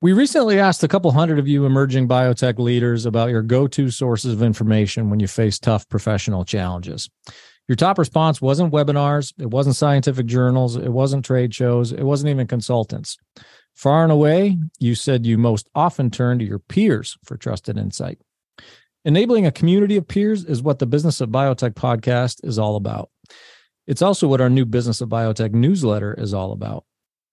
We 0.00 0.12
recently 0.12 0.60
asked 0.60 0.84
a 0.84 0.88
couple 0.88 1.10
hundred 1.10 1.40
of 1.40 1.48
you 1.48 1.66
emerging 1.66 2.06
biotech 2.06 2.60
leaders 2.60 3.04
about 3.04 3.30
your 3.30 3.42
go 3.42 3.66
to 3.66 3.90
sources 3.90 4.32
of 4.32 4.44
information 4.44 5.10
when 5.10 5.18
you 5.18 5.26
face 5.26 5.58
tough 5.58 5.88
professional 5.88 6.44
challenges. 6.44 7.10
Your 7.66 7.74
top 7.74 7.98
response 7.98 8.40
wasn't 8.40 8.72
webinars, 8.72 9.32
it 9.40 9.50
wasn't 9.50 9.74
scientific 9.74 10.26
journals, 10.26 10.76
it 10.76 10.92
wasn't 10.92 11.24
trade 11.24 11.52
shows, 11.52 11.90
it 11.90 12.04
wasn't 12.04 12.30
even 12.30 12.46
consultants. 12.46 13.16
Far 13.74 14.04
and 14.04 14.12
away, 14.12 14.56
you 14.78 14.94
said 14.94 15.26
you 15.26 15.36
most 15.36 15.68
often 15.74 16.12
turn 16.12 16.38
to 16.38 16.44
your 16.44 16.60
peers 16.60 17.18
for 17.24 17.36
trusted 17.36 17.76
insight. 17.76 18.20
Enabling 19.04 19.46
a 19.46 19.52
community 19.52 19.96
of 19.96 20.06
peers 20.06 20.44
is 20.44 20.62
what 20.62 20.78
the 20.78 20.86
Business 20.86 21.20
of 21.20 21.30
Biotech 21.30 21.74
podcast 21.74 22.44
is 22.44 22.56
all 22.56 22.76
about. 22.76 23.10
It's 23.88 24.02
also 24.02 24.28
what 24.28 24.40
our 24.40 24.50
new 24.50 24.64
Business 24.64 25.00
of 25.00 25.08
Biotech 25.08 25.50
newsletter 25.50 26.14
is 26.14 26.32
all 26.32 26.52
about. 26.52 26.84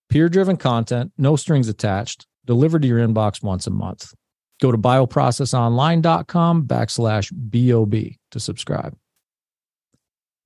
Peer 0.10 0.30
driven 0.30 0.58
content, 0.58 1.12
no 1.16 1.36
strings 1.36 1.70
attached, 1.70 2.26
delivered 2.46 2.82
to 2.84 2.88
your 2.88 3.00
inbox 3.00 3.43
once 3.43 3.68
a 3.68 3.71
month. 3.71 4.14
Go 4.62 4.72
to 4.72 4.77
bioprocessonline.com 4.77 6.63
backslash 6.66 7.31
BOB 7.34 8.16
to 8.31 8.40
subscribe. 8.40 8.95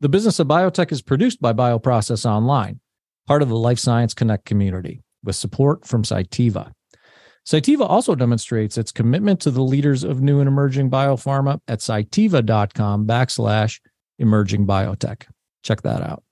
The 0.01 0.09
Business 0.09 0.39
of 0.39 0.47
Biotech 0.47 0.91
is 0.91 1.01
produced 1.01 1.41
by 1.41 1.53
Bioprocess 1.53 2.25
Online, 2.25 2.79
part 3.27 3.41
of 3.41 3.49
the 3.49 3.57
Life 3.57 3.79
Science 3.79 4.13
Connect 4.13 4.45
community, 4.45 5.01
with 5.23 5.35
support 5.35 5.85
from 5.85 6.03
Cytiva. 6.03 6.71
Cytiva 7.45 7.81
also 7.81 8.15
demonstrates 8.15 8.77
its 8.77 8.91
commitment 8.91 9.41
to 9.41 9.51
the 9.51 9.63
leaders 9.63 10.03
of 10.03 10.21
new 10.21 10.39
and 10.39 10.47
emerging 10.47 10.89
biopharma 10.89 11.59
at 11.67 11.79
cytiva.com 11.79 13.07
backslash 13.07 13.79
emerging 14.19 14.67
biotech. 14.67 15.25
Check 15.63 15.81
that 15.81 16.01
out. 16.01 16.23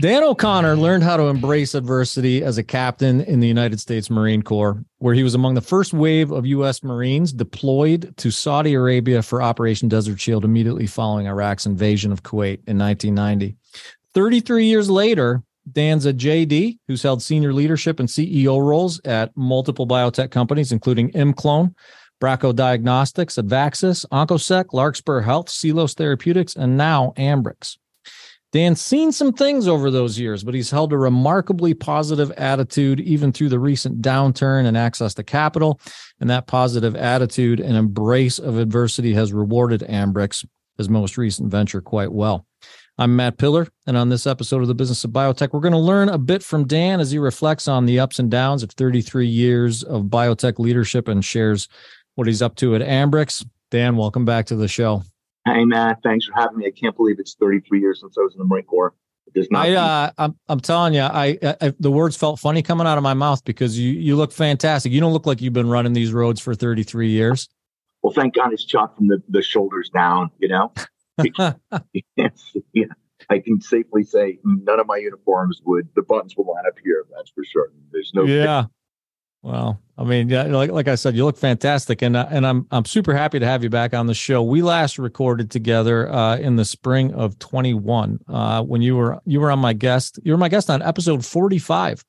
Dan 0.00 0.24
O'Connor 0.24 0.76
learned 0.76 1.04
how 1.04 1.16
to 1.16 1.28
embrace 1.28 1.74
adversity 1.74 2.42
as 2.42 2.58
a 2.58 2.64
captain 2.64 3.20
in 3.22 3.40
the 3.40 3.46
United 3.46 3.78
States 3.78 4.10
Marine 4.10 4.42
Corps, 4.42 4.84
where 4.98 5.14
he 5.14 5.22
was 5.22 5.34
among 5.34 5.54
the 5.54 5.60
first 5.60 5.94
wave 5.94 6.32
of 6.32 6.44
U.S. 6.46 6.82
Marines 6.82 7.32
deployed 7.32 8.12
to 8.16 8.30
Saudi 8.30 8.74
Arabia 8.74 9.22
for 9.22 9.40
Operation 9.40 9.88
Desert 9.88 10.20
Shield 10.20 10.44
immediately 10.44 10.86
following 10.86 11.26
Iraq's 11.26 11.64
invasion 11.64 12.10
of 12.10 12.24
Kuwait 12.24 12.60
in 12.66 12.76
1990. 12.76 13.56
33 14.14 14.66
years 14.66 14.90
later, 14.90 15.42
Dan's 15.70 16.06
a 16.06 16.12
JD 16.12 16.78
who's 16.88 17.02
held 17.02 17.22
senior 17.22 17.52
leadership 17.52 18.00
and 18.00 18.08
CEO 18.08 18.60
roles 18.60 19.00
at 19.04 19.34
multiple 19.36 19.86
biotech 19.86 20.30
companies, 20.30 20.72
including 20.72 21.12
ImClone, 21.12 21.72
Bracco 22.20 22.54
Diagnostics, 22.54 23.36
Advaxis, 23.36 24.04
Oncosec, 24.10 24.72
Larkspur 24.72 25.20
Health, 25.20 25.46
Sealos 25.46 25.94
Therapeutics, 25.94 26.56
and 26.56 26.76
now 26.76 27.12
Ambrx. 27.16 27.76
Dan's 28.54 28.80
seen 28.80 29.10
some 29.10 29.32
things 29.32 29.66
over 29.66 29.90
those 29.90 30.16
years, 30.16 30.44
but 30.44 30.54
he's 30.54 30.70
held 30.70 30.92
a 30.92 30.96
remarkably 30.96 31.74
positive 31.74 32.30
attitude 32.36 33.00
even 33.00 33.32
through 33.32 33.48
the 33.48 33.58
recent 33.58 34.00
downturn 34.00 34.66
and 34.66 34.76
access 34.76 35.12
to 35.14 35.24
capital. 35.24 35.80
And 36.20 36.30
that 36.30 36.46
positive 36.46 36.94
attitude 36.94 37.58
and 37.58 37.76
embrace 37.76 38.38
of 38.38 38.58
adversity 38.58 39.12
has 39.14 39.32
rewarded 39.32 39.80
Ambrx, 39.80 40.46
his 40.78 40.88
most 40.88 41.18
recent 41.18 41.50
venture, 41.50 41.80
quite 41.80 42.12
well. 42.12 42.46
I'm 42.96 43.16
Matt 43.16 43.38
Pillar, 43.38 43.66
and 43.88 43.96
on 43.96 44.08
this 44.08 44.24
episode 44.24 44.62
of 44.62 44.68
the 44.68 44.74
Business 44.76 45.02
of 45.02 45.10
Biotech, 45.10 45.48
we're 45.52 45.58
going 45.58 45.72
to 45.72 45.78
learn 45.78 46.08
a 46.08 46.16
bit 46.16 46.44
from 46.44 46.64
Dan 46.64 47.00
as 47.00 47.10
he 47.10 47.18
reflects 47.18 47.66
on 47.66 47.86
the 47.86 47.98
ups 47.98 48.20
and 48.20 48.30
downs 48.30 48.62
of 48.62 48.70
33 48.70 49.26
years 49.26 49.82
of 49.82 50.04
biotech 50.04 50.60
leadership 50.60 51.08
and 51.08 51.24
shares 51.24 51.66
what 52.14 52.28
he's 52.28 52.40
up 52.40 52.54
to 52.54 52.76
at 52.76 52.82
Ambrx. 52.82 53.44
Dan, 53.72 53.96
welcome 53.96 54.24
back 54.24 54.46
to 54.46 54.54
the 54.54 54.68
show. 54.68 55.02
Hey, 55.44 55.64
Matt. 55.64 56.02
Thanks 56.02 56.26
for 56.26 56.32
having 56.34 56.58
me. 56.58 56.66
I 56.66 56.70
can't 56.70 56.96
believe 56.96 57.16
it's 57.18 57.34
33 57.34 57.80
years 57.80 58.00
since 58.00 58.16
I 58.18 58.22
was 58.22 58.34
in 58.34 58.38
the 58.38 58.44
Marine 58.44 58.64
Corps. 58.64 58.94
I, 59.52 59.74
uh, 59.74 60.10
I'm, 60.16 60.38
I'm 60.48 60.60
telling 60.60 60.94
you, 60.94 61.00
I, 61.00 61.38
I, 61.42 61.72
the 61.80 61.90
words 61.90 62.16
felt 62.16 62.38
funny 62.38 62.62
coming 62.62 62.86
out 62.86 62.98
of 62.98 63.02
my 63.02 63.14
mouth 63.14 63.44
because 63.44 63.78
you, 63.78 63.90
you 63.90 64.16
look 64.16 64.32
fantastic. 64.32 64.92
You 64.92 65.00
don't 65.00 65.12
look 65.12 65.26
like 65.26 65.42
you've 65.42 65.52
been 65.52 65.68
running 65.68 65.92
these 65.92 66.12
roads 66.12 66.40
for 66.40 66.54
33 66.54 67.10
years. 67.10 67.48
Well, 68.02 68.12
thank 68.12 68.34
God 68.34 68.52
it's 68.52 68.68
shot 68.68 68.96
from 68.96 69.08
the, 69.08 69.22
the 69.28 69.42
shoulders 69.42 69.90
down, 69.90 70.30
you 70.38 70.48
know? 70.48 70.72
yeah, 72.16 72.84
I 73.30 73.38
can 73.38 73.60
safely 73.60 74.04
say 74.04 74.38
none 74.44 74.78
of 74.78 74.86
my 74.86 74.96
uniforms 74.96 75.60
would, 75.64 75.88
the 75.96 76.02
buttons 76.02 76.36
will 76.36 76.46
line 76.46 76.64
up 76.66 76.74
here. 76.84 77.04
That's 77.16 77.30
for 77.30 77.44
sure. 77.44 77.72
There's 77.92 78.12
no, 78.14 78.24
yeah. 78.24 78.64
Well, 79.44 79.78
I 79.98 80.04
mean, 80.04 80.30
like 80.30 80.70
like 80.70 80.88
I 80.88 80.94
said, 80.94 81.14
you 81.14 81.26
look 81.26 81.36
fantastic, 81.36 82.00
and 82.00 82.16
uh, 82.16 82.26
and 82.30 82.46
I'm 82.46 82.66
I'm 82.70 82.86
super 82.86 83.12
happy 83.12 83.38
to 83.38 83.44
have 83.44 83.62
you 83.62 83.68
back 83.68 83.92
on 83.92 84.06
the 84.06 84.14
show. 84.14 84.42
We 84.42 84.62
last 84.62 84.98
recorded 84.98 85.50
together 85.50 86.10
uh, 86.10 86.38
in 86.38 86.56
the 86.56 86.64
spring 86.64 87.12
of 87.12 87.38
21 87.40 88.20
uh, 88.26 88.62
when 88.62 88.80
you 88.80 88.96
were 88.96 89.20
you 89.26 89.40
were 89.40 89.50
on 89.50 89.58
my 89.58 89.74
guest. 89.74 90.18
You 90.24 90.32
were 90.32 90.38
my 90.38 90.48
guest 90.48 90.70
on 90.70 90.80
episode 90.80 91.26
45 91.26 92.02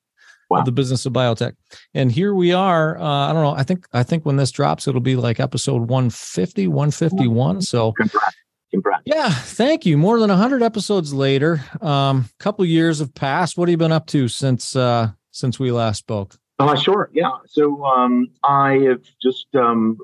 wow. 0.48 0.60
of 0.60 0.64
the 0.64 0.72
Business 0.72 1.04
of 1.04 1.12
Biotech, 1.12 1.52
and 1.92 2.10
here 2.10 2.34
we 2.34 2.54
are. 2.54 2.96
Uh, 2.98 3.28
I 3.28 3.34
don't 3.34 3.42
know. 3.42 3.54
I 3.54 3.64
think 3.64 3.86
I 3.92 4.02
think 4.02 4.24
when 4.24 4.36
this 4.36 4.50
drops, 4.50 4.88
it'll 4.88 5.02
be 5.02 5.16
like 5.16 5.38
episode 5.38 5.90
150, 5.90 6.68
151. 6.68 7.60
So. 7.60 7.92
Congrats. 7.92 8.36
Congrats. 8.70 9.02
Yeah, 9.04 9.28
thank 9.30 9.84
you. 9.84 9.98
More 9.98 10.18
than 10.18 10.30
100 10.30 10.62
episodes 10.62 11.12
later, 11.12 11.60
a 11.82 11.86
um, 11.86 12.30
couple 12.40 12.64
years 12.64 12.98
have 12.98 13.14
passed. 13.14 13.58
What 13.58 13.68
have 13.68 13.72
you 13.72 13.76
been 13.76 13.92
up 13.92 14.06
to 14.06 14.26
since 14.26 14.74
uh, 14.74 15.10
since 15.32 15.60
we 15.60 15.70
last 15.70 15.98
spoke? 15.98 16.36
Uh, 16.58 16.74
sure. 16.74 17.10
Yeah. 17.12 17.32
So 17.46 17.84
um, 17.84 18.28
I 18.42 18.78
have 18.88 19.02
just 19.20 19.46
um, 19.54 19.98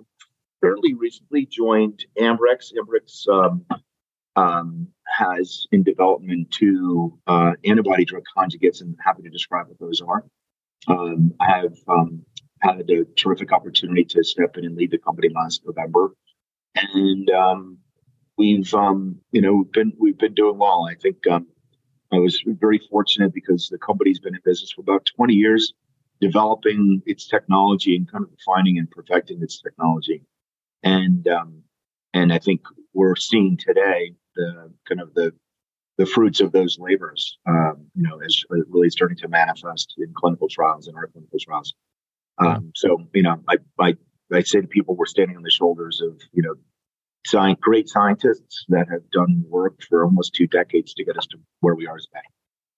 fairly 0.60 0.94
recently 0.94 1.46
joined 1.46 2.04
Ambrx. 2.18 2.72
Ambrx 2.74 3.28
um, 3.28 3.64
um, 4.36 4.88
has 5.06 5.66
in 5.72 5.82
development 5.82 6.50
two 6.50 7.18
uh, 7.26 7.52
antibody 7.64 8.04
drug 8.04 8.24
conjugates, 8.36 8.82
and 8.82 8.96
happy 9.02 9.22
to 9.22 9.30
describe 9.30 9.68
what 9.68 9.78
those 9.78 10.02
are. 10.02 10.24
Um, 10.88 11.32
I 11.40 11.58
have 11.58 11.76
um, 11.88 12.22
had 12.60 12.90
a 12.90 13.04
terrific 13.16 13.52
opportunity 13.52 14.04
to 14.04 14.22
step 14.22 14.56
in 14.58 14.64
and 14.64 14.76
lead 14.76 14.90
the 14.90 14.98
company 14.98 15.28
last 15.34 15.62
November, 15.64 16.14
and 16.74 17.30
um, 17.30 17.78
we've 18.36 18.72
um, 18.74 19.20
you 19.30 19.40
know 19.40 19.64
been 19.72 19.94
we've 19.98 20.18
been 20.18 20.34
doing 20.34 20.58
well. 20.58 20.86
I 20.90 20.96
think 20.96 21.26
um, 21.30 21.46
I 22.12 22.18
was 22.18 22.42
very 22.46 22.78
fortunate 22.90 23.32
because 23.32 23.68
the 23.70 23.78
company's 23.78 24.18
been 24.18 24.34
in 24.34 24.40
business 24.44 24.72
for 24.72 24.82
about 24.82 25.06
20 25.16 25.32
years 25.32 25.72
developing 26.22 27.02
its 27.04 27.26
technology 27.26 27.96
and 27.96 28.10
kind 28.10 28.24
of 28.24 28.30
refining 28.30 28.78
and 28.78 28.88
perfecting 28.88 29.42
its 29.42 29.60
technology. 29.60 30.22
And 30.82 31.26
um, 31.28 31.62
and 32.14 32.32
I 32.32 32.38
think 32.38 32.60
we're 32.94 33.16
seeing 33.16 33.56
today 33.56 34.14
the 34.36 34.72
kind 34.88 35.00
of 35.00 35.12
the 35.14 35.32
the 35.98 36.06
fruits 36.06 36.40
of 36.40 36.52
those 36.52 36.78
labors, 36.78 37.38
um, 37.46 37.86
you 37.94 38.04
know, 38.04 38.20
is 38.20 38.46
really 38.48 38.88
starting 38.88 39.18
to 39.18 39.28
manifest 39.28 39.94
in 39.98 40.12
clinical 40.14 40.48
trials 40.48 40.86
and 40.86 40.96
our 40.96 41.08
clinical 41.08 41.38
trials. 41.38 41.74
Um, 42.38 42.72
so, 42.74 42.96
you 43.12 43.22
know, 43.22 43.36
I, 43.46 43.56
I, 43.78 43.94
I 44.32 44.40
say 44.40 44.62
to 44.62 44.66
people, 44.66 44.96
we're 44.96 45.04
standing 45.04 45.36
on 45.36 45.42
the 45.42 45.50
shoulders 45.50 46.00
of, 46.00 46.18
you 46.32 46.42
know, 46.42 46.54
science, 47.26 47.58
great 47.60 47.88
scientists 47.88 48.64
that 48.68 48.86
have 48.90 49.08
done 49.10 49.44
work 49.48 49.82
for 49.88 50.02
almost 50.04 50.34
two 50.34 50.46
decades 50.46 50.94
to 50.94 51.04
get 51.04 51.18
us 51.18 51.26
to 51.26 51.38
where 51.60 51.74
we 51.74 51.86
are 51.86 51.98
today. 51.98 52.26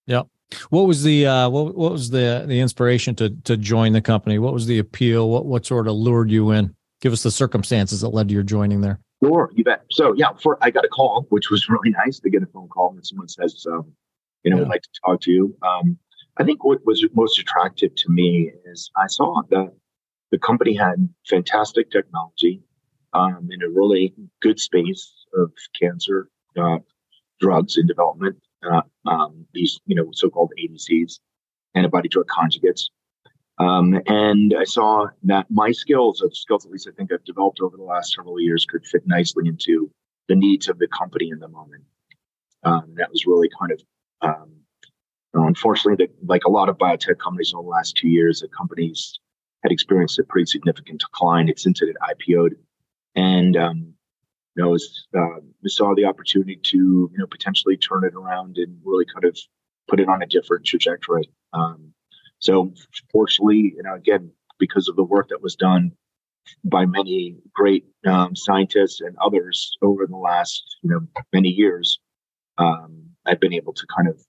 Yep. 0.07 0.27
What 0.71 0.87
was 0.87 1.03
the 1.03 1.27
uh, 1.27 1.49
what, 1.49 1.75
what 1.77 1.93
was 1.93 2.11
the 2.11 2.45
the 2.47 2.61
inspiration 2.61 3.15
to 3.17 3.31
to 3.45 3.57
join 3.57 3.93
the 3.93 4.01
company? 4.01 4.39
What 4.39 4.53
was 4.53 4.67
the 4.67 4.79
appeal? 4.79 5.31
What 5.31 5.47
what 5.47 5.67
sort 5.67 5.89
of 5.89 5.95
lured 5.95 6.31
you 6.31 6.51
in? 6.51 6.75
Give 7.01 7.13
us 7.13 7.23
the 7.23 7.31
circumstances 7.31 8.01
that 8.01 8.09
led 8.09 8.29
to 8.29 8.35
your 8.35 8.43
joining 8.43 8.81
there. 8.81 9.01
Sure, 9.23 9.51
you 9.55 9.65
bet. 9.65 9.85
So 9.91 10.13
yeah, 10.15 10.33
for 10.43 10.59
I 10.61 10.71
got 10.71 10.85
a 10.85 10.89
call, 10.89 11.27
which 11.31 11.51
was 11.51 11.69
really 11.69 11.91
nice 11.91 12.19
to 12.21 12.31
get 12.31 12.43
a 12.43 12.47
phone 12.47 12.69
call 12.69 12.93
when 12.93 13.05
someone 13.05 13.29
says, 13.29 13.67
um, 13.71 13.93
you 14.43 14.51
know, 14.51 14.57
yeah. 14.57 14.63
would 14.63 14.69
like 14.69 14.83
to 14.83 14.89
talk 15.05 15.21
to 15.23 15.31
you. 15.31 15.57
Um, 15.63 15.99
I 16.37 16.45
think 16.45 16.65
what 16.65 16.85
was 16.85 17.05
most 17.15 17.39
attractive 17.39 17.95
to 17.95 18.11
me 18.11 18.51
is 18.65 18.91
I 18.97 19.07
saw 19.07 19.43
that 19.51 19.73
the 20.31 20.39
company 20.39 20.75
had 20.75 21.09
fantastic 21.29 21.91
technology 21.91 22.61
um, 23.13 23.49
in 23.51 23.63
a 23.63 23.69
really 23.69 24.13
good 24.43 24.59
space 24.59 25.13
of 25.35 25.53
cancer 25.81 26.29
uh, 26.61 26.79
drugs 27.41 27.77
in 27.77 27.87
development 27.87 28.37
uh, 28.71 28.83
um, 29.07 29.47
these, 29.53 29.81
you 29.87 29.95
know, 29.95 30.09
so-called 30.13 30.53
ADCs, 30.59 31.21
antibody 31.75 32.09
drug 32.09 32.27
conjugates. 32.27 32.91
Um, 33.59 34.01
and 34.07 34.55
I 34.59 34.65
saw 34.65 35.07
that 35.25 35.47
my 35.51 35.71
skills, 35.71 36.21
or 36.21 36.29
the 36.29 36.35
skills 36.35 36.67
at 36.67 36.73
least 36.73 36.89
I 36.89 36.93
think 36.97 37.13
I've 37.13 37.25
developed 37.25 37.61
over 37.61 37.77
the 37.77 37.85
last 37.85 38.15
several 38.15 38.41
years, 38.41 38.67
could 38.67 38.85
fit 38.85 39.07
nicely 39.07 39.47
into 39.47 39.91
the 40.29 40.35
needs 40.35 40.69
of 40.69 40.79
the 40.79 40.89
company 40.89 41.31
in 41.31 41.39
the 41.39 41.49
moment. 41.49 41.85
Um, 42.65 42.95
that 42.97 43.11
was 43.11 43.27
really 43.27 43.49
kind 43.59 43.73
of, 43.73 43.81
um, 44.23 44.51
unfortunately, 45.35 46.07
the, 46.07 46.27
like 46.27 46.45
a 46.45 46.51
lot 46.51 46.69
of 46.69 46.79
biotech 46.79 47.19
companies 47.19 47.53
over 47.55 47.63
the 47.63 47.69
last 47.69 47.97
two 47.97 48.09
years, 48.09 48.41
the 48.41 48.49
companies 48.49 49.19
had 49.63 49.71
experienced 49.71 50.19
a 50.19 50.25
pretty 50.25 50.47
significant 50.47 51.01
decline. 51.01 51.49
It's 51.49 51.63
since 51.63 51.81
it 51.83 51.97
IPO'd. 52.03 52.57
And 53.15 53.57
um, 53.57 53.94
you 54.55 54.63
know, 54.63 54.71
was, 54.71 55.07
uh, 55.17 55.41
we 55.63 55.69
saw 55.69 55.95
the 55.95 56.05
opportunity 56.05 56.57
to, 56.57 56.77
you 56.77 57.19
know, 57.19 57.27
potentially 57.27 57.77
turn 57.77 58.05
it 58.05 58.15
around 58.15 58.57
and 58.57 58.79
really 58.85 59.05
kind 59.13 59.25
of 59.25 59.39
put 59.89 60.01
it 60.01 60.09
on 60.09 60.23
a 60.23 60.27
different 60.27 60.65
trajectory. 60.65 61.31
Um, 61.53 61.93
so 62.39 62.73
fortunately, 63.11 63.75
you 63.77 63.83
know, 63.83 63.95
again, 63.95 64.31
because 64.59 64.89
of 64.89 64.97
the 64.97 65.05
work 65.05 65.29
that 65.29 65.43
was 65.43 65.57
done 65.57 65.93
by 66.65 66.85
many 66.85 67.37
great 67.55 67.85
um, 68.07 68.37
scientists 68.37 69.01
and 69.01 69.17
others 69.25 69.77
over 69.83 70.07
the 70.07 70.17
last, 70.17 70.63
you 70.83 70.91
know, 70.91 71.01
many 71.33 71.49
years, 71.49 71.99
um, 72.59 73.03
I've 73.27 73.41
been 73.41 73.55
able 73.55 73.73
to 73.73 73.87
kind 73.97 74.09
of 74.09 74.21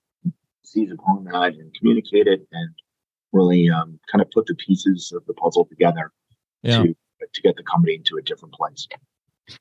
seize 0.63 0.91
upon 0.91 1.25
that 1.25 1.53
and 1.53 1.73
communicate 1.75 2.27
it 2.27 2.47
and 2.51 2.73
really 3.31 3.69
um, 3.69 3.99
kind 4.11 4.21
of 4.21 4.31
put 4.31 4.45
the 4.47 4.55
pieces 4.55 5.11
of 5.15 5.25
the 5.25 5.33
puzzle 5.33 5.65
together 5.65 6.11
yeah. 6.63 6.81
to 6.81 6.95
to 7.33 7.41
get 7.41 7.55
the 7.55 7.63
company 7.63 7.95
into 7.95 8.17
a 8.17 8.21
different 8.21 8.53
place. 8.53 8.87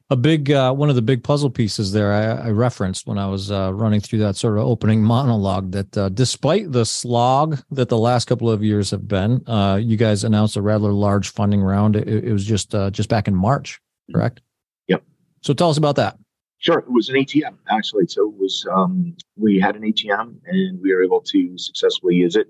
A 0.09 0.17
big 0.17 0.51
uh, 0.51 0.73
one 0.73 0.89
of 0.89 0.95
the 0.95 1.03
big 1.03 1.23
puzzle 1.23 1.51
pieces 1.51 1.93
there 1.93 2.13
I, 2.13 2.47
I 2.47 2.51
referenced 2.51 3.07
when 3.07 3.19
I 3.19 3.27
was 3.27 3.51
uh, 3.51 3.73
running 3.75 4.01
through 4.01 4.21
that 4.21 4.37
sort 4.37 4.57
of 4.57 4.65
opening 4.65 5.03
monologue 5.03 5.73
that 5.73 5.99
uh, 5.99 6.09
despite 6.09 6.73
the 6.73 6.87
slog 6.87 7.63
that 7.71 7.91
the 7.91 7.99
last 7.99 8.27
couple 8.27 8.51
of 8.51 8.65
years 8.65 8.91
have 8.93 9.07
been, 9.07 9.47
uh, 9.47 9.79
you 9.83 9.99
guys 9.99 10.25
announced 10.25 10.57
a 10.57 10.63
rather 10.63 10.93
large 10.93 11.31
funding 11.31 11.61
round. 11.61 11.97
It, 11.97 12.09
it 12.09 12.33
was 12.33 12.47
just 12.47 12.75
uh, 12.75 12.91
just 12.91 13.11
back 13.11 13.29
in 13.29 13.35
March, 13.35 13.75
mm-hmm. 13.75 14.19
correct? 14.19 14.41
Yep. 14.89 15.03
So 15.43 15.53
tell 15.53 15.69
us 15.69 15.77
about 15.77 15.97
that. 15.97 16.19
Sure, 16.59 16.79
it 16.79 16.91
was 16.91 17.11
an 17.11 17.17
ATM 17.17 17.57
actually. 17.69 18.07
So 18.07 18.31
it 18.31 18.39
was 18.39 18.67
um, 18.75 19.15
we 19.37 19.61
had 19.61 19.77
an 19.77 19.83
ATM 19.83 20.37
and 20.47 20.81
we 20.81 20.95
were 20.95 21.05
able 21.05 21.21
to 21.21 21.59
successfully 21.59 22.15
use 22.15 22.37
it, 22.37 22.49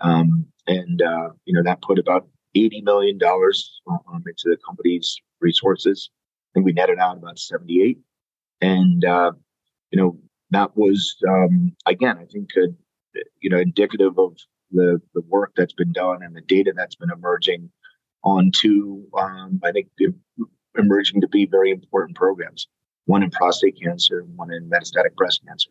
um, 0.00 0.44
and 0.66 1.00
uh, 1.00 1.28
you 1.44 1.54
know 1.54 1.62
that 1.62 1.82
put 1.82 2.00
about 2.00 2.26
eighty 2.56 2.80
million 2.80 3.16
dollars 3.16 3.80
um, 3.88 4.24
into 4.26 4.44
the 4.46 4.56
company's 4.66 5.16
resources. 5.40 6.10
Think 6.54 6.66
we 6.66 6.72
netted 6.72 6.98
out 6.98 7.16
about 7.16 7.38
seventy-eight, 7.38 7.98
and 8.60 9.04
uh, 9.04 9.32
you 9.90 10.00
know 10.00 10.18
that 10.50 10.76
was 10.76 11.16
um, 11.28 11.74
again, 11.84 12.16
I 12.18 12.26
think, 12.26 12.50
uh, 12.56 13.20
you 13.40 13.50
know, 13.50 13.58
indicative 13.58 14.18
of 14.18 14.36
the 14.70 15.00
the 15.14 15.22
work 15.22 15.52
that's 15.56 15.72
been 15.72 15.92
done 15.92 16.22
and 16.22 16.34
the 16.34 16.40
data 16.40 16.72
that's 16.74 16.94
been 16.94 17.10
emerging 17.10 17.70
onto, 18.22 19.04
um, 19.18 19.60
I 19.64 19.72
think, 19.72 19.88
emerging 20.78 21.20
to 21.20 21.28
be 21.28 21.44
very 21.46 21.70
important 21.70 22.16
programs 22.16 22.68
one 23.06 23.22
in 23.22 23.30
prostate 23.30 23.78
cancer 23.82 24.24
one 24.36 24.52
in 24.52 24.70
metastatic 24.70 25.14
breast 25.16 25.40
cancer. 25.46 25.70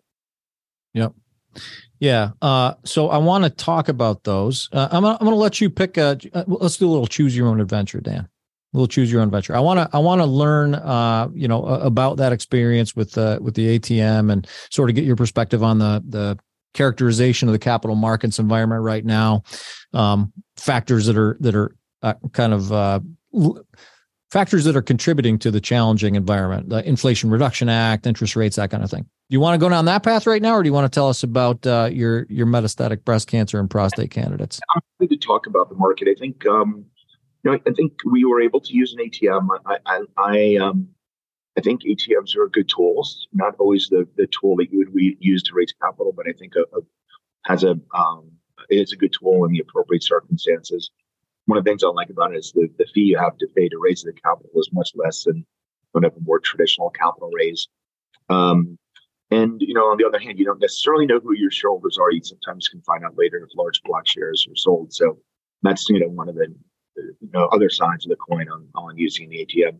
Yep. 0.93 1.13
Yeah. 1.99 2.31
Uh, 2.41 2.73
so 2.83 3.09
I 3.09 3.17
want 3.17 3.43
to 3.43 3.49
talk 3.49 3.89
about 3.89 4.23
those. 4.23 4.69
Uh, 4.71 4.87
I'm, 4.91 5.05
I'm 5.05 5.17
going 5.17 5.31
to 5.31 5.35
let 5.35 5.61
you 5.61 5.69
pick 5.69 5.97
a, 5.97 6.19
uh, 6.33 6.43
let's 6.47 6.77
do 6.77 6.87
a 6.87 6.91
little 6.91 7.07
choose 7.07 7.35
your 7.35 7.47
own 7.47 7.59
adventure, 7.59 8.01
Dan. 8.01 8.27
Little 8.73 8.87
choose 8.87 9.11
your 9.11 9.21
own 9.21 9.27
adventure. 9.27 9.55
I 9.55 9.59
want 9.59 9.79
to, 9.79 9.95
I 9.95 9.99
want 9.99 10.21
to 10.21 10.25
learn, 10.25 10.75
uh, 10.75 11.29
you 11.33 11.47
know, 11.47 11.63
about 11.63 12.17
that 12.17 12.31
experience 12.31 12.95
with, 12.95 13.17
uh, 13.17 13.39
with 13.41 13.53
the 13.55 13.79
ATM 13.79 14.31
and 14.31 14.47
sort 14.71 14.89
of 14.89 14.95
get 14.95 15.05
your 15.05 15.15
perspective 15.15 15.63
on 15.63 15.77
the, 15.77 16.03
the 16.07 16.39
characterization 16.73 17.47
of 17.47 17.53
the 17.53 17.59
capital 17.59 17.95
markets 17.95 18.39
environment 18.39 18.81
right 18.81 19.05
now. 19.05 19.43
Um, 19.93 20.33
factors 20.57 21.05
that 21.05 21.17
are, 21.17 21.37
that 21.39 21.55
are 21.55 21.75
uh, 22.01 22.15
kind 22.31 22.53
of, 22.53 22.71
uh, 22.71 22.99
factors 24.33 24.63
that 24.63 24.75
are 24.75 24.81
contributing 24.81 25.37
to 25.37 25.51
the 25.51 25.61
challenging 25.61 26.15
environment, 26.15 26.67
the 26.67 26.85
Inflation 26.89 27.29
Reduction 27.29 27.69
Act, 27.69 28.07
interest 28.07 28.35
rates, 28.35 28.55
that 28.55 28.71
kind 28.71 28.83
of 28.83 28.89
thing. 28.89 29.03
Do 29.03 29.35
you 29.35 29.39
want 29.39 29.53
to 29.53 29.63
go 29.63 29.69
down 29.69 29.85
that 29.85 30.01
path 30.01 30.25
right 30.25 30.41
now, 30.41 30.55
or 30.55 30.63
do 30.63 30.67
you 30.67 30.73
want 30.73 30.91
to 30.91 30.95
tell 30.95 31.07
us 31.07 31.21
about 31.21 31.65
uh, 31.67 31.89
your 31.91 32.25
your 32.29 32.47
metastatic 32.47 33.05
breast 33.05 33.27
cancer 33.27 33.59
and 33.59 33.69
prostate 33.69 34.09
candidates? 34.09 34.59
I'm 34.75 34.81
happy 34.99 35.15
to 35.15 35.25
talk 35.25 35.45
about 35.45 35.69
the 35.69 35.75
market. 35.75 36.07
I 36.07 36.15
think 36.19 36.45
um, 36.47 36.85
you 37.43 37.51
know, 37.51 37.59
I 37.67 37.71
think 37.73 37.93
we 38.05 38.25
were 38.25 38.41
able 38.41 38.61
to 38.61 38.73
use 38.73 38.93
an 38.93 39.05
ATM. 39.05 39.47
I, 39.65 39.77
I, 39.85 40.01
I 40.17 40.55
um, 40.57 40.87
I 41.57 41.61
think 41.61 41.83
ATMs 41.83 42.35
are 42.35 42.47
good 42.47 42.69
tools, 42.69 43.27
not 43.33 43.55
always 43.59 43.89
the, 43.89 44.07
the 44.15 44.27
tool 44.27 44.55
that 44.57 44.71
you 44.71 44.87
would 44.91 45.17
use 45.19 45.43
to 45.43 45.53
raise 45.53 45.73
capital, 45.81 46.13
but 46.15 46.25
I 46.27 46.33
think 46.33 46.53
a, 46.55 46.61
a 46.77 46.81
has 47.45 47.63
a 47.63 47.79
um, 47.93 48.31
it's 48.69 48.93
a 48.93 48.97
good 48.97 49.13
tool 49.17 49.45
in 49.45 49.51
the 49.51 49.59
appropriate 49.59 50.03
circumstances 50.03 50.89
one 51.45 51.57
of 51.57 51.63
the 51.63 51.69
things 51.69 51.83
I 51.83 51.87
like 51.87 52.09
about 52.09 52.33
it 52.33 52.37
is 52.37 52.51
the, 52.53 52.69
the 52.77 52.85
fee 52.93 53.01
you 53.01 53.17
have 53.17 53.37
to 53.37 53.47
pay 53.55 53.67
to 53.67 53.77
raise 53.79 54.03
the 54.03 54.13
capital 54.13 54.49
is 54.55 54.69
much 54.71 54.91
less 54.95 55.23
than 55.23 55.45
when 55.91 56.05
a 56.05 56.11
more 56.21 56.39
traditional 56.39 56.89
capital 56.89 57.29
raise. 57.33 57.67
Um, 58.29 58.77
and 59.29 59.61
you 59.61 59.73
know, 59.73 59.85
on 59.85 59.97
the 59.97 60.05
other 60.05 60.19
hand, 60.19 60.39
you 60.39 60.45
don't 60.45 60.61
necessarily 60.61 61.05
know 61.05 61.19
who 61.19 61.33
your 61.33 61.51
shareholders 61.51 61.97
are. 61.97 62.11
You 62.11 62.21
sometimes 62.23 62.67
can 62.67 62.81
find 62.81 63.03
out 63.03 63.17
later 63.17 63.37
if 63.37 63.57
large 63.57 63.81
block 63.83 64.07
shares 64.07 64.45
are 64.49 64.55
sold. 64.55 64.93
So 64.93 65.17
that's 65.63 65.89
you 65.89 65.99
know 65.99 66.07
one 66.07 66.29
of 66.29 66.35
the 66.35 66.53
you 66.95 67.29
know 67.33 67.45
other 67.47 67.69
sides 67.69 68.05
of 68.05 68.09
the 68.09 68.15
coin 68.15 68.49
on, 68.49 68.67
on 68.75 68.97
using 68.97 69.29
the 69.29 69.45
ATM. 69.45 69.79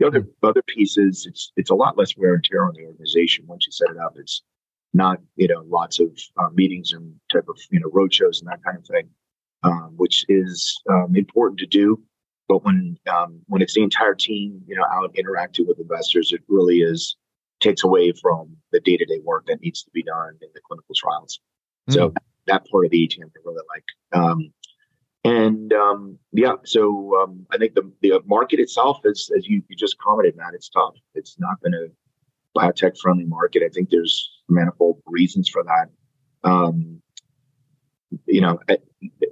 The 0.00 0.06
other 0.06 0.28
other 0.42 0.62
pieces, 0.62 1.26
it's 1.28 1.52
it's 1.56 1.70
a 1.70 1.74
lot 1.74 1.96
less 1.96 2.16
wear 2.16 2.34
and 2.34 2.44
tear 2.44 2.64
on 2.66 2.74
the 2.74 2.86
organization 2.86 3.46
once 3.46 3.66
you 3.66 3.72
set 3.72 3.90
it 3.90 3.98
up. 3.98 4.14
It's 4.16 4.42
not 4.92 5.18
you 5.36 5.48
know 5.48 5.62
lots 5.66 6.00
of 6.00 6.18
uh, 6.36 6.50
meetings 6.52 6.92
and 6.92 7.14
type 7.32 7.48
of 7.48 7.58
you 7.70 7.80
know 7.80 7.88
roadshows 7.88 8.40
and 8.40 8.48
that 8.48 8.62
kind 8.64 8.78
of 8.78 8.86
thing 8.86 9.08
um, 9.64 9.94
which 9.96 10.24
is 10.28 10.80
um, 10.90 11.16
important 11.16 11.58
to 11.60 11.66
do. 11.66 12.00
But 12.48 12.64
when 12.64 12.98
um, 13.10 13.40
when 13.46 13.62
it's 13.62 13.74
the 13.74 13.82
entire 13.82 14.14
team, 14.14 14.60
you 14.66 14.76
know, 14.76 14.84
out 14.92 15.10
interacting 15.16 15.66
with 15.66 15.80
investors, 15.80 16.30
it 16.32 16.42
really 16.46 16.80
is 16.80 17.16
takes 17.60 17.82
away 17.82 18.12
from 18.20 18.54
the 18.72 18.80
day 18.80 18.98
to 18.98 19.04
day 19.06 19.20
work 19.24 19.46
that 19.46 19.62
needs 19.62 19.82
to 19.82 19.90
be 19.92 20.02
done 20.02 20.36
in 20.42 20.48
the 20.54 20.60
clinical 20.68 20.94
trials. 20.94 21.40
Mm. 21.88 21.94
So 21.94 22.14
that 22.46 22.66
part 22.70 22.84
of 22.84 22.90
the 22.90 23.08
ATM 23.08 23.24
I 23.24 23.40
really 23.44 23.62
like. 23.74 23.84
Um, 24.12 24.52
and 25.24 25.72
um, 25.72 26.18
yeah, 26.32 26.54
so 26.64 27.20
um, 27.22 27.46
I 27.50 27.56
think 27.56 27.74
the 27.74 27.90
the 28.02 28.20
market 28.26 28.60
itself 28.60 29.00
is, 29.04 29.30
as 29.36 29.46
you, 29.48 29.62
you 29.68 29.76
just 29.76 29.98
commented, 29.98 30.36
Matt, 30.36 30.54
it's 30.54 30.68
tough. 30.68 30.94
It's 31.14 31.36
not 31.38 31.60
been 31.62 31.74
a 31.74 31.86
biotech 32.58 32.98
friendly 32.98 33.24
market. 33.24 33.62
I 33.64 33.70
think 33.70 33.88
there's 33.90 34.30
manifold 34.48 35.00
reasons 35.06 35.48
for 35.48 35.64
that. 35.64 36.48
Um, 36.48 37.00
you 38.26 38.42
know, 38.42 38.58
I, 38.68 38.78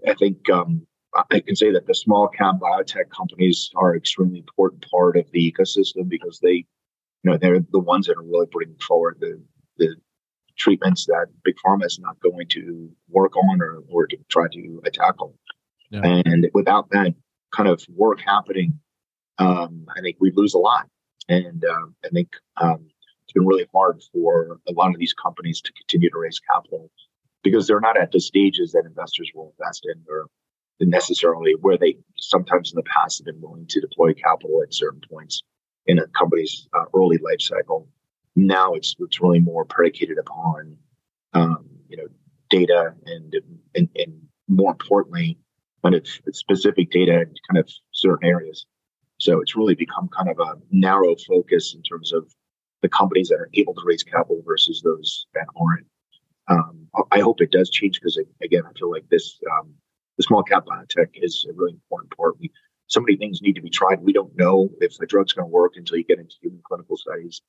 I 0.09 0.15
think 0.15 0.49
um, 0.51 0.87
I 1.31 1.41
can 1.41 1.55
say 1.55 1.71
that 1.73 1.87
the 1.87 1.95
small 1.95 2.29
cap 2.29 2.57
biotech 2.59 3.11
companies 3.15 3.71
are 3.77 3.93
an 3.93 3.99
extremely 3.99 4.39
important 4.39 4.87
part 4.91 5.19
of 5.19 5.31
the 5.31 5.53
ecosystem 5.53 6.09
because 6.09 6.41
they, 6.43 6.65
you 7.23 7.31
know, 7.31 7.37
they're 7.37 7.61
the 7.71 7.79
ones 7.79 8.07
that 8.07 8.17
are 8.17 8.23
really 8.23 8.47
bringing 8.51 8.79
forward 8.79 9.19
the 9.21 9.43
the 9.77 9.95
treatments 10.57 11.07
that 11.07 11.27
big 11.45 11.55
pharma 11.65 11.85
is 11.87 11.99
not 11.99 12.21
going 12.21 12.47
to 12.49 12.91
work 13.09 13.37
on 13.37 13.61
or, 13.61 13.83
or 13.91 14.07
to 14.07 14.17
try 14.29 14.47
to 14.53 14.81
tackle. 14.93 15.35
Yeah. 15.93 16.23
And 16.25 16.49
without 16.55 16.89
that 16.91 17.15
kind 17.55 17.69
of 17.69 17.85
work 17.95 18.21
happening, 18.21 18.81
um, 19.39 19.87
I 19.97 20.01
think 20.01 20.17
we 20.21 20.33
lose 20.35 20.55
a 20.55 20.59
lot. 20.59 20.89
And 21.29 21.65
um, 21.65 21.95
I 22.05 22.09
think 22.09 22.31
um, 22.57 22.87
it's 23.25 23.33
been 23.33 23.47
really 23.47 23.67
hard 23.73 24.03
for 24.13 24.59
a 24.67 24.73
lot 24.73 24.91
of 24.91 24.99
these 24.99 25.13
companies 25.13 25.61
to 25.61 25.73
continue 25.75 26.11
to 26.11 26.19
raise 26.19 26.41
capital 26.41 26.91
because 27.43 27.67
they're 27.67 27.81
not 27.81 27.99
at 27.99 28.11
the 28.11 28.21
stages 28.21 28.73
that 28.73 28.85
investors 28.87 29.31
will 29.35 29.55
invest 29.59 29.87
in 29.93 30.03
or 30.09 30.29
necessarily 30.81 31.55
where 31.61 31.77
they 31.77 31.97
sometimes 32.17 32.73
in 32.73 32.77
the 32.77 32.83
past 32.83 33.19
have 33.19 33.27
been 33.27 33.41
willing 33.41 33.67
to 33.69 33.81
deploy 33.81 34.13
capital 34.15 34.63
at 34.63 34.75
certain 34.75 35.01
points 35.11 35.43
in 35.87 35.99
a 35.99 36.07
company's 36.09 36.69
uh, 36.75 36.85
early 36.95 37.19
life 37.19 37.41
cycle. 37.41 37.89
Now 38.35 38.73
it's 38.75 38.95
it's 38.99 39.21
really 39.21 39.41
more 39.41 39.65
predicated 39.65 40.19
upon 40.19 40.77
um, 41.35 41.69
you 41.89 41.97
know 41.99 42.07
data 42.51 42.95
and, 43.07 43.35
and 43.75 43.89
and 43.95 44.23
more 44.49 44.73
importantly 44.73 45.39
kind 45.83 45.95
of 45.95 46.07
specific 46.33 46.91
data 46.91 47.13
in 47.13 47.35
kind 47.51 47.59
of 47.59 47.69
certain 47.93 48.29
areas. 48.29 48.67
So 49.19 49.41
it's 49.41 49.57
really 49.57 49.75
become 49.75 50.09
kind 50.09 50.29
of 50.29 50.39
a 50.41 50.55
narrow 50.71 51.15
focus 51.29 51.75
in 51.75 51.83
terms 51.83 52.13
of 52.13 52.33
the 52.83 52.89
companies 52.89 53.29
that 53.29 53.37
are 53.37 53.51
able 53.55 53.75
to 53.75 53.83
raise 53.85 54.03
capital 54.03 54.43
versus 54.45 54.83
those 54.83 55.27
that 55.35 55.47
aren't. 55.57 55.87
Um, 56.49 56.89
I 57.13 57.21
hope 57.21 57.41
it 57.41 57.53
does 57.53 57.71
change 57.71 58.01
because 58.01 58.21
again, 58.43 58.63
I 58.69 58.77
feel 58.77 58.91
like 58.91 59.09
this 59.09 59.39
um, 59.53 59.73
the 60.17 60.25
small 60.25 60.43
cap 60.43 60.67
biotech 60.67 61.11
is 61.15 61.47
a 61.49 61.53
really 61.55 61.73
important 61.73 62.15
part. 62.17 62.39
We, 62.41 62.51
so 62.89 63.01
many 63.01 63.17
things 63.17 63.41
need 63.41 63.55
to 63.55 63.63
be 63.63 63.71
tried. 63.71 64.03
We 64.03 64.13
don't 64.13 64.37
know 64.37 64.69
if 64.81 64.99
the 64.99 65.07
drug's 65.07 65.33
going 65.33 65.47
to 65.47 65.53
work 65.53 65.75
until 65.77 65.97
you 65.97 66.05
get 66.05 66.19
into 66.19 66.35
human 66.43 66.61
clinical 66.67 66.97
studies. 66.97 67.41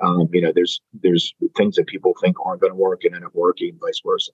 Um, 0.00 0.28
you 0.32 0.40
know, 0.40 0.52
there's 0.54 0.80
there's 1.02 1.34
things 1.56 1.74
that 1.76 1.88
people 1.88 2.14
think 2.20 2.36
aren't 2.44 2.60
going 2.60 2.72
to 2.72 2.76
work 2.76 3.02
and 3.04 3.14
end 3.14 3.24
up 3.24 3.34
working, 3.34 3.76
vice 3.80 4.00
versa. 4.06 4.30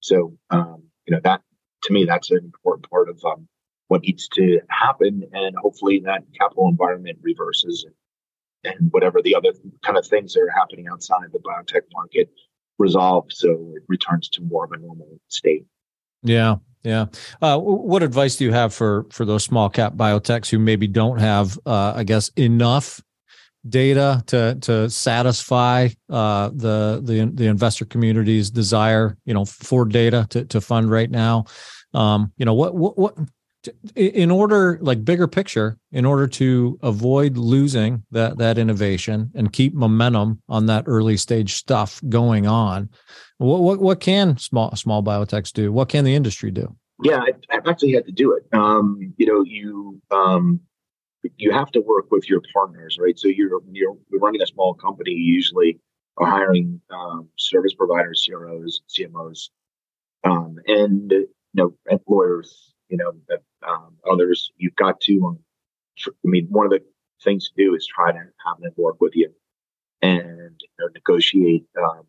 So, 0.00 0.36
um, 0.50 0.84
you 1.06 1.14
know, 1.14 1.20
that 1.24 1.40
to 1.82 1.92
me, 1.92 2.04
that's 2.04 2.30
an 2.30 2.38
important 2.44 2.88
part 2.90 3.08
of 3.08 3.22
um, 3.24 3.48
what 3.88 4.02
needs 4.02 4.28
to 4.28 4.60
happen, 4.68 5.24
and 5.32 5.56
hopefully 5.56 6.00
that 6.04 6.22
capital 6.38 6.68
environment 6.68 7.18
reverses, 7.22 7.84
and, 7.84 8.74
and 8.74 8.92
whatever 8.92 9.20
the 9.22 9.34
other 9.34 9.52
kind 9.84 9.98
of 9.98 10.06
things 10.06 10.34
that 10.34 10.40
are 10.40 10.50
happening 10.50 10.86
outside 10.90 11.32
the 11.32 11.38
biotech 11.38 11.82
market 11.92 12.30
resolved 12.78 13.32
so 13.32 13.72
it 13.76 13.82
returns 13.88 14.28
to 14.30 14.42
more 14.42 14.64
of 14.64 14.72
a 14.72 14.78
normal 14.78 15.20
state. 15.28 15.66
Yeah. 16.22 16.56
Yeah. 16.82 17.06
Uh, 17.42 17.58
what 17.58 18.02
advice 18.02 18.36
do 18.36 18.44
you 18.44 18.52
have 18.52 18.72
for 18.72 19.04
for 19.10 19.26
those 19.26 19.44
small 19.44 19.68
cap 19.68 19.94
biotechs 19.94 20.48
who 20.48 20.58
maybe 20.58 20.86
don't 20.86 21.18
have, 21.18 21.58
uh, 21.66 21.92
I 21.94 22.04
guess, 22.04 22.30
enough 22.36 23.02
data 23.68 24.22
to 24.26 24.56
to 24.62 24.90
satisfy 24.90 25.88
uh, 26.08 26.48
the 26.48 27.00
the 27.02 27.30
the 27.32 27.46
investor 27.46 27.84
community's 27.84 28.50
desire, 28.50 29.16
you 29.24 29.34
know, 29.34 29.44
for 29.44 29.84
data 29.84 30.26
to 30.30 30.44
to 30.46 30.60
fund 30.60 30.90
right 30.90 31.10
now? 31.10 31.44
Um, 31.94 32.32
you 32.36 32.44
know, 32.44 32.54
what 32.54 32.74
what 32.74 32.98
what 32.98 33.16
in 33.94 34.30
order 34.30 34.78
like 34.80 35.04
bigger 35.04 35.28
picture 35.28 35.76
in 35.92 36.06
order 36.06 36.26
to 36.26 36.78
avoid 36.82 37.36
losing 37.36 38.02
that 38.10 38.38
that 38.38 38.56
innovation 38.56 39.30
and 39.34 39.52
keep 39.52 39.74
momentum 39.74 40.40
on 40.48 40.64
that 40.66 40.84
early 40.86 41.18
stage 41.18 41.54
stuff 41.54 42.00
going 42.08 42.46
on 42.46 42.88
what 43.40 43.62
what, 43.62 43.80
what 43.80 44.00
can 44.00 44.36
small 44.36 44.76
small 44.76 45.02
biotechs 45.02 45.52
do? 45.52 45.72
What 45.72 45.88
can 45.88 46.04
the 46.04 46.14
industry 46.14 46.50
do? 46.50 46.76
Yeah 47.02 47.20
I, 47.20 47.54
have 47.54 47.66
actually 47.66 47.92
had 47.92 48.04
to 48.04 48.12
do 48.12 48.34
it. 48.34 48.44
Um, 48.52 49.14
you 49.16 49.26
know 49.26 49.42
you 49.42 50.00
um, 50.10 50.60
you 51.36 51.52
have 51.52 51.70
to 51.70 51.80
work 51.80 52.06
with 52.10 52.28
your 52.28 52.42
partners 52.52 52.98
right 53.00 53.18
so 53.18 53.28
you're 53.28 53.60
you're 53.72 53.96
running 54.20 54.42
a 54.42 54.46
small 54.46 54.74
company 54.74 55.10
you 55.12 55.34
usually 55.34 55.78
are 56.16 56.26
hiring 56.26 56.80
um, 56.90 57.28
service 57.38 57.74
providers 57.74 58.26
CROs 58.28 58.82
CMOs 58.88 59.50
Um, 60.24 60.56
and 60.66 61.10
you 61.10 61.28
know, 61.54 61.74
lawyers, 62.06 62.74
you 62.88 62.96
know, 62.96 63.12
um, 63.66 63.96
others, 64.10 64.50
you've 64.56 64.76
got 64.76 65.00
to. 65.02 65.14
Um, 65.26 65.38
I 66.08 66.10
mean, 66.24 66.46
one 66.50 66.66
of 66.66 66.72
the 66.72 66.82
things 67.24 67.48
to 67.50 67.54
do 67.64 67.74
is 67.74 67.86
try 67.86 68.12
to 68.12 68.18
have 68.18 68.60
them 68.60 68.72
work 68.76 69.00
with 69.00 69.14
you 69.16 69.30
and 70.02 70.60
you 70.60 70.68
know, 70.78 70.88
negotiate. 70.94 71.66
Um, 71.78 72.02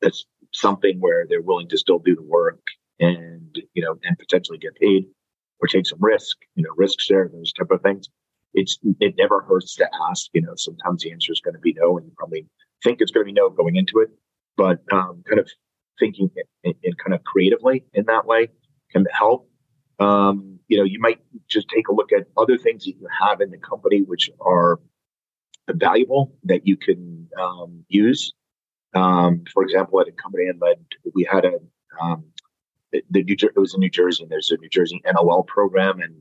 that's 0.00 0.26
something 0.52 1.00
where 1.00 1.26
they're 1.28 1.42
willing 1.42 1.68
to 1.68 1.78
still 1.78 1.98
do 1.98 2.14
the 2.16 2.22
work 2.22 2.60
and 3.00 3.56
you 3.74 3.82
know 3.84 3.96
and 4.04 4.18
potentially 4.18 4.58
get 4.58 4.74
paid 4.76 5.06
or 5.60 5.68
take 5.68 5.86
some 5.86 6.00
risk. 6.02 6.38
You 6.56 6.64
know, 6.64 6.70
risk 6.76 7.00
share 7.00 7.30
those 7.32 7.52
type 7.52 7.70
of 7.70 7.82
things. 7.82 8.08
It's 8.54 8.78
it 9.00 9.14
never 9.18 9.42
hurts 9.42 9.74
to 9.76 9.88
ask. 10.10 10.28
You 10.32 10.42
know, 10.42 10.54
sometimes 10.56 11.02
the 11.02 11.12
answer 11.12 11.32
is 11.32 11.40
going 11.40 11.54
to 11.54 11.60
be 11.60 11.74
no, 11.74 11.96
and 11.96 12.06
you 12.06 12.12
probably 12.16 12.46
think 12.82 13.00
it's 13.00 13.10
going 13.10 13.24
to 13.26 13.32
be 13.32 13.38
no 13.38 13.50
going 13.50 13.76
into 13.76 14.00
it. 14.00 14.10
But 14.56 14.80
um, 14.92 15.22
kind 15.26 15.40
of 15.40 15.48
thinking 15.98 16.30
in, 16.64 16.74
in, 16.82 16.92
kind 16.94 17.14
of 17.14 17.22
creatively 17.24 17.84
in 17.94 18.04
that 18.06 18.26
way 18.26 18.48
can 18.90 19.06
help. 19.10 19.48
Um, 19.98 20.58
you 20.68 20.78
know, 20.78 20.84
you 20.84 20.98
might 21.00 21.20
just 21.48 21.68
take 21.68 21.88
a 21.88 21.94
look 21.94 22.12
at 22.12 22.26
other 22.36 22.58
things 22.58 22.84
that 22.84 22.94
you 22.98 23.06
have 23.20 23.40
in 23.40 23.50
the 23.50 23.58
company 23.58 24.02
which 24.02 24.30
are 24.40 24.80
valuable 25.70 26.34
that 26.44 26.66
you 26.66 26.76
can 26.76 27.28
um, 27.40 27.84
use. 27.88 28.34
Um, 28.94 29.44
for 29.52 29.62
example, 29.62 30.00
at 30.00 30.08
a 30.08 30.12
company 30.12 30.44
I 30.48 30.64
led, 30.64 30.84
we 31.14 31.26
had 31.30 31.44
a 31.44 31.58
um, 32.00 32.24
the 32.92 33.22
New 33.22 33.36
it 33.40 33.56
was 33.56 33.74
in 33.74 33.80
New 33.80 33.90
Jersey, 33.90 34.22
and 34.22 34.30
there's 34.30 34.50
a 34.50 34.56
New 34.58 34.68
Jersey 34.68 35.00
NOL 35.06 35.44
program, 35.44 36.00
and 36.00 36.14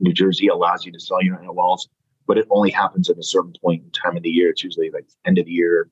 New 0.00 0.12
Jersey 0.12 0.48
allows 0.48 0.84
you 0.84 0.92
to 0.92 1.00
sell 1.00 1.22
your 1.22 1.38
NOLs, 1.38 1.88
but 2.26 2.38
it 2.38 2.46
only 2.50 2.70
happens 2.70 3.08
at 3.08 3.18
a 3.18 3.22
certain 3.22 3.52
point 3.62 3.84
in 3.84 3.90
time 3.90 4.16
of 4.16 4.22
the 4.22 4.30
year. 4.30 4.50
It's 4.50 4.64
usually 4.64 4.90
like 4.90 5.06
end 5.24 5.38
of 5.38 5.46
the 5.46 5.52
year, 5.52 5.88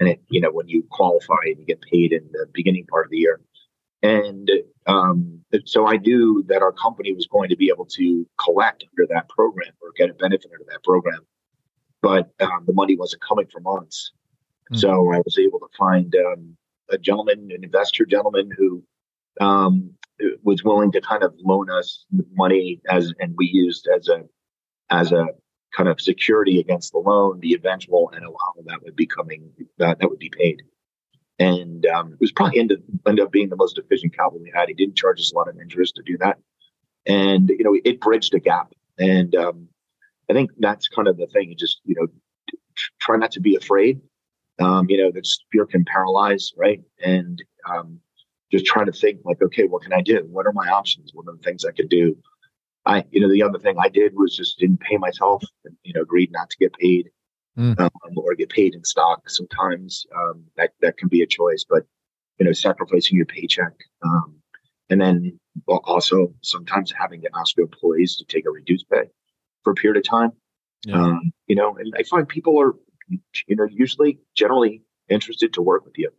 and 0.00 0.08
it 0.08 0.22
you 0.28 0.40
know 0.40 0.50
when 0.50 0.68
you 0.68 0.84
qualify 0.90 1.36
and 1.44 1.58
you 1.58 1.66
get 1.66 1.80
paid 1.82 2.12
in 2.12 2.28
the 2.32 2.46
beginning 2.52 2.86
part 2.86 3.06
of 3.06 3.10
the 3.10 3.18
year. 3.18 3.40
And 4.02 4.50
um, 4.86 5.40
so 5.64 5.88
I 5.88 5.96
knew 5.96 6.44
that 6.48 6.62
our 6.62 6.72
company 6.72 7.12
was 7.12 7.26
going 7.26 7.48
to 7.48 7.56
be 7.56 7.68
able 7.68 7.86
to 7.86 8.26
collect 8.38 8.84
under 8.92 9.12
that 9.12 9.28
program 9.28 9.72
or 9.80 9.92
get 9.96 10.10
a 10.10 10.14
benefit 10.14 10.50
under 10.52 10.66
that 10.70 10.84
program, 10.84 11.20
but 12.02 12.30
um, 12.40 12.64
the 12.66 12.72
money 12.72 12.96
wasn't 12.96 13.22
coming 13.22 13.46
for 13.50 13.60
months. 13.60 14.12
Mm-hmm. 14.70 14.78
So 14.78 15.12
I 15.12 15.18
was 15.24 15.38
able 15.38 15.60
to 15.60 15.68
find 15.76 16.14
um, 16.14 16.56
a 16.90 16.98
gentleman, 16.98 17.50
an 17.52 17.64
investor 17.64 18.04
gentleman 18.04 18.50
who 18.56 18.84
um, 19.40 19.92
was 20.42 20.64
willing 20.64 20.92
to 20.92 21.00
kind 21.00 21.22
of 21.22 21.34
loan 21.38 21.70
us 21.70 22.04
money 22.34 22.80
as, 22.88 23.12
and 23.20 23.34
we 23.36 23.46
used 23.46 23.88
as 23.94 24.08
a 24.08 24.22
as 24.88 25.12
a 25.12 25.26
kind 25.76 25.88
of 25.88 26.00
security 26.00 26.60
against 26.60 26.92
the 26.92 26.98
loan, 26.98 27.40
the 27.40 27.52
eventual 27.52 28.10
NOL 28.18 28.64
that 28.66 28.82
would 28.82 28.96
be 28.96 29.06
coming 29.06 29.50
that, 29.78 29.98
that 29.98 30.08
would 30.08 30.18
be 30.18 30.30
paid. 30.30 30.62
And 31.38 31.84
um, 31.86 32.12
it 32.12 32.20
was 32.20 32.32
probably 32.32 32.60
ended, 32.60 32.82
ended 33.06 33.24
up 33.24 33.32
being 33.32 33.50
the 33.50 33.56
most 33.56 33.76
efficient 33.76 34.16
capital 34.16 34.40
we 34.42 34.52
had. 34.54 34.68
He 34.68 34.74
didn't 34.74 34.96
charge 34.96 35.20
us 35.20 35.32
a 35.32 35.36
lot 35.36 35.48
of 35.48 35.60
interest 35.60 35.96
to 35.96 36.02
do 36.02 36.16
that. 36.18 36.38
And, 37.04 37.50
you 37.50 37.62
know, 37.62 37.78
it 37.84 38.00
bridged 38.00 38.34
a 38.34 38.40
gap. 38.40 38.72
And 38.98 39.34
um, 39.34 39.68
I 40.30 40.32
think 40.32 40.50
that's 40.58 40.88
kind 40.88 41.08
of 41.08 41.18
the 41.18 41.26
thing. 41.26 41.50
You 41.50 41.56
just, 41.56 41.80
you 41.84 41.94
know, 41.98 42.06
try 43.00 43.16
not 43.16 43.32
to 43.32 43.40
be 43.40 43.54
afraid. 43.54 44.00
Um, 44.58 44.88
you 44.88 44.96
know, 44.96 45.10
that 45.12 45.28
fear 45.52 45.66
can 45.66 45.84
paralyze, 45.84 46.52
right? 46.56 46.80
And 47.04 47.42
um, 47.70 48.00
just 48.50 48.66
try 48.66 48.84
to 48.84 48.92
think 48.92 49.20
like, 49.24 49.42
okay, 49.42 49.64
what 49.64 49.82
can 49.82 49.92
I 49.92 50.02
do? 50.02 50.26
What 50.30 50.46
are 50.46 50.52
my 50.52 50.68
options? 50.68 51.10
What 51.12 51.26
are 51.28 51.36
the 51.36 51.42
things 51.42 51.64
I 51.64 51.72
could 51.72 51.88
do? 51.88 52.16
I, 52.84 53.04
you 53.10 53.20
know, 53.20 53.28
the 53.28 53.42
other 53.42 53.58
thing 53.58 53.76
I 53.78 53.88
did 53.88 54.12
was 54.14 54.36
just 54.36 54.58
didn't 54.58 54.80
pay 54.80 54.96
myself, 54.96 55.42
and, 55.64 55.76
you 55.82 55.92
know, 55.92 56.02
agreed 56.02 56.30
not 56.30 56.50
to 56.50 56.56
get 56.58 56.72
paid 56.74 57.10
mm. 57.58 57.78
um, 57.80 57.90
or 58.16 58.34
get 58.34 58.50
paid 58.50 58.74
in 58.74 58.84
stock. 58.84 59.28
Sometimes 59.28 60.06
um, 60.16 60.44
that 60.56 60.70
that 60.80 60.96
can 60.96 61.08
be 61.08 61.22
a 61.22 61.26
choice, 61.26 61.64
but 61.68 61.82
you 62.38 62.46
know, 62.46 62.52
sacrificing 62.52 63.16
your 63.16 63.26
paycheck, 63.26 63.72
um, 64.04 64.36
and 64.88 65.00
then 65.00 65.40
also 65.66 66.32
sometimes 66.42 66.92
having 66.96 67.22
to 67.22 67.30
ask 67.34 67.56
your 67.56 67.64
employees 67.64 68.16
to 68.16 68.24
take 68.24 68.46
a 68.46 68.50
reduced 68.50 68.88
pay 68.88 69.10
for 69.64 69.72
a 69.72 69.74
period 69.74 69.96
of 69.96 70.08
time. 70.08 70.30
Yeah. 70.84 71.02
Um, 71.02 71.32
you 71.48 71.56
know, 71.56 71.76
and 71.76 71.92
I 71.98 72.04
find 72.04 72.28
people 72.28 72.60
are, 72.60 72.74
you 73.08 73.56
know, 73.56 73.66
usually 73.68 74.20
generally 74.36 74.82
interested 75.08 75.54
to 75.54 75.62
work 75.62 75.84
with 75.84 75.94
you. 75.96 76.10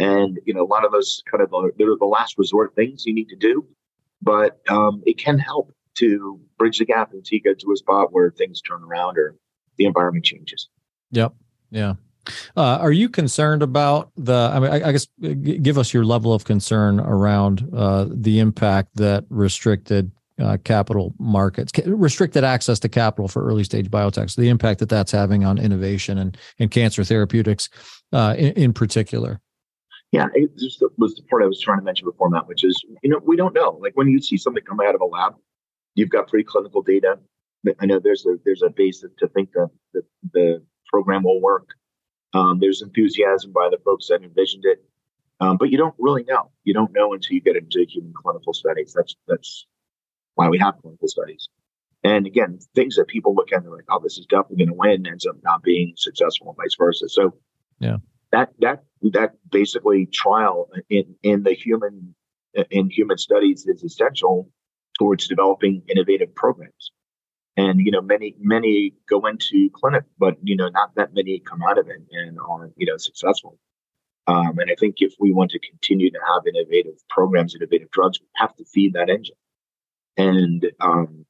And, 0.00 0.40
you 0.46 0.54
know, 0.54 0.62
a 0.62 0.66
lot 0.66 0.84
of 0.84 0.92
those 0.92 1.22
kind 1.30 1.42
of, 1.42 1.52
they're 1.76 1.96
the 1.96 2.06
last 2.06 2.38
resort 2.38 2.74
things 2.74 3.04
you 3.04 3.12
need 3.12 3.28
to 3.28 3.36
do, 3.36 3.66
but 4.22 4.60
um, 4.70 5.02
it 5.04 5.18
can 5.18 5.38
help 5.38 5.74
to 5.96 6.40
bridge 6.58 6.78
the 6.78 6.86
gap 6.86 7.12
until 7.12 7.36
you 7.36 7.42
get 7.42 7.58
to 7.60 7.72
a 7.72 7.76
spot 7.76 8.12
where 8.12 8.30
things 8.30 8.62
turn 8.62 8.82
around 8.82 9.18
or 9.18 9.36
the 9.76 9.84
environment 9.84 10.24
changes. 10.24 10.68
Yep. 11.10 11.34
Yeah. 11.70 11.94
Uh, 12.56 12.78
are 12.80 12.92
you 12.92 13.08
concerned 13.08 13.62
about 13.62 14.10
the? 14.16 14.50
I 14.52 14.60
mean, 14.60 14.70
I, 14.70 14.88
I, 14.88 14.92
guess 14.92 15.06
give 15.62 15.78
us 15.78 15.92
your 15.92 16.04
level 16.04 16.32
of 16.32 16.44
concern 16.44 17.00
around 17.00 17.68
uh, 17.74 18.06
the 18.08 18.38
impact 18.38 18.96
that 18.96 19.24
restricted 19.30 20.12
uh, 20.40 20.58
capital 20.64 21.14
markets, 21.18 21.72
restricted 21.86 22.44
access 22.44 22.78
to 22.80 22.88
capital 22.88 23.26
for 23.28 23.44
early 23.44 23.64
stage 23.64 23.90
biotechs, 23.90 24.36
the 24.36 24.48
impact 24.48 24.80
that 24.80 24.88
that's 24.88 25.12
having 25.12 25.44
on 25.44 25.58
innovation 25.58 26.18
and, 26.18 26.36
and 26.58 26.70
cancer 26.70 27.04
therapeutics 27.04 27.68
uh, 28.12 28.34
in, 28.38 28.52
in 28.52 28.72
particular. 28.72 29.40
Yeah, 30.12 30.26
it 30.34 30.58
just 30.58 30.82
was 30.98 31.14
the 31.14 31.22
part 31.22 31.42
I 31.42 31.46
was 31.46 31.60
trying 31.60 31.78
to 31.78 31.84
mention 31.84 32.06
before, 32.06 32.28
Matt, 32.30 32.48
which 32.48 32.64
is, 32.64 32.84
you 33.02 33.10
know, 33.10 33.20
we 33.24 33.36
don't 33.36 33.54
know. 33.54 33.78
Like 33.80 33.92
when 33.94 34.08
you 34.08 34.20
see 34.20 34.36
something 34.36 34.62
come 34.64 34.80
out 34.80 34.94
of 34.94 35.00
a 35.00 35.04
lab, 35.04 35.34
you've 35.94 36.10
got 36.10 36.28
preclinical 36.28 36.84
data. 36.84 37.18
I 37.78 37.86
know 37.86 38.00
there's 38.00 38.26
a 38.26 38.36
there's 38.44 38.62
a 38.62 38.70
basis 38.70 39.10
to 39.18 39.28
think 39.28 39.52
that 39.52 39.68
the, 39.92 40.02
the 40.32 40.62
program 40.90 41.22
will 41.22 41.40
work. 41.40 41.68
Um, 42.32 42.58
there's 42.58 42.82
enthusiasm 42.82 43.52
by 43.52 43.68
the 43.70 43.78
folks 43.84 44.08
that 44.08 44.22
envisioned 44.22 44.64
it, 44.64 44.82
um, 45.40 45.58
but 45.58 45.70
you 45.70 45.78
don't 45.78 45.94
really 45.98 46.24
know. 46.24 46.50
You 46.64 46.74
don't 46.74 46.92
know 46.92 47.12
until 47.12 47.34
you 47.34 47.40
get 47.40 47.56
into 47.56 47.84
human 47.88 48.12
clinical 48.14 48.54
studies. 48.54 48.92
That's 48.96 49.14
that's 49.28 49.66
why 50.34 50.48
we 50.48 50.58
have 50.58 50.78
clinical 50.80 51.08
studies. 51.08 51.48
And 52.02 52.26
again, 52.26 52.58
things 52.74 52.96
that 52.96 53.08
people 53.08 53.34
look 53.34 53.52
at 53.52 53.56
and 53.56 53.66
they're 53.66 53.72
like, 53.72 53.84
"Oh, 53.90 54.00
this 54.02 54.18
is 54.18 54.26
definitely 54.26 54.64
going 54.64 54.68
to 54.68 54.74
win," 54.74 55.06
ends 55.06 55.26
up 55.26 55.36
not 55.42 55.62
being 55.62 55.94
successful, 55.96 56.48
and 56.48 56.56
vice 56.56 56.76
versa. 56.78 57.08
So, 57.08 57.34
yeah, 57.78 57.98
that 58.32 58.50
that 58.60 58.84
that 59.12 59.34
basically 59.50 60.06
trial 60.06 60.68
in 60.88 61.14
in 61.22 61.42
the 61.42 61.52
human 61.52 62.14
in 62.70 62.90
human 62.90 63.18
studies 63.18 63.66
is 63.66 63.82
essential 63.82 64.48
towards 64.98 65.28
developing 65.28 65.82
innovative 65.88 66.34
programs. 66.34 66.92
And 67.56 67.80
you 67.80 67.90
know, 67.90 68.00
many 68.00 68.34
many 68.38 68.94
go 69.08 69.26
into 69.26 69.70
clinic, 69.72 70.04
but 70.18 70.36
you 70.42 70.56
know, 70.56 70.68
not 70.68 70.94
that 70.96 71.14
many 71.14 71.40
come 71.40 71.62
out 71.62 71.78
of 71.78 71.88
it 71.88 72.02
and 72.12 72.38
are 72.38 72.70
you 72.76 72.86
know 72.86 72.96
successful. 72.96 73.58
Um, 74.26 74.58
and 74.58 74.70
I 74.70 74.76
think 74.78 74.96
if 74.98 75.14
we 75.18 75.32
want 75.32 75.50
to 75.52 75.58
continue 75.58 76.10
to 76.10 76.18
have 76.28 76.42
innovative 76.46 76.94
programs, 77.08 77.54
innovative 77.54 77.90
drugs, 77.90 78.20
we 78.20 78.26
have 78.36 78.54
to 78.56 78.64
feed 78.64 78.92
that 78.92 79.10
engine. 79.10 79.34
And 80.16 80.70
um, 80.80 81.26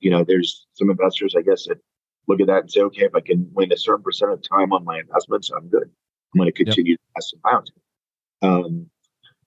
you 0.00 0.10
know, 0.10 0.24
there's 0.24 0.66
some 0.74 0.90
investors, 0.90 1.34
I 1.38 1.42
guess, 1.42 1.66
that 1.66 1.78
look 2.26 2.40
at 2.40 2.48
that 2.48 2.62
and 2.62 2.70
say, 2.70 2.80
okay, 2.82 3.04
if 3.04 3.14
I 3.14 3.20
can 3.20 3.48
win 3.52 3.72
a 3.72 3.76
certain 3.76 4.02
percent 4.02 4.32
of 4.32 4.42
time 4.42 4.72
on 4.72 4.84
my 4.84 4.98
investments, 4.98 5.50
I'm 5.50 5.68
good. 5.68 5.90
I'm 6.32 6.38
going 6.38 6.52
to 6.52 6.64
continue 6.64 6.92
yep. 6.92 6.98
to 6.98 7.04
invest 7.14 7.34
in 7.34 7.40
biotech. 7.40 8.66
Um, 8.66 8.90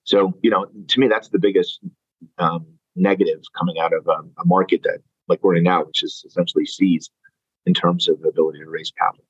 so, 0.04 0.34
you 0.42 0.50
know, 0.50 0.66
to 0.66 1.00
me, 1.00 1.08
that's 1.08 1.30
the 1.30 1.40
biggest 1.40 1.80
um, 2.38 2.66
negative 2.96 3.42
coming 3.58 3.80
out 3.80 3.94
of 3.94 4.08
um, 4.08 4.32
a 4.40 4.46
market 4.46 4.84
that, 4.84 5.00
like 5.28 5.44
we're 5.44 5.56
in 5.56 5.64
now, 5.64 5.84
which 5.84 6.04
is 6.04 6.24
essentially 6.28 6.66
seized 6.66 7.12
in 7.66 7.74
terms 7.74 8.10
of 8.10 8.22
the 8.22 8.30
ability 8.30 8.60
to 8.60 8.70
raise 8.70 8.92
capital. 8.92 9.26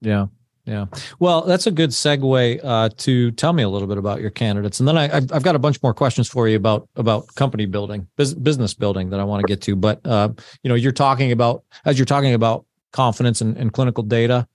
Yeah. 0.00 0.26
Yeah. 0.66 0.86
Well, 1.20 1.42
that's 1.42 1.68
a 1.68 1.70
good 1.70 1.90
segue 1.90 2.60
uh, 2.62 2.88
to 2.96 3.30
tell 3.32 3.52
me 3.52 3.62
a 3.62 3.68
little 3.68 3.86
bit 3.86 3.98
about 3.98 4.20
your 4.20 4.30
candidates, 4.30 4.80
and 4.80 4.88
then 4.88 4.98
I, 4.98 5.06
have 5.06 5.44
got 5.44 5.54
a 5.54 5.60
bunch 5.60 5.80
more 5.80 5.94
questions 5.94 6.28
for 6.28 6.48
you 6.48 6.56
about 6.56 6.88
about 6.96 7.32
company 7.36 7.66
building, 7.66 8.08
business 8.16 8.74
building 8.74 9.10
that 9.10 9.20
I 9.20 9.24
want 9.24 9.42
to 9.42 9.46
get 9.46 9.62
to. 9.62 9.76
But 9.76 10.04
uh, 10.04 10.30
you 10.64 10.68
know, 10.68 10.74
you're 10.74 10.90
talking 10.90 11.30
about 11.30 11.62
as 11.84 12.00
you're 12.00 12.04
talking 12.04 12.34
about 12.34 12.66
confidence 12.92 13.40
and, 13.40 13.56
and 13.56 13.72
clinical 13.72 14.02
data. 14.02 14.48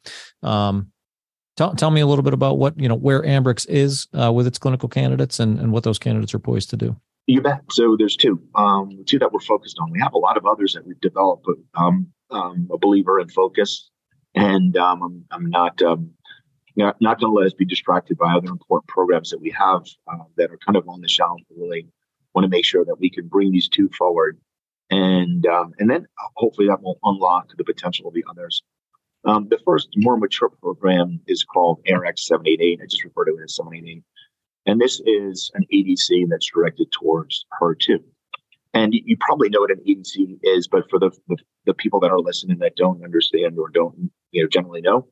Um, 0.43 0.91
tell 1.57 1.73
tell 1.75 1.91
me 1.91 2.01
a 2.01 2.07
little 2.07 2.23
bit 2.23 2.33
about 2.33 2.57
what 2.57 2.79
you 2.79 2.87
know 2.87 2.95
where 2.95 3.21
Ambrx 3.21 3.67
is 3.69 4.07
uh, 4.19 4.31
with 4.31 4.47
its 4.47 4.57
clinical 4.57 4.89
candidates 4.89 5.39
and 5.39 5.59
and 5.59 5.71
what 5.71 5.83
those 5.83 5.99
candidates 5.99 6.33
are 6.33 6.39
poised 6.39 6.69
to 6.71 6.77
do. 6.77 6.95
You 7.27 7.41
bet. 7.41 7.61
So 7.69 7.95
there's 7.97 8.17
two, 8.17 8.41
um, 8.55 9.03
two 9.05 9.19
that 9.19 9.31
we're 9.31 9.41
focused 9.41 9.77
on. 9.79 9.91
We 9.91 9.99
have 9.99 10.13
a 10.13 10.17
lot 10.17 10.37
of 10.37 10.45
others 10.45 10.73
that 10.73 10.85
we've 10.85 10.99
developed, 10.99 11.45
but 11.45 11.55
um, 11.79 12.07
um, 12.31 12.67
a 12.73 12.77
believer 12.79 13.19
in 13.19 13.29
focus 13.29 13.91
and 14.35 14.77
um, 14.77 15.03
I'm, 15.03 15.25
I'm 15.31 15.49
not 15.49 15.81
um, 15.81 16.11
not, 16.75 16.95
not 17.01 17.19
going 17.19 17.31
to 17.31 17.35
let 17.35 17.47
us 17.47 17.53
be 17.53 17.65
distracted 17.65 18.17
by 18.17 18.33
other 18.33 18.47
important 18.47 18.87
programs 18.87 19.29
that 19.31 19.41
we 19.41 19.51
have 19.51 19.83
uh, 20.11 20.23
that 20.37 20.51
are 20.51 20.59
kind 20.65 20.77
of 20.77 20.87
on 20.87 21.01
the 21.01 21.07
shelf. 21.09 21.41
We 21.49 21.61
really 21.61 21.87
want 22.33 22.45
to 22.45 22.49
make 22.49 22.63
sure 22.63 22.85
that 22.85 22.99
we 22.99 23.09
can 23.09 23.27
bring 23.27 23.51
these 23.51 23.67
two 23.67 23.89
forward, 23.89 24.39
and 24.89 25.45
um, 25.45 25.73
and 25.79 25.89
then 25.89 26.07
hopefully 26.35 26.67
that 26.67 26.81
will 26.81 26.99
unlock 27.03 27.51
the 27.57 27.63
potential 27.63 28.07
of 28.07 28.13
the 28.13 28.25
others. 28.29 28.63
Um, 29.25 29.47
the 29.49 29.59
first 29.65 29.89
more 29.97 30.17
mature 30.17 30.49
program 30.49 31.19
is 31.27 31.43
called 31.43 31.79
ARX788. 31.87 32.81
I 32.81 32.85
just 32.85 33.03
refer 33.03 33.25
to 33.25 33.37
it 33.37 33.43
as 33.43 33.55
788. 33.55 34.03
And 34.65 34.79
this 34.79 35.01
is 35.05 35.51
an 35.53 35.65
ADC 35.73 36.29
that's 36.29 36.49
directed 36.51 36.91
towards 36.91 37.45
HER2. 37.61 37.99
And 38.73 38.93
you 38.93 39.17
probably 39.19 39.49
know 39.49 39.61
what 39.61 39.71
an 39.71 39.81
ADC 39.87 40.39
is, 40.43 40.67
but 40.67 40.89
for 40.89 40.97
the, 40.97 41.11
the, 41.27 41.37
the 41.65 41.73
people 41.73 41.99
that 41.99 42.11
are 42.11 42.19
listening 42.19 42.59
that 42.59 42.75
don't 42.75 43.03
understand 43.03 43.57
or 43.59 43.69
don't 43.69 44.11
you 44.31 44.43
know 44.43 44.47
generally 44.47 44.81
know, 44.81 45.07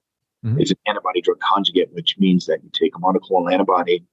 mm-hmm. 0.46 0.60
it's 0.60 0.72
an 0.72 0.78
antibody 0.88 1.22
drug 1.22 1.40
conjugate, 1.40 1.92
which 1.92 2.16
means 2.18 2.46
that 2.46 2.64
you 2.64 2.70
take 2.74 2.96
a 2.96 3.00
monoclonal 3.00 3.52
antibody 3.52 4.06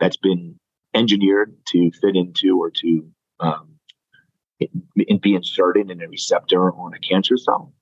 that's 0.00 0.16
been 0.16 0.58
engineered 0.94 1.54
to 1.68 1.90
fit 2.00 2.16
into 2.16 2.58
or 2.60 2.70
to 2.70 3.08
um, 3.40 3.68
be 4.58 5.34
inserted 5.34 5.90
in 5.90 6.02
a 6.02 6.08
receptor 6.08 6.72
on 6.72 6.92
a 6.92 6.98
cancer 6.98 7.36
cell. 7.36 7.72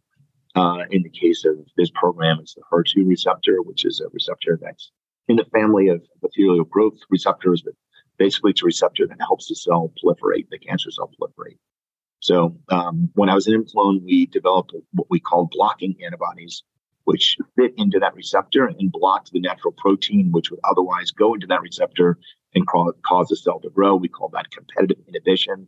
Uh, 0.56 0.84
in 0.90 1.02
the 1.02 1.10
case 1.10 1.44
of 1.44 1.58
this 1.76 1.90
program, 1.90 2.38
it's 2.40 2.54
the 2.54 2.62
HER2 2.72 3.06
receptor, 3.06 3.60
which 3.60 3.84
is 3.84 4.00
a 4.00 4.08
receptor 4.08 4.58
that's 4.60 4.90
in 5.28 5.36
the 5.36 5.44
family 5.52 5.88
of 5.88 6.02
epithelial 6.16 6.64
growth 6.64 6.98
receptors, 7.10 7.60
but 7.60 7.74
basically 8.16 8.52
it's 8.52 8.62
a 8.62 8.66
receptor 8.66 9.06
that 9.06 9.20
helps 9.20 9.48
the 9.48 9.54
cell 9.54 9.92
proliferate, 10.02 10.48
the 10.50 10.58
cancer 10.58 10.90
cell 10.90 11.10
proliferate. 11.20 11.58
So 12.20 12.56
um, 12.70 13.10
when 13.14 13.28
I 13.28 13.34
was 13.34 13.46
in 13.46 13.62
ImClone, 13.62 14.02
we 14.02 14.24
developed 14.26 14.72
what 14.92 15.08
we 15.10 15.20
called 15.20 15.50
blocking 15.50 15.94
antibodies, 16.02 16.62
which 17.04 17.36
fit 17.54 17.74
into 17.76 17.98
that 18.00 18.14
receptor 18.14 18.66
and 18.66 18.90
blocked 18.90 19.32
the 19.32 19.40
natural 19.40 19.74
protein, 19.76 20.32
which 20.32 20.50
would 20.50 20.60
otherwise 20.64 21.10
go 21.10 21.34
into 21.34 21.46
that 21.48 21.60
receptor 21.60 22.18
and 22.54 22.66
cause 22.66 23.28
the 23.28 23.36
cell 23.36 23.60
to 23.60 23.68
grow. 23.68 23.94
We 23.94 24.08
call 24.08 24.30
that 24.30 24.50
competitive 24.50 25.04
inhibition. 25.06 25.66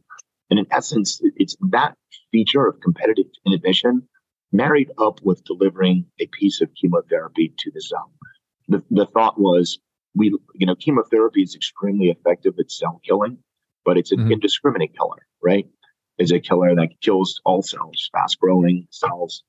And 0.48 0.58
in 0.58 0.66
essence, 0.70 1.20
it's 1.36 1.56
that 1.72 1.94
feature 2.32 2.66
of 2.66 2.80
competitive 2.80 3.26
inhibition 3.46 4.08
married 4.52 4.90
up 4.98 5.20
with 5.22 5.44
delivering 5.44 6.06
a 6.20 6.26
piece 6.26 6.60
of 6.60 6.70
chemotherapy 6.74 7.52
to 7.58 7.70
the 7.72 7.80
cell. 7.80 8.10
The, 8.68 8.82
the 8.90 9.06
thought 9.06 9.38
was 9.38 9.78
we, 10.14 10.36
you 10.54 10.66
know, 10.66 10.74
chemotherapy 10.74 11.42
is 11.42 11.54
extremely 11.54 12.08
effective 12.08 12.54
at 12.58 12.70
cell 12.70 13.00
killing, 13.06 13.38
but 13.84 13.96
it's 13.96 14.12
an 14.12 14.18
mm-hmm. 14.18 14.32
indiscriminate 14.32 14.96
killer, 14.96 15.26
right? 15.42 15.66
It's 16.18 16.32
a 16.32 16.40
killer 16.40 16.74
that 16.74 17.00
kills 17.00 17.40
all 17.44 17.62
cells, 17.62 18.10
fast 18.12 18.38
growing 18.40 18.88
cells 18.90 19.44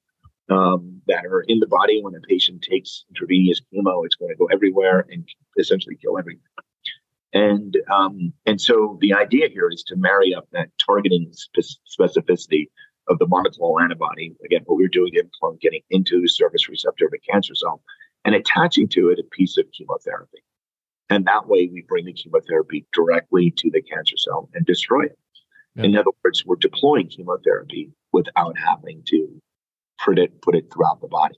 um, 0.49 1.01
that 1.07 1.25
are 1.25 1.41
in 1.41 1.59
the 1.59 1.67
body. 1.67 2.01
When 2.01 2.15
a 2.15 2.21
patient 2.21 2.61
takes 2.61 3.05
intravenous 3.09 3.61
chemo, 3.73 4.05
it's 4.05 4.15
going 4.15 4.29
to 4.29 4.37
go 4.37 4.47
everywhere 4.51 5.05
and 5.09 5.27
essentially 5.57 5.95
kill 5.95 6.17
everything. 6.17 6.43
And 7.33 7.77
um, 7.91 8.33
and 8.45 8.59
so 8.59 8.97
the 9.01 9.13
idea 9.13 9.49
here 9.49 9.69
is 9.69 9.83
to 9.87 9.95
marry 9.95 10.33
up 10.33 10.47
that 10.51 10.69
targeting 10.83 11.31
spe- 11.31 11.77
specificity 11.99 12.69
of 13.09 13.19
the 13.19 13.25
monoclonal 13.25 13.81
antibody. 13.81 14.35
Again, 14.45 14.61
what 14.65 14.77
we're 14.77 14.87
doing 14.87 15.13
in 15.15 15.29
getting 15.61 15.81
into 15.89 16.21
the 16.21 16.29
surface 16.29 16.69
receptor 16.69 17.05
of 17.05 17.13
a 17.13 17.31
cancer 17.31 17.55
cell 17.55 17.81
and 18.23 18.35
attaching 18.35 18.87
to 18.89 19.09
it 19.09 19.19
a 19.19 19.23
piece 19.35 19.57
of 19.57 19.65
chemotherapy. 19.71 20.43
And 21.09 21.25
that 21.25 21.47
way 21.47 21.69
we 21.71 21.83
bring 21.87 22.05
the 22.05 22.13
chemotherapy 22.13 22.85
directly 22.93 23.51
to 23.57 23.71
the 23.71 23.81
cancer 23.81 24.15
cell 24.17 24.49
and 24.53 24.65
destroy 24.65 25.05
it. 25.05 25.17
Yeah. 25.75 25.85
In 25.85 25.97
other 25.97 26.11
words, 26.23 26.45
we're 26.45 26.55
deploying 26.55 27.09
chemotherapy 27.09 27.91
without 28.13 28.57
having 28.57 29.01
to 29.07 29.41
put 30.03 30.19
it, 30.19 30.41
put 30.41 30.55
it 30.55 30.71
throughout 30.71 31.01
the 31.01 31.07
body. 31.07 31.35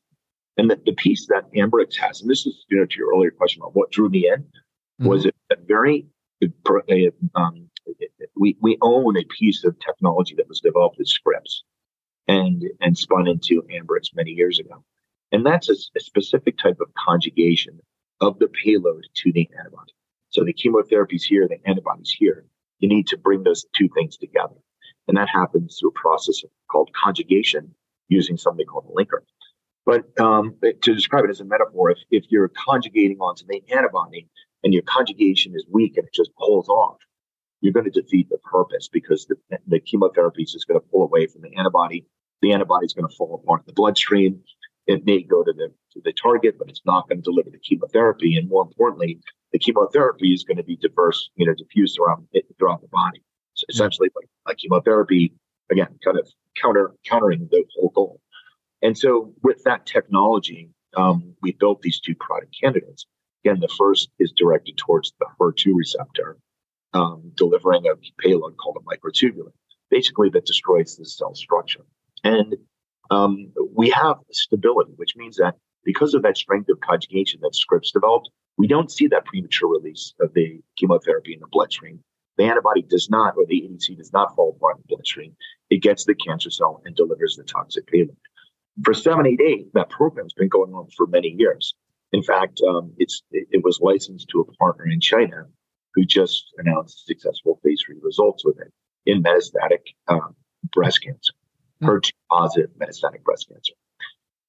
And 0.58 0.70
the, 0.70 0.80
the 0.86 0.94
piece 0.94 1.28
that 1.28 1.52
Ambrx 1.54 1.96
has, 1.98 2.22
and 2.22 2.30
this 2.30 2.46
is 2.46 2.66
you 2.70 2.78
know 2.78 2.86
to 2.86 2.98
your 2.98 3.14
earlier 3.16 3.32
question 3.32 3.62
about 3.62 3.76
what 3.76 3.92
drew 3.92 4.10
me 4.10 4.28
in, 4.28 4.42
mm-hmm. 4.42 5.08
was 5.08 5.26
a, 5.26 5.32
a 5.52 5.56
very 5.66 6.06
a, 6.44 7.12
um, 7.36 7.70
we 8.36 8.58
we 8.62 8.78
own 8.82 9.18
a 9.18 9.24
piece 9.26 9.64
of 9.64 9.80
technology 9.80 10.36
that 10.36 10.48
was 10.48 10.60
developed 10.60 11.00
at 11.00 11.08
Scripps 11.08 11.64
and 12.28 12.64
and 12.80 12.98
spun 12.98 13.28
into 13.28 13.64
Ambrx 13.64 14.16
many 14.16 14.32
years 14.32 14.60
ago, 14.60 14.84
and 15.32 15.46
that's 15.46 15.70
a, 15.70 15.76
a 15.96 16.00
specific 16.00 16.58
type 16.58 16.80
of 16.80 16.94
conjugation 16.94 17.80
of 18.20 18.40
the 18.40 18.48
payload 18.48 19.06
to 19.16 19.32
the 19.32 19.50
antibody. 19.58 19.94
So 20.30 20.44
the 20.44 20.54
chemotherapy 20.54 21.16
is 21.16 21.26
here, 21.26 21.48
the 21.48 21.60
antibodies 21.68 22.16
here. 22.18 22.46
You 22.80 22.88
need 22.90 23.08
to 23.08 23.18
bring 23.18 23.44
those 23.44 23.66
two 23.76 23.90
things 23.96 24.18
together, 24.18 24.56
and 25.08 25.18
that 25.18 25.30
happens 25.30 25.78
through 25.80 25.90
a 25.90 26.00
process 26.00 26.44
called 26.70 26.90
conjugation 26.94 27.74
using 28.08 28.38
something 28.38 28.66
called 28.66 28.86
a 28.90 28.94
linker. 28.94 29.22
But 29.86 30.20
um, 30.20 30.56
to 30.62 30.94
describe 30.94 31.26
it 31.26 31.32
as 31.32 31.42
a 31.42 31.46
metaphor, 31.46 31.90
if, 31.90 31.98
if 32.12 32.26
you're 32.30 32.50
conjugating 32.50 33.18
onto 33.20 33.46
the 33.48 33.64
antibody 33.74 34.28
and 34.64 34.74
your 34.74 34.84
conjugation 34.84 35.54
is 35.56 35.66
weak 35.70 35.98
and 35.98 36.06
it 36.06 36.14
just 36.14 36.32
pulls 36.36 36.70
off, 36.70 36.98
you're 37.62 37.74
going 37.74 37.90
to 37.90 38.02
defeat 38.02 38.30
the 38.30 38.38
purpose 38.40 38.90
because 38.92 39.26
the, 39.28 39.36
the 39.68 39.80
chemotherapy 39.80 40.44
is 40.44 40.52
just 40.52 40.68
going 40.68 40.80
to 40.80 40.88
pull 40.88 41.04
away 41.04 41.28
from 41.28 41.42
the 41.42 41.56
antibody. 41.56 42.06
The 42.42 42.54
antibody 42.54 42.86
is 42.86 42.94
going 42.94 43.08
to 43.08 43.16
fall 43.16 43.40
apart 43.42 43.62
in 43.62 43.66
the 43.68 43.74
bloodstream. 43.74 44.42
It 44.88 45.06
may 45.06 45.22
go 45.22 45.44
to 45.44 45.54
the 45.54 45.72
to 45.94 46.02
the 46.04 46.12
target, 46.12 46.58
but 46.58 46.70
it's 46.70 46.82
not 46.86 47.08
going 47.08 47.20
to 47.20 47.24
deliver 47.24 47.52
the 47.52 47.60
chemotherapy. 47.60 48.36
And 48.36 48.50
more 48.50 48.64
importantly, 48.64 49.20
the 49.52 49.60
chemotherapy 49.60 50.34
is 50.34 50.44
going 50.44 50.58
to 50.58 50.64
be 50.64 50.76
diverse, 50.76 51.30
you 51.36 51.46
know, 51.46 51.54
diffused 51.54 51.96
throughout 51.96 52.24
throughout 52.58 52.82
the 52.82 52.88
body. 52.88 53.22
So 53.54 53.66
essentially, 53.70 54.10
like, 54.16 54.28
like 54.48 54.58
chemotherapy, 54.58 55.34
again, 55.70 56.00
kind 56.04 56.18
of 56.18 56.28
counter 56.60 56.94
countering 57.08 57.48
the 57.52 57.64
whole 57.76 57.90
goal. 57.90 58.22
And 58.82 58.98
so, 58.98 59.34
with 59.44 59.64
that 59.66 59.86
technology, 59.86 60.70
um, 60.98 61.36
we 61.42 61.52
built 61.52 61.82
these 61.82 62.00
two 62.00 62.16
product 62.16 62.56
candidates. 62.60 63.06
Again, 63.46 63.60
the 63.60 63.70
first 63.78 64.10
is 64.20 64.32
directed 64.32 64.78
towards 64.78 65.14
the 65.20 65.28
HER2 65.40 65.74
receptor, 65.76 66.38
um, 66.94 67.32
delivering 67.36 67.86
a 67.88 67.96
payload 68.22 68.58
called 68.58 68.78
a 68.78 68.96
microtubule, 68.96 69.52
basically 69.90 70.30
that 70.30 70.46
destroys 70.46 70.96
the 70.96 71.06
cell 71.06 71.36
structure. 71.36 71.86
And 72.24 72.56
um, 73.10 73.52
we 73.74 73.90
have 73.90 74.18
stability, 74.32 74.94
which 74.96 75.16
means 75.16 75.38
that 75.38 75.56
because 75.84 76.14
of 76.14 76.22
that 76.24 76.38
strength 76.38 76.70
of 76.70 76.80
conjugation 76.80 77.40
that 77.42 77.56
Scripps 77.56 77.92
developed, 77.92 78.30
we 78.58 78.68
don't 78.68 78.92
see 78.92 79.08
that 79.08 79.26
premature 79.26 79.70
release 79.70 80.14
of 80.20 80.34
the 80.34 80.62
chemotherapy 80.78 81.34
in 81.34 81.40
the 81.40 81.48
bloodstream. 81.52 82.00
The 82.38 82.46
antibody 82.46 82.84
does 82.84 83.10
not, 83.10 83.36
or 83.38 83.46
the 83.46 83.62
ADC 83.62 83.98
does 83.98 84.14
not 84.14 84.36
fall 84.36 84.56
apart 84.56 84.78
in 84.78 84.84
the 84.84 84.96
bloodstream. 84.96 85.36
It 85.70 85.82
gets 85.82 86.06
the 86.06 86.16
cancer 86.16 86.50
cell 86.50 86.82
and 86.86 86.96
delivers 86.96 87.36
the 87.36 87.44
toxic 87.44 87.88
payload. 87.88 88.18
For 88.84 88.94
788, 88.94 89.74
that 89.74 89.90
program's 89.90 90.34
been 90.34 90.48
going 90.48 90.74
on 90.74 90.88
for 90.96 91.08
many 91.08 91.36
years. 91.38 91.74
In 92.14 92.24
fact, 92.24 92.62
um, 92.68 92.94
it's 92.98 93.22
it, 93.32 93.48
it, 93.52 93.64
was 93.64 93.80
licensed 93.82 94.30
to 94.30 94.42
a 94.42 94.46
partner 94.56 94.86
in 94.86 95.00
China 95.00 95.46
who 95.94 96.06
just 96.06 96.54
announced 96.58 97.06
successful 97.06 97.60
phase 97.64 97.82
three 97.86 97.98
results 98.02 98.46
with 98.46 98.60
it 98.60 98.72
in 99.06 99.24
metastatic 99.24 99.94
um, 100.08 100.36
breast 100.74 101.04
cancer, 101.04 101.34
mm-hmm. 101.82 101.90
HER2 101.90 102.12
positive 102.30 102.70
metastatic 102.78 103.24
breast 103.24 103.48
cancer. 103.50 103.74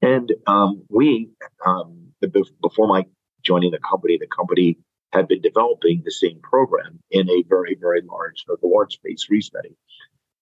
And 0.02 0.32
um, 0.46 0.82
we, 0.88 1.30
um, 1.64 2.12
before 2.60 2.88
my 2.88 3.04
joining 3.42 3.70
the 3.70 3.78
company, 3.78 4.18
the 4.18 4.26
company 4.26 4.78
had 5.12 5.28
been 5.28 5.40
developing 5.40 6.02
the 6.04 6.10
same 6.10 6.40
program 6.42 6.98
in 7.10 7.28
a 7.28 7.44
very, 7.48 7.76
very 7.80 8.02
large, 8.02 8.44
the 8.46 8.56
large 8.62 8.98
phase 9.04 9.24
three 9.26 9.40
study. 9.40 9.76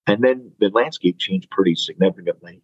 And 0.07 0.23
then 0.23 0.53
the 0.59 0.71
landscape 0.71 1.19
changed 1.19 1.51
pretty 1.51 1.75
significantly. 1.75 2.63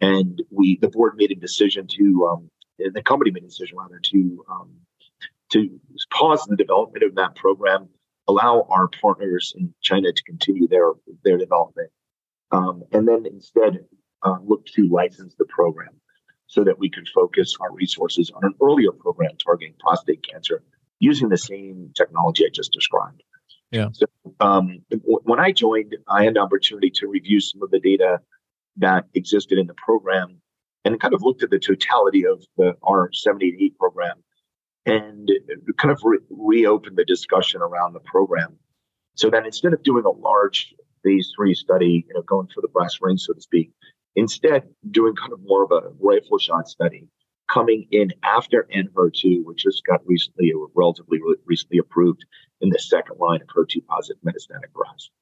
And 0.00 0.40
we, 0.50 0.78
the 0.80 0.88
board 0.88 1.14
made 1.16 1.32
a 1.32 1.34
decision 1.34 1.86
to, 1.88 2.28
um, 2.30 2.50
the 2.78 3.02
company 3.02 3.30
made 3.30 3.42
a 3.42 3.48
decision 3.48 3.76
rather 3.76 4.00
to, 4.04 4.44
um, 4.50 4.70
to 5.50 5.80
pause 6.12 6.44
the 6.44 6.56
development 6.56 7.04
of 7.04 7.14
that 7.16 7.34
program, 7.34 7.88
allow 8.26 8.66
our 8.68 8.88
partners 8.88 9.52
in 9.56 9.72
China 9.82 10.12
to 10.12 10.22
continue 10.24 10.68
their, 10.68 10.92
their 11.24 11.38
development, 11.38 11.90
um, 12.50 12.82
and 12.92 13.06
then 13.06 13.24
instead 13.26 13.78
uh, 14.22 14.36
look 14.44 14.66
to 14.66 14.88
license 14.88 15.34
the 15.38 15.44
program 15.46 16.00
so 16.46 16.64
that 16.64 16.78
we 16.78 16.90
could 16.90 17.08
focus 17.14 17.54
our 17.60 17.72
resources 17.72 18.30
on 18.34 18.44
an 18.44 18.54
earlier 18.62 18.92
program 18.92 19.32
targeting 19.42 19.74
prostate 19.78 20.24
cancer 20.28 20.62
using 20.98 21.28
the 21.28 21.38
same 21.38 21.90
technology 21.94 22.44
I 22.44 22.48
just 22.52 22.72
described. 22.72 23.22
Yeah. 23.70 23.88
So 23.92 24.06
um, 24.40 24.78
when 25.02 25.38
I 25.38 25.52
joined, 25.52 25.96
I 26.08 26.24
had 26.24 26.32
an 26.32 26.38
opportunity 26.38 26.90
to 26.96 27.06
review 27.06 27.40
some 27.40 27.62
of 27.62 27.70
the 27.70 27.78
data 27.78 28.20
that 28.78 29.04
existed 29.14 29.58
in 29.58 29.66
the 29.66 29.74
program 29.74 30.40
and 30.84 30.98
kind 30.98 31.12
of 31.12 31.22
looked 31.22 31.42
at 31.42 31.50
the 31.50 31.58
totality 31.58 32.24
of 32.26 32.42
the 32.56 32.74
R788 32.82 33.76
program 33.76 34.16
and 34.88 35.30
kind 35.76 35.92
of 35.92 36.00
re- 36.02 36.18
reopened 36.30 36.96
the 36.96 37.04
discussion 37.04 37.60
around 37.60 37.92
the 37.92 38.00
program. 38.00 38.58
So 39.14 39.30
that 39.30 39.44
instead 39.44 39.72
of 39.72 39.82
doing 39.82 40.04
a 40.04 40.10
large 40.10 40.74
phase 41.04 41.32
three 41.36 41.54
study, 41.54 42.04
you 42.08 42.14
know, 42.14 42.22
going 42.22 42.48
for 42.54 42.60
the 42.60 42.68
brass 42.68 42.98
ring, 43.00 43.18
so 43.18 43.32
to 43.32 43.40
speak, 43.40 43.72
Instead, 44.18 44.64
doing 44.90 45.14
kind 45.14 45.32
of 45.32 45.38
more 45.44 45.62
of 45.62 45.70
a 45.70 45.90
rifle 46.00 46.38
shot 46.38 46.68
study, 46.68 47.06
coming 47.48 47.86
in 47.92 48.10
after 48.24 48.66
Enhertu, 48.74 49.44
which 49.44 49.62
just 49.62 49.84
got 49.84 50.04
recently, 50.06 50.52
relatively 50.74 51.20
recently 51.46 51.78
approved 51.78 52.26
in 52.60 52.70
the 52.70 52.80
second 52.80 53.16
line 53.20 53.40
of 53.40 53.46
HER2 53.46 53.86
positive 53.86 54.20
metastatic 54.26 54.72
breast, 54.74 55.12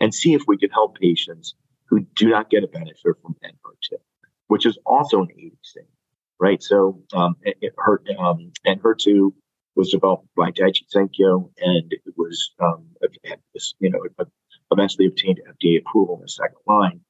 and 0.00 0.12
see 0.12 0.34
if 0.34 0.42
we 0.48 0.58
can 0.58 0.70
help 0.70 0.98
patients 0.98 1.54
who 1.86 2.00
do 2.16 2.28
not 2.28 2.50
get 2.50 2.64
a 2.64 2.66
benefit 2.66 3.14
from 3.22 3.36
Enhertu, 3.44 3.98
which 4.48 4.66
is 4.66 4.76
also 4.84 5.20
an 5.22 5.28
ADC, 5.28 5.76
right? 6.40 6.62
So, 6.62 7.02
um, 7.12 7.36
it, 7.42 7.56
it 7.60 7.74
hurt, 7.76 8.06
um, 8.18 8.52
Enhertu 8.66 9.32
was 9.76 9.90
developed 9.90 10.26
by 10.36 10.50
Daiichi 10.50 10.84
Sankyo, 10.94 11.50
and 11.58 11.92
it 11.92 12.14
was, 12.16 12.52
um, 12.60 12.86
you 13.78 13.90
know, 13.90 14.00
eventually 14.70 15.06
obtained 15.06 15.40
FDA 15.48 15.80
approval 15.80 16.16
in 16.16 16.22
the 16.22 16.28
second 16.28 16.58
line. 16.66 17.00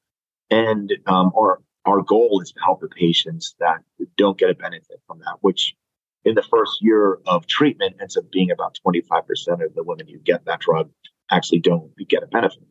And 0.50 0.92
um, 1.06 1.32
our 1.36 1.60
our 1.86 2.02
goal 2.02 2.40
is 2.42 2.52
to 2.52 2.60
help 2.62 2.80
the 2.80 2.88
patients 2.88 3.54
that 3.58 3.78
don't 4.16 4.36
get 4.36 4.50
a 4.50 4.54
benefit 4.54 5.00
from 5.06 5.20
that, 5.20 5.38
which 5.40 5.74
in 6.24 6.34
the 6.34 6.42
first 6.42 6.78
year 6.82 7.18
of 7.26 7.46
treatment 7.46 7.96
ends 8.00 8.16
up 8.16 8.30
being 8.30 8.50
about 8.50 8.76
25% 8.86 9.22
of 9.64 9.74
the 9.74 9.82
women 9.82 10.06
who 10.06 10.18
get 10.18 10.44
that 10.44 10.60
drug 10.60 10.90
actually 11.30 11.60
don't 11.60 11.90
get 12.08 12.22
a 12.22 12.26
benefit. 12.26 12.62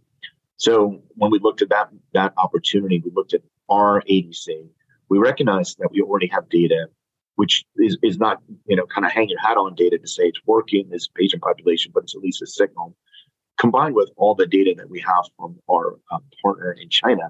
So 0.58 1.02
when 1.16 1.32
we 1.32 1.40
looked 1.40 1.62
at 1.62 1.70
that 1.70 1.90
that 2.14 2.34
opportunity, 2.38 3.02
we 3.04 3.12
looked 3.14 3.34
at 3.34 3.42
our 3.70 4.02
ADC. 4.02 4.70
We 5.10 5.18
recognize 5.18 5.76
that 5.76 5.90
we 5.92 6.02
already 6.02 6.28
have 6.28 6.50
data 6.50 6.88
which 7.40 7.64
is, 7.78 7.98
is 8.04 8.18
not, 8.18 8.42
you 8.68 8.76
know, 8.76 8.86
kind 8.94 9.06
of 9.06 9.14
hang 9.14 9.30
your 9.30 9.40
hat 9.40 9.56
on 9.56 9.74
data 9.74 9.98
to 9.98 10.08
say 10.10 10.24
it's 10.24 10.42
working 10.46 10.90
this 10.90 11.08
patient 11.08 11.42
population, 11.42 11.90
but 11.96 12.04
it's 12.04 12.14
at 12.14 12.22
least 12.22 12.42
a 12.42 12.46
signal. 12.46 12.98
Combined 13.58 13.96
with 13.96 14.10
all 14.18 14.36
the 14.36 14.46
data 14.46 14.74
that 14.76 14.90
we 14.90 15.00
have 15.00 15.24
from 15.38 15.58
our 15.72 15.98
um, 16.12 16.22
partner 16.44 16.76
in 16.82 16.90
China, 16.90 17.30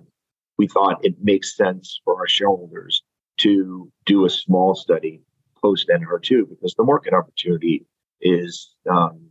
we 0.57 0.65
thought 0.65 1.05
it 1.05 1.13
makes 1.21 1.55
sense 1.55 2.01
for 2.03 2.15
our 2.15 2.27
shareholders 2.27 3.03
to 3.37 3.91
do 4.07 4.25
a 4.25 4.31
small 4.31 4.73
study 4.73 5.21
post 5.61 5.89
Enhertu 5.89 6.49
because 6.49 6.73
the 6.73 6.83
market 6.83 7.13
opportunity 7.13 7.85
is 8.19 8.73
um, 8.89 9.29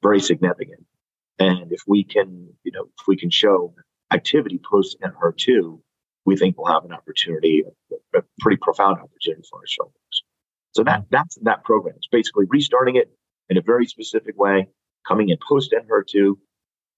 very 0.00 0.20
significant. 0.20 0.86
And 1.40 1.72
if 1.72 1.82
we 1.88 2.04
can, 2.04 2.50
you 2.62 2.70
know, 2.70 2.84
if 3.00 3.08
we 3.08 3.16
can 3.16 3.30
show 3.30 3.74
activity 4.12 4.60
post 4.62 4.96
Enhertu, 5.02 5.80
we 6.28 6.36
think 6.36 6.58
we'll 6.58 6.70
have 6.70 6.84
an 6.84 6.92
opportunity, 6.92 7.64
a, 8.14 8.22
pretty 8.38 8.58
profound 8.60 8.98
opportunity 8.98 9.42
for 9.50 9.60
our 9.60 9.66
shareholders. 9.66 10.24
So 10.72 10.84
that 10.84 11.06
that's 11.10 11.38
that 11.42 11.64
program. 11.64 11.94
It's 11.96 12.06
basically 12.06 12.44
restarting 12.48 12.96
it 12.96 13.10
in 13.48 13.56
a 13.56 13.62
very 13.62 13.86
specific 13.86 14.38
way, 14.38 14.68
coming 15.06 15.30
in 15.30 15.38
post 15.48 15.72
Enhertu. 15.72 16.34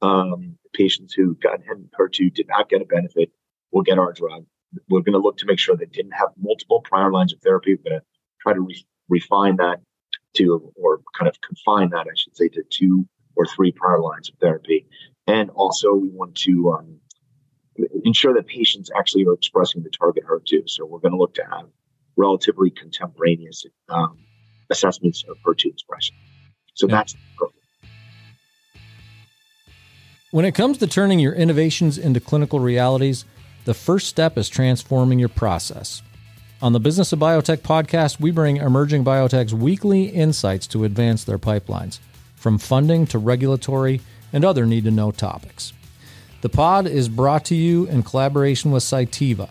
Um, 0.03 0.59
patients 0.75 1.15
who 1.15 1.37
got 1.37 1.61
HER2 1.63 2.35
did 2.35 2.49
not 2.49 2.69
get 2.69 2.83
a 2.83 2.87
benefit 2.87 3.31
will 3.71 3.83
get 3.83 3.99
our 3.99 4.13
drug. 4.13 4.47
We're 4.89 5.03
going 5.03 5.13
to 5.13 5.19
look 5.19 5.37
to 5.39 5.47
make 5.47 5.61
sure 5.61 5.77
they 5.77 5.85
didn't 5.85 6.13
have 6.13 6.31
multiple 6.37 6.81
prior 6.81 7.13
lines 7.13 7.33
of 7.33 7.41
therapy. 7.41 7.75
We're 7.75 7.91
going 7.91 8.01
to 8.01 8.07
try 8.41 8.55
to 8.55 8.61
re- 8.61 8.87
refine 9.09 9.57
that 9.57 9.81
to, 10.39 10.73
or 10.75 11.03
kind 11.19 11.29
of 11.29 11.41
confine 11.41 11.91
that, 11.91 12.07
I 12.11 12.15
should 12.17 12.37
say, 12.37 12.49
to 12.49 12.63
two 12.71 13.07
or 13.37 13.47
three 13.47 13.73
prior 13.73 14.01
lines 14.01 14.29
of 14.29 14.37
therapy. 14.41 14.87
And 15.27 15.51
also, 15.51 15.93
we 15.93 16.09
want 16.09 16.35
to 16.47 16.73
um, 16.73 17.01
ensure 18.05 18.35
that 18.35 18.47
patients 18.47 18.91
actually 18.97 19.25
are 19.27 19.33
expressing 19.33 19.83
the 19.83 19.91
target 19.91 20.25
HER2. 20.25 20.69
So 20.69 20.85
we're 20.85 21.01
going 21.01 21.13
to 21.13 21.19
look 21.19 21.35
to 21.35 21.45
have 21.45 21.67
relatively 22.17 22.71
contemporaneous 22.71 23.65
um, 23.89 24.19
assessments 24.71 25.25
of 25.29 25.37
HER2 25.47 25.67
expression. 25.67 26.17
So 26.75 26.89
yeah. 26.89 26.97
that's 26.97 27.17
perfect. 27.39 27.57
When 30.31 30.45
it 30.45 30.55
comes 30.55 30.79
to 30.79 30.87
turning 30.87 31.19
your 31.19 31.33
innovations 31.33 31.99
into 31.99 32.21
clinical 32.21 32.61
realities, 32.61 33.25
the 33.65 33.75
first 33.75 34.07
step 34.07 34.39
is 34.39 34.49
transforming 34.49 35.19
your 35.19 35.29
process. 35.29 36.03
On 36.63 36.73
the 36.73 36.81
Business 36.81 37.13
of 37.13 37.19
Biotech 37.19 37.59
podcast, 37.59 38.21
we 38.21 38.31
bring 38.31 38.59
emerging 38.59 39.05
biotechs 39.05 39.53
weekly 39.53 40.05
insights 40.05 40.67
to 40.69 40.85
advance 40.85 41.25
their 41.25 41.39
pipelines, 41.39 41.99
from 42.37 42.59
funding 42.59 43.07
to 43.07 43.19
regulatory 43.19 44.01
and 44.33 44.45
other 44.45 44.67
need 44.67 44.85
to 44.85 44.91
know 44.91 45.11
topics. 45.11 45.73
The 46.43 46.49
pod 46.49 46.87
is 46.87 47.09
brought 47.09 47.45
to 47.47 47.55
you 47.55 47.87
in 47.87 48.03
collaboration 48.03 48.71
with 48.71 48.83
Cytiva, 48.83 49.51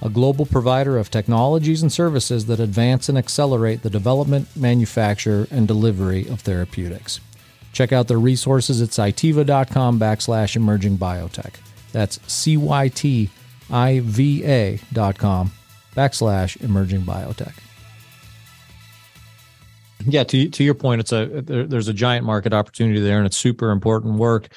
a 0.00 0.08
global 0.08 0.46
provider 0.46 0.96
of 0.96 1.10
technologies 1.10 1.82
and 1.82 1.92
services 1.92 2.46
that 2.46 2.60
advance 2.60 3.10
and 3.10 3.18
accelerate 3.18 3.82
the 3.82 3.90
development, 3.90 4.48
manufacture, 4.56 5.46
and 5.50 5.68
delivery 5.68 6.26
of 6.28 6.40
therapeutics. 6.40 7.20
Check 7.72 7.92
out 7.92 8.08
their 8.08 8.18
resources 8.18 8.80
at 8.80 8.88
cytiva.com 8.88 10.00
backslash 10.00 10.56
emerging 10.56 10.96
biotech. 10.96 11.54
That's 11.92 12.18
C-Y-T-I-V-A 12.26 13.30
dot 14.92 15.18
com 15.18 15.52
backslash 15.94 16.60
emerging 16.62 17.02
biotech. 17.02 17.52
Yeah, 20.06 20.24
to, 20.24 20.48
to 20.48 20.64
your 20.64 20.74
point, 20.74 21.00
it's 21.00 21.12
a 21.12 21.26
there, 21.26 21.66
there's 21.66 21.88
a 21.88 21.92
giant 21.92 22.24
market 22.24 22.54
opportunity 22.54 23.00
there, 23.00 23.18
and 23.18 23.26
it's 23.26 23.36
super 23.36 23.70
important 23.70 24.14
work. 24.14 24.48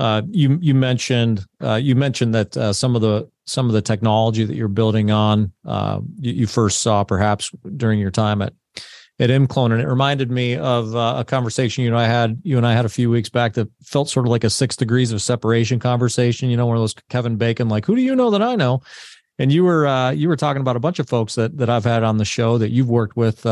Uh, 0.00 0.22
you 0.30 0.58
you 0.62 0.74
mentioned 0.74 1.44
uh, 1.62 1.74
you 1.74 1.94
mentioned 1.94 2.34
that 2.34 2.56
uh, 2.56 2.72
some 2.72 2.96
of 2.96 3.02
the 3.02 3.28
some 3.44 3.66
of 3.66 3.74
the 3.74 3.82
technology 3.82 4.44
that 4.44 4.56
you're 4.56 4.66
building 4.66 5.10
on 5.10 5.52
uh, 5.66 6.00
you, 6.18 6.32
you, 6.32 6.46
first 6.46 6.80
saw 6.80 7.04
perhaps 7.04 7.50
during 7.76 8.00
your 8.00 8.10
time 8.10 8.40
at 8.40 8.54
at 9.18 9.28
ImClone, 9.28 9.72
and 9.72 9.82
it 9.82 9.86
reminded 9.86 10.30
me 10.30 10.56
of 10.56 10.96
uh, 10.96 11.16
a 11.18 11.24
conversation 11.26 11.84
you 11.84 11.90
and 11.90 11.98
I 11.98 12.06
had 12.06 12.40
you 12.44 12.56
and 12.56 12.66
I 12.66 12.72
had 12.72 12.86
a 12.86 12.88
few 12.88 13.10
weeks 13.10 13.28
back 13.28 13.52
that 13.54 13.68
felt 13.82 14.08
sort 14.08 14.24
of 14.24 14.30
like 14.30 14.42
a 14.42 14.48
six 14.48 14.74
degrees 14.74 15.12
of 15.12 15.20
separation 15.20 15.78
conversation. 15.78 16.48
You 16.48 16.56
know, 16.56 16.64
one 16.64 16.78
of 16.78 16.82
those 16.82 16.94
Kevin 17.10 17.36
Bacon, 17.36 17.68
like 17.68 17.84
who 17.84 17.94
do 17.94 18.00
you 18.00 18.16
know 18.16 18.30
that 18.30 18.40
I 18.40 18.56
know? 18.56 18.80
And 19.38 19.52
you 19.52 19.64
were 19.64 20.12
you 20.12 20.28
were 20.28 20.36
talking 20.36 20.62
about 20.62 20.76
a 20.76 20.80
bunch 20.80 20.98
of 20.98 21.10
folks 21.10 21.34
that 21.34 21.58
that 21.58 21.68
I've 21.68 21.84
had 21.84 22.04
on 22.04 22.16
the 22.16 22.24
show 22.24 22.56
that 22.56 22.70
you've 22.70 22.88
worked 22.88 23.18
with 23.18 23.44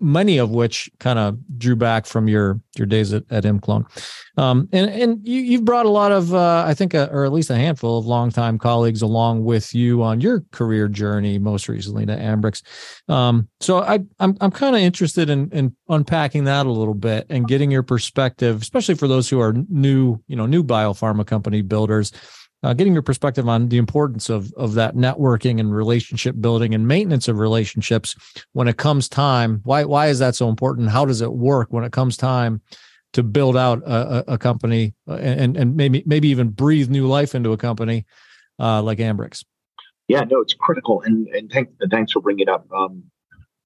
many 0.00 0.38
of 0.38 0.50
which 0.50 0.90
kind 1.00 1.18
of 1.18 1.38
drew 1.58 1.74
back 1.74 2.06
from 2.06 2.28
your 2.28 2.60
your 2.76 2.86
days 2.86 3.12
at, 3.12 3.24
at 3.30 3.44
ImClone. 3.44 3.84
Um, 4.36 4.68
and 4.72 4.88
and 4.90 5.26
you, 5.26 5.40
you've 5.40 5.64
brought 5.64 5.86
a 5.86 5.90
lot 5.90 6.12
of, 6.12 6.34
uh, 6.34 6.64
I 6.66 6.74
think, 6.74 6.94
a, 6.94 7.10
or 7.10 7.24
at 7.24 7.32
least 7.32 7.50
a 7.50 7.56
handful 7.56 7.98
of 7.98 8.06
longtime 8.06 8.58
colleagues 8.58 9.02
along 9.02 9.44
with 9.44 9.74
you 9.74 10.02
on 10.02 10.20
your 10.20 10.44
career 10.52 10.88
journey, 10.88 11.38
most 11.38 11.68
recently 11.68 12.06
to 12.06 12.16
Ambrx. 12.16 12.62
Um, 13.10 13.48
so 13.60 13.78
I, 13.78 14.00
I'm 14.20 14.36
I'm 14.40 14.52
kind 14.52 14.76
of 14.76 14.82
interested 14.82 15.28
in 15.28 15.50
in 15.50 15.74
unpacking 15.88 16.44
that 16.44 16.66
a 16.66 16.70
little 16.70 16.94
bit 16.94 17.26
and 17.28 17.48
getting 17.48 17.70
your 17.70 17.82
perspective, 17.82 18.62
especially 18.62 18.94
for 18.94 19.08
those 19.08 19.28
who 19.28 19.40
are 19.40 19.52
new, 19.68 20.18
you 20.28 20.36
know, 20.36 20.46
new 20.46 20.62
biopharma 20.62 21.26
company 21.26 21.60
builders 21.60 22.12
uh, 22.62 22.72
getting 22.74 22.92
your 22.92 23.02
perspective 23.02 23.48
on 23.48 23.68
the 23.68 23.78
importance 23.78 24.28
of 24.28 24.52
of 24.54 24.74
that 24.74 24.94
networking 24.94 25.58
and 25.58 25.74
relationship 25.74 26.36
building 26.40 26.74
and 26.74 26.86
maintenance 26.86 27.28
of 27.28 27.38
relationships 27.38 28.14
when 28.52 28.68
it 28.68 28.76
comes 28.76 29.08
time. 29.08 29.60
Why 29.64 29.84
why 29.84 30.08
is 30.08 30.18
that 30.20 30.34
so 30.34 30.48
important? 30.48 30.90
How 30.90 31.04
does 31.04 31.20
it 31.20 31.32
work 31.32 31.72
when 31.72 31.84
it 31.84 31.92
comes 31.92 32.16
time 32.16 32.60
to 33.12 33.22
build 33.22 33.56
out 33.56 33.82
a, 33.84 34.34
a 34.34 34.38
company 34.38 34.94
uh, 35.08 35.14
and 35.14 35.56
and 35.56 35.76
maybe 35.76 36.02
maybe 36.06 36.28
even 36.28 36.48
breathe 36.48 36.88
new 36.88 37.06
life 37.06 37.34
into 37.34 37.52
a 37.52 37.56
company 37.56 38.06
uh, 38.58 38.82
like 38.82 38.98
Ambrx? 38.98 39.44
Yeah, 40.08 40.20
no, 40.20 40.40
it's 40.40 40.54
critical, 40.54 41.02
and 41.02 41.26
and 41.28 41.50
thanks 41.50 41.72
thanks 41.90 42.12
for 42.12 42.20
bringing 42.20 42.42
it 42.42 42.48
up. 42.48 42.66
Um, 42.72 43.04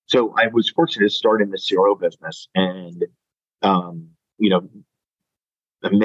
so 0.06 0.34
I 0.38 0.46
was 0.46 0.70
fortunate 0.70 1.06
to 1.06 1.10
start 1.10 1.42
in 1.42 1.50
the 1.50 1.58
CRO 1.58 1.94
business, 1.96 2.48
and 2.54 3.04
um, 3.62 4.10
you 4.38 4.50
know, 4.50 4.68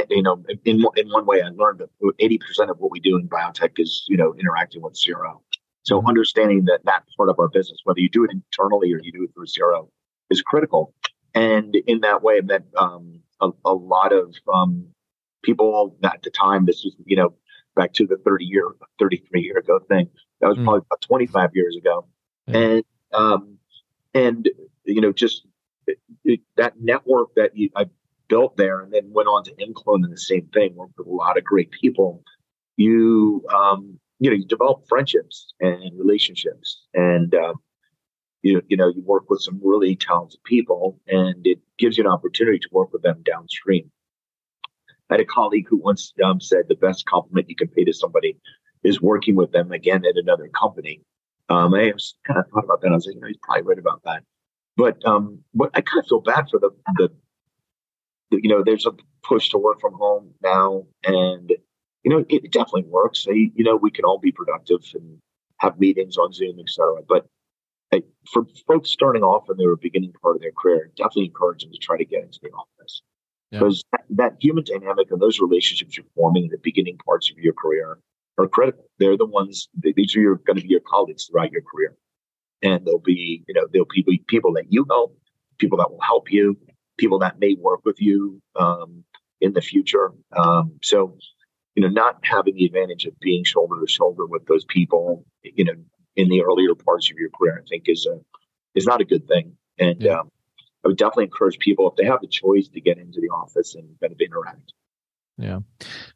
you 0.09 0.21
know, 0.21 0.43
in 0.65 0.83
in 0.95 1.09
one 1.09 1.25
way, 1.25 1.41
I 1.41 1.49
learned 1.49 1.79
that 1.79 1.89
eighty 2.19 2.37
percent 2.37 2.69
of 2.69 2.77
what 2.77 2.91
we 2.91 2.99
do 2.99 3.17
in 3.17 3.27
biotech 3.27 3.71
is 3.77 4.05
you 4.07 4.17
know 4.17 4.33
interacting 4.39 4.81
with 4.81 4.97
CRO. 5.03 5.41
So 5.83 5.97
mm-hmm. 5.97 6.07
understanding 6.07 6.65
that 6.65 6.81
that 6.85 7.03
part 7.17 7.29
of 7.29 7.39
our 7.39 7.47
business, 7.47 7.79
whether 7.83 7.99
you 7.99 8.09
do 8.09 8.23
it 8.23 8.31
internally 8.31 8.93
or 8.93 8.99
you 9.01 9.11
do 9.11 9.23
it 9.23 9.31
through 9.33 9.45
CRO, 9.55 9.89
is 10.29 10.41
critical. 10.41 10.93
And 11.33 11.75
in 11.87 12.01
that 12.01 12.21
way, 12.21 12.41
that 12.41 12.63
um, 12.77 13.21
a, 13.39 13.49
a, 13.65 13.73
lot 13.73 14.11
of 14.11 14.35
um, 14.53 14.87
people 15.43 15.95
at 16.03 16.21
the 16.23 16.29
time. 16.29 16.65
This 16.65 16.83
was 16.83 16.95
you 17.05 17.15
know 17.15 17.33
back 17.75 17.93
to 17.93 18.05
the 18.05 18.17
thirty 18.17 18.45
year, 18.45 18.65
thirty 18.99 19.23
three 19.29 19.41
year 19.41 19.57
ago 19.57 19.79
thing. 19.79 20.09
That 20.41 20.47
was 20.47 20.57
mm. 20.57 20.63
probably 20.63 20.79
about 20.79 21.01
twenty 21.01 21.25
five 21.25 21.51
years 21.53 21.75
ago, 21.77 22.05
and 22.47 22.83
um, 23.13 23.57
and 24.13 24.49
you 24.83 25.01
know 25.01 25.11
just 25.11 25.45
it, 25.87 25.99
it, 26.23 26.39
that 26.57 26.73
network 26.79 27.33
that 27.35 27.55
you, 27.55 27.69
I 27.75 27.85
built 28.31 28.55
there 28.55 28.79
and 28.79 28.93
then 28.93 29.11
went 29.11 29.27
on 29.27 29.43
to 29.43 29.51
ImClone 29.51 30.05
and 30.05 30.11
the 30.11 30.17
same 30.17 30.47
thing, 30.53 30.73
worked 30.73 30.97
with 30.97 31.05
a 31.05 31.11
lot 31.11 31.37
of 31.37 31.43
great 31.43 31.69
people, 31.69 32.23
you 32.77 33.45
um, 33.53 33.99
you 34.19 34.29
know, 34.29 34.35
you 34.35 34.45
develop 34.45 34.87
friendships 34.87 35.53
and 35.59 35.91
relationships 35.99 36.81
and 36.93 37.35
um, 37.35 37.55
you 38.41 38.61
you 38.69 38.77
know, 38.77 38.87
you 38.87 39.03
work 39.03 39.29
with 39.29 39.41
some 39.41 39.59
really 39.61 39.95
talented 39.97 40.39
people 40.45 40.97
and 41.07 41.45
it 41.45 41.59
gives 41.77 41.97
you 41.97 42.05
an 42.05 42.09
opportunity 42.09 42.57
to 42.57 42.69
work 42.71 42.93
with 42.93 43.01
them 43.03 43.21
downstream. 43.23 43.91
I 45.09 45.15
had 45.15 45.21
a 45.21 45.25
colleague 45.25 45.67
who 45.69 45.77
once 45.77 46.13
um, 46.23 46.39
said 46.39 46.63
the 46.69 46.75
best 46.75 47.05
compliment 47.05 47.49
you 47.49 47.55
can 47.57 47.67
pay 47.67 47.83
to 47.83 47.93
somebody 47.93 48.37
is 48.81 49.01
working 49.01 49.35
with 49.35 49.51
them 49.51 49.73
again 49.73 50.05
at 50.05 50.15
another 50.15 50.49
company. 50.57 51.01
Um, 51.49 51.73
I 51.73 51.91
was 51.91 52.15
kind 52.25 52.39
of 52.39 52.45
thought 52.49 52.63
about 52.63 52.81
that. 52.81 52.91
I 52.91 52.95
was 52.95 53.05
like, 53.05 53.15
you 53.15 53.21
know, 53.21 53.27
he's 53.27 53.43
probably 53.43 53.63
right 53.63 53.77
about 53.77 54.01
that. 54.05 54.23
But 54.77 55.05
um, 55.05 55.39
but 55.53 55.69
I 55.73 55.81
kind 55.81 55.99
of 55.99 56.07
feel 56.07 56.21
bad 56.21 56.45
for 56.49 56.59
the 56.61 56.69
the 56.95 57.09
you 58.31 58.49
know, 58.49 58.63
there's 58.63 58.85
a 58.85 58.91
push 59.23 59.49
to 59.49 59.57
work 59.57 59.79
from 59.79 59.93
home 59.93 60.33
now, 60.41 60.85
and 61.03 61.51
you 62.03 62.11
know, 62.11 62.25
it 62.29 62.51
definitely 62.51 62.85
works. 62.89 63.25
You 63.25 63.51
know, 63.57 63.75
we 63.75 63.91
can 63.91 64.05
all 64.05 64.19
be 64.19 64.31
productive 64.31 64.81
and 64.93 65.19
have 65.59 65.79
meetings 65.79 66.17
on 66.17 66.33
Zoom, 66.33 66.59
etc. 66.59 67.01
But 67.07 67.27
for 68.31 68.45
folks 68.67 68.89
starting 68.89 69.23
off 69.23 69.49
in 69.49 69.57
their 69.57 69.75
beginning 69.75 70.13
part 70.21 70.35
of 70.35 70.41
their 70.41 70.51
career, 70.51 70.91
definitely 70.95 71.25
encourage 71.25 71.63
them 71.63 71.71
to 71.71 71.77
try 71.77 71.97
to 71.97 72.05
get 72.05 72.23
into 72.23 72.39
the 72.41 72.49
office 72.49 73.01
because 73.51 73.83
yeah. 73.93 73.99
that, 73.99 74.31
that, 74.31 74.37
human 74.39 74.63
dynamic 74.63 75.11
and 75.11 75.21
those 75.21 75.39
relationships 75.39 75.97
you're 75.97 76.05
forming 76.15 76.45
in 76.45 76.49
the 76.49 76.57
beginning 76.57 76.97
parts 76.97 77.29
of 77.29 77.37
your 77.37 77.53
career 77.53 77.99
are 78.37 78.47
critical. 78.47 78.85
They're 78.97 79.17
the 79.17 79.25
ones. 79.25 79.67
These 79.81 80.15
are 80.15 80.35
going 80.35 80.57
to 80.57 80.61
be 80.61 80.69
your 80.69 80.79
colleagues 80.79 81.25
throughout 81.25 81.51
your 81.51 81.61
career, 81.61 81.95
and 82.61 82.85
they'll 82.85 82.99
be, 82.99 83.43
you 83.47 83.53
know, 83.53 83.67
they'll 83.71 83.85
be 83.85 84.23
people 84.27 84.53
that 84.53 84.71
you 84.71 84.85
help, 84.89 85.17
people 85.57 85.77
that 85.79 85.91
will 85.91 86.01
help 86.01 86.31
you, 86.31 86.57
people 87.01 87.19
that 87.19 87.39
may 87.39 87.55
work 87.55 87.81
with 87.83 87.99
you 87.99 88.39
um, 88.55 89.03
in 89.41 89.53
the 89.53 89.61
future. 89.61 90.13
Um, 90.31 90.77
so, 90.83 91.17
you 91.73 91.81
know, 91.81 91.89
not 91.89 92.19
having 92.21 92.55
the 92.55 92.65
advantage 92.65 93.05
of 93.05 93.19
being 93.19 93.43
shoulder 93.43 93.81
to 93.81 93.91
shoulder 93.91 94.27
with 94.27 94.45
those 94.45 94.65
people, 94.65 95.25
you 95.41 95.65
know, 95.65 95.73
in 96.15 96.29
the 96.29 96.43
earlier 96.43 96.75
parts 96.75 97.09
of 97.09 97.17
your 97.17 97.31
career, 97.31 97.59
I 97.59 97.67
think 97.67 97.85
is 97.87 98.05
a 98.05 98.19
is 98.75 98.85
not 98.85 99.01
a 99.01 99.05
good 99.05 99.27
thing. 99.27 99.57
And 99.79 99.99
yeah. 99.99 100.19
um, 100.19 100.29
I 100.85 100.89
would 100.89 100.97
definitely 100.97 101.25
encourage 101.25 101.57
people 101.57 101.89
if 101.89 101.95
they 101.95 102.05
have 102.05 102.21
the 102.21 102.27
choice 102.27 102.67
to 102.69 102.81
get 102.81 102.99
into 102.99 103.19
the 103.19 103.29
office 103.29 103.73
and 103.73 103.87
kind 103.99 104.13
of 104.13 104.19
interact. 104.21 104.73
Yeah. 105.37 105.59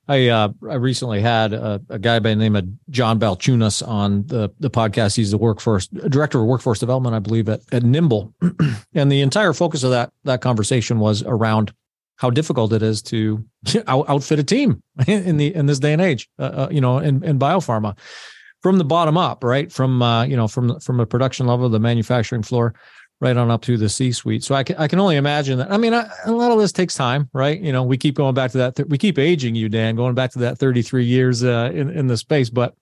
I 0.08 0.28
uh, 0.28 0.49
I 0.69 0.75
recently 0.75 1.21
had 1.21 1.54
a, 1.54 1.82
a, 1.89 1.97
guy 1.97 2.19
by 2.19 2.30
the 2.30 2.36
name 2.36 2.56
of 2.56 2.67
John 2.89 3.19
Balchunas 3.19 3.86
on 3.88 4.28
the 4.28 4.51
the 4.60 4.69
podcast. 4.69 5.15
He's 5.15 5.32
the 5.32 5.38
workforce 5.38 5.88
director 5.88 6.39
of 6.39 6.45
workforce 6.45 6.80
development, 6.80 7.15
I 7.15 7.19
believe, 7.19 7.49
at, 7.49 7.62
at 7.71 7.82
NIIMBL, 7.82 8.86
and 8.93 9.12
the 9.12 9.21
entire 9.21 9.54
focus 9.54 9.84
of 9.84 9.91
that 9.91 10.12
that 10.25 10.41
conversation 10.41 10.99
was 10.99 11.23
around 11.23 11.73
how 12.17 12.30
difficult 12.30 12.71
it 12.71 12.82
is 12.82 13.01
to 13.01 13.43
out, 13.88 14.06
outfit 14.10 14.39
a 14.39 14.43
team 14.43 14.82
in 15.08 15.38
the 15.38 15.54
in 15.56 15.65
this 15.65 15.80
day 15.80 15.93
and 15.93 16.01
age. 16.01 16.30
Uh, 16.38 16.43
uh, 16.43 16.67
you 16.71 16.82
know, 16.82 16.99
in, 16.99 17.23
in 17.23 17.39
biopharma, 17.39 17.97
from 18.62 18.78
the 18.78 18.86
bottom 18.86 19.17
up, 19.17 19.43
right? 19.43 19.71
From 19.71 20.01
uh, 20.01 20.25
you 20.25 20.36
know, 20.36 20.47
from 20.47 20.80
from 20.80 20.99
a 20.99 21.06
production 21.06 21.47
level, 21.47 21.69
the 21.69 21.80
manufacturing 21.80 22.43
floor, 22.43 22.75
right 23.21 23.38
on 23.38 23.49
up 23.49 23.62
to 23.63 23.78
the 23.78 23.89
C 23.89 24.12
suite. 24.12 24.43
So 24.43 24.56
I 24.56 24.63
can, 24.63 24.75
I 24.78 24.88
can 24.88 24.99
only 24.99 25.15
imagine 25.15 25.58
that. 25.60 25.71
I 25.71 25.78
mean, 25.78 25.93
I, 25.93 26.10
a 26.25 26.32
lot 26.32 26.51
of 26.51 26.60
this 26.60 26.71
takes 26.71 26.95
time, 26.95 27.30
right? 27.34 27.60
You 27.60 27.71
know, 27.71 27.84
we 27.84 27.97
keep 27.97 28.15
going 28.15 28.34
back 28.34 28.51
to 28.51 28.58
that. 28.60 28.75
Th- 28.75 28.88
we 28.88 28.97
keep 28.97 29.17
aging 29.17 29.56
you, 29.56 29.69
Dan, 29.69 29.95
going 29.95 30.15
back 30.15 30.32
to 30.32 30.39
that 30.39 30.58
33 30.58 31.06
years 31.06 31.43
uh, 31.43 31.71
in, 31.73 31.89
in 31.89 32.08
the 32.08 32.17
space. 32.17 32.49
But, 32.49 32.75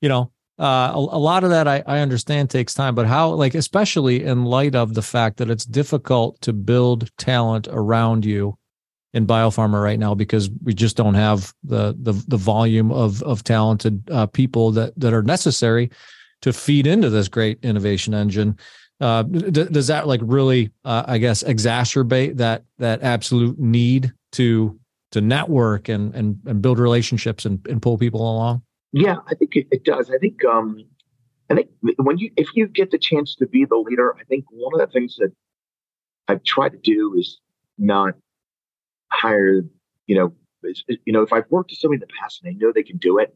you 0.00 0.08
know, 0.08 0.30
uh, 0.58 0.92
a, 0.94 0.98
a, 0.98 1.18
lot 1.18 1.42
of 1.42 1.50
that 1.50 1.66
I, 1.66 1.82
I 1.86 2.00
understand 2.00 2.50
takes 2.50 2.74
time, 2.74 2.94
but 2.94 3.06
how, 3.06 3.30
like, 3.30 3.54
especially 3.54 4.24
in 4.24 4.44
light 4.44 4.74
of 4.74 4.92
the 4.92 5.02
fact 5.02 5.38
that 5.38 5.48
it's 5.48 5.64
difficult 5.64 6.38
to 6.42 6.52
build 6.52 7.10
talent 7.16 7.66
around 7.70 8.26
you 8.26 8.58
in 9.12 9.26
biopharma 9.26 9.82
right 9.82 9.98
now 9.98 10.14
because 10.14 10.50
we 10.62 10.72
just 10.72 10.96
don't 10.96 11.14
have 11.14 11.52
the 11.64 11.96
the, 12.00 12.12
the 12.28 12.36
volume 12.36 12.92
of 12.92 13.22
of 13.24 13.42
talented 13.42 14.08
uh, 14.10 14.26
people 14.26 14.70
that 14.70 14.92
that 14.98 15.12
are 15.12 15.22
necessary 15.22 15.90
to 16.42 16.52
feed 16.52 16.86
into 16.86 17.10
this 17.10 17.28
great 17.28 17.58
innovation 17.62 18.14
engine 18.14 18.56
uh, 19.00 19.22
d- 19.22 19.64
does 19.64 19.86
that 19.86 20.06
like 20.06 20.20
really 20.22 20.70
uh, 20.84 21.04
i 21.06 21.18
guess 21.18 21.42
exacerbate 21.42 22.36
that 22.36 22.64
that 22.78 23.02
absolute 23.02 23.58
need 23.58 24.12
to 24.32 24.78
to 25.10 25.20
network 25.20 25.88
and 25.88 26.14
and, 26.14 26.38
and 26.46 26.62
build 26.62 26.78
relationships 26.78 27.44
and, 27.44 27.66
and 27.66 27.82
pull 27.82 27.98
people 27.98 28.20
along? 28.20 28.62
Yeah 28.92 29.16
i 29.28 29.34
think 29.34 29.56
it, 29.56 29.66
it 29.70 29.84
does. 29.84 30.10
I 30.10 30.18
think 30.18 30.44
um 30.44 30.84
i 31.50 31.54
think 31.54 31.68
when 31.98 32.18
you 32.18 32.30
if 32.36 32.48
you 32.54 32.66
get 32.66 32.90
the 32.90 32.98
chance 32.98 33.34
to 33.36 33.46
be 33.46 33.64
the 33.64 33.76
leader 33.76 34.14
i 34.18 34.24
think 34.24 34.44
one 34.50 34.72
of 34.78 34.86
the 34.86 34.92
things 34.92 35.16
that 35.16 35.32
i've 36.28 36.42
tried 36.44 36.70
to 36.70 36.78
do 36.78 37.14
is 37.18 37.40
not 37.76 38.14
hire 39.10 39.62
you 40.06 40.14
know 40.14 40.32
you 41.04 41.12
know 41.12 41.22
if 41.22 41.32
i've 41.32 41.50
worked 41.50 41.70
with 41.70 41.78
somebody 41.78 41.96
in 41.96 42.00
the 42.00 42.14
past 42.20 42.40
and 42.42 42.50
i 42.50 42.56
know 42.58 42.72
they 42.72 42.82
can 42.82 42.98
do 42.98 43.18
it 43.18 43.34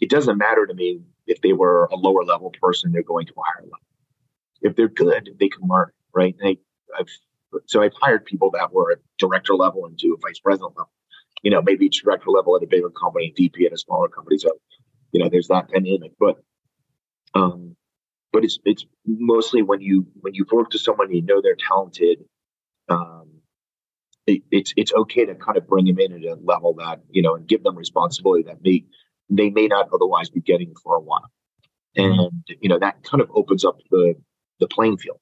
it 0.00 0.10
doesn't 0.10 0.38
matter 0.38 0.66
to 0.66 0.74
me 0.74 1.00
if 1.26 1.40
they 1.42 1.52
were 1.52 1.88
a 1.92 1.96
lower 1.96 2.24
level 2.24 2.52
person 2.60 2.90
they're 2.90 3.02
going 3.02 3.26
to 3.26 3.32
a 3.32 3.42
higher 3.42 3.64
level 3.64 3.78
if 4.62 4.76
they're 4.76 4.88
good, 4.88 5.30
they 5.38 5.48
can 5.48 5.68
learn, 5.68 5.90
right? 6.14 6.34
I, 6.42 6.56
I've 6.98 7.08
so 7.66 7.82
I've 7.82 7.92
hired 8.00 8.24
people 8.24 8.50
that 8.52 8.72
were 8.72 8.92
at 8.92 8.98
director 9.18 9.54
level 9.54 9.86
and 9.86 9.98
to 9.98 10.16
a 10.16 10.26
vice 10.26 10.38
president 10.38 10.72
level. 10.76 10.90
You 11.42 11.50
know, 11.50 11.60
maybe 11.60 11.88
director 11.88 12.30
level 12.30 12.56
at 12.56 12.62
a 12.62 12.66
bigger 12.66 12.90
company, 12.90 13.32
VP 13.36 13.66
at 13.66 13.72
a 13.72 13.78
smaller 13.78 14.08
company. 14.08 14.38
So, 14.38 14.50
you 15.10 15.22
know, 15.22 15.28
there's 15.28 15.48
that 15.48 15.68
dynamic. 15.68 16.12
But 16.18 16.36
um, 17.34 17.76
but 18.32 18.44
it's 18.44 18.58
it's 18.64 18.84
mostly 19.06 19.62
when 19.62 19.80
you 19.80 20.06
when 20.20 20.34
you've 20.34 20.50
worked 20.50 20.72
with 20.72 20.82
someone 20.82 21.12
you 21.12 21.22
know 21.22 21.40
they're 21.42 21.56
talented. 21.56 22.18
Um, 22.88 23.28
it, 24.26 24.42
it's 24.50 24.72
it's 24.76 24.92
okay 24.92 25.26
to 25.26 25.34
kind 25.34 25.58
of 25.58 25.66
bring 25.66 25.86
them 25.86 25.98
in 25.98 26.12
at 26.12 26.22
a 26.22 26.38
level 26.42 26.74
that 26.74 27.00
you 27.10 27.22
know 27.22 27.34
and 27.34 27.46
give 27.46 27.62
them 27.62 27.76
responsibility 27.76 28.44
that 28.44 28.62
may 28.62 28.84
they 29.28 29.50
may 29.50 29.66
not 29.66 29.88
otherwise 29.92 30.30
be 30.30 30.40
getting 30.40 30.74
for 30.82 30.96
a 30.96 31.00
while, 31.00 31.30
mm-hmm. 31.96 32.20
and 32.20 32.58
you 32.60 32.68
know 32.68 32.78
that 32.78 33.02
kind 33.02 33.20
of 33.20 33.30
opens 33.34 33.64
up 33.64 33.78
the 33.90 34.14
the 34.60 34.68
playing 34.68 34.98
field, 34.98 35.20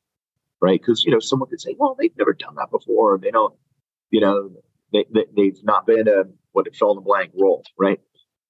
right? 0.60 0.80
Because 0.80 1.04
you 1.04 1.10
know 1.10 1.20
someone 1.20 1.48
could 1.48 1.60
say, 1.60 1.74
well, 1.78 1.96
they've 1.98 2.16
never 2.16 2.32
done 2.32 2.54
that 2.56 2.70
before. 2.70 3.18
They 3.18 3.30
don't, 3.30 3.54
you 4.10 4.20
know, 4.20 4.50
they, 4.92 5.04
they 5.12 5.46
have 5.46 5.64
not 5.64 5.86
been 5.86 6.08
a 6.08 6.24
what 6.52 6.66
it 6.66 6.76
fill 6.76 6.90
in 6.90 6.96
the 6.96 7.02
blank 7.02 7.32
role, 7.34 7.64
right? 7.78 8.00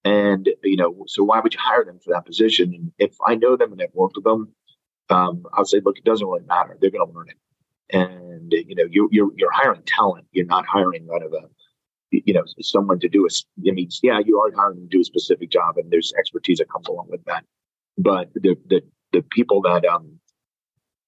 And 0.05 0.49
you 0.65 0.77
know, 0.77 1.05
so 1.07 1.23
why 1.23 1.41
would 1.41 1.55
you 1.55 1.61
hire 1.61 1.85
them 1.85 1.99
for 2.03 2.15
that 2.15 2.27
position? 2.27 2.75
And 2.75 2.93
if 2.99 3.17
I 3.27 3.35
know 3.35 3.57
them 3.57 3.73
and 3.73 3.83
I've 3.83 3.95
worked 3.95 4.17
with 4.17 4.25
them, 4.25 4.55
um, 5.11 5.45
I'll 5.53 5.65
say, 5.65 5.81
look, 5.85 5.99
it 5.99 6.05
doesn't 6.05 6.27
really 6.27 6.47
matter. 6.47 6.77
They're 6.81 6.91
going 6.91 7.07
to 7.07 7.13
learn 7.17 7.29
it. 7.29 7.37
And 7.93 8.53
you 8.53 8.75
know, 8.75 8.85
you, 8.91 9.09
you're 9.13 9.31
you're 9.37 9.53
hiring 9.53 9.83
talent. 9.85 10.27
You're 10.33 10.47
not 10.47 10.65
hiring 10.67 11.07
kind 11.09 11.25
of 11.25 11.33
a 11.33 11.49
you 12.11 12.33
know 12.33 12.45
someone 12.61 13.01
to 13.01 13.09
do 13.09 13.27
a. 13.27 13.69
I 13.69 13.73
mean, 13.73 13.89
yeah, 14.03 14.21
you 14.25 14.39
are 14.41 14.51
hiring 14.55 14.81
to 14.81 14.87
do 14.87 15.01
a 15.01 15.05
specific 15.05 15.51
job, 15.51 15.77
and 15.77 15.91
there's 15.91 16.13
expertise 16.19 16.59
that 16.59 16.71
comes 16.71 16.87
along 16.87 17.09
with 17.11 17.25
that. 17.25 17.45
But 17.99 18.33
the 18.35 18.57
the 18.69 18.83
the 19.13 19.23
people 19.23 19.63
that 19.63 19.85
um 19.85 20.21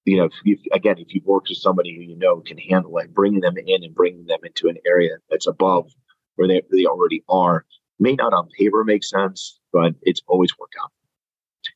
you 0.04 0.16
know, 0.16 0.24
if 0.24 0.32
you, 0.44 0.58
again, 0.72 0.98
if 0.98 1.14
you've 1.14 1.24
worked 1.24 1.48
with 1.48 1.58
somebody 1.58 1.94
who 1.94 2.02
you 2.02 2.16
know 2.16 2.40
can 2.40 2.58
handle 2.58 2.96
it, 2.98 3.14
bringing 3.14 3.40
them 3.40 3.56
in 3.56 3.84
and 3.84 3.94
bringing 3.94 4.26
them 4.26 4.40
into 4.44 4.68
an 4.68 4.76
area 4.86 5.16
that's 5.30 5.46
above 5.46 5.90
where 6.36 6.48
they, 6.48 6.62
they 6.70 6.86
already 6.86 7.22
are 7.28 7.64
may 7.98 8.14
not 8.14 8.32
on 8.32 8.48
paper 8.58 8.84
make 8.84 9.04
sense, 9.04 9.60
but 9.72 9.94
it's 10.02 10.22
always 10.26 10.58
worked 10.58 10.74
out. 10.82 10.90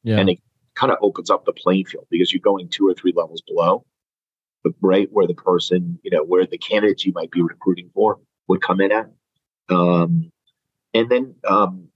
Yeah. 0.03 0.19
And 0.19 0.29
it 0.31 0.41
kind 0.75 0.93
of 0.93 0.99
opens 1.01 1.31
up 1.31 1.45
the 1.45 1.53
playing 1.53 1.87
field 1.87 2.07
because 2.11 2.33
you're 2.33 2.41
going 2.41 2.69
two 2.69 2.89
or 2.89 2.95
three 2.95 3.13
levels 3.15 3.43
below, 3.47 3.85
but 4.65 4.73
right 4.81 5.09
where 5.13 5.27
the 5.27 5.35
person, 5.35 5.99
you 6.03 6.11
know, 6.11 6.25
where 6.25 6.47
the 6.47 6.59
candidates 6.59 7.05
you 7.05 7.13
might 7.15 7.31
be 7.31 7.43
recruiting 7.43 7.91
for 7.95 8.19
would 8.49 8.61
come 8.61 8.81
in 8.81 8.93
at. 8.93 9.09
Um, 9.69 10.31
and 10.93 11.09
then, 11.09 11.35
um, 11.49 11.89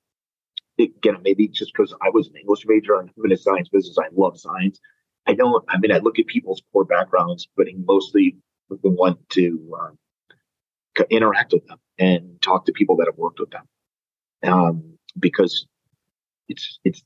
again, 0.78 1.16
maybe 1.22 1.48
just 1.48 1.72
because 1.74 1.94
I 2.00 2.10
was 2.10 2.28
an 2.28 2.36
English 2.36 2.64
major, 2.66 2.96
I'm 2.96 3.10
in 3.24 3.32
a 3.32 3.36
science 3.36 3.68
business, 3.68 3.98
I 3.98 4.08
love 4.14 4.38
science. 4.38 4.80
I 5.26 5.34
don't, 5.34 5.64
I 5.68 5.78
mean, 5.78 5.92
I 5.92 5.98
look 5.98 6.18
at 6.18 6.26
people's 6.26 6.62
core 6.72 6.84
backgrounds, 6.84 7.48
but 7.56 7.66
mostly 7.86 8.36
want 8.68 9.18
to 9.30 9.76
um, 9.80 9.98
interact 11.10 11.52
with 11.52 11.66
them 11.66 11.78
and 11.98 12.40
talk 12.40 12.66
to 12.66 12.72
people 12.72 12.96
that 12.96 13.06
have 13.06 13.18
worked 13.18 13.40
with 13.40 13.50
them. 13.50 13.66
Um, 14.42 14.98
because 15.18 15.66
it's, 16.48 16.78
it's, 16.84 17.02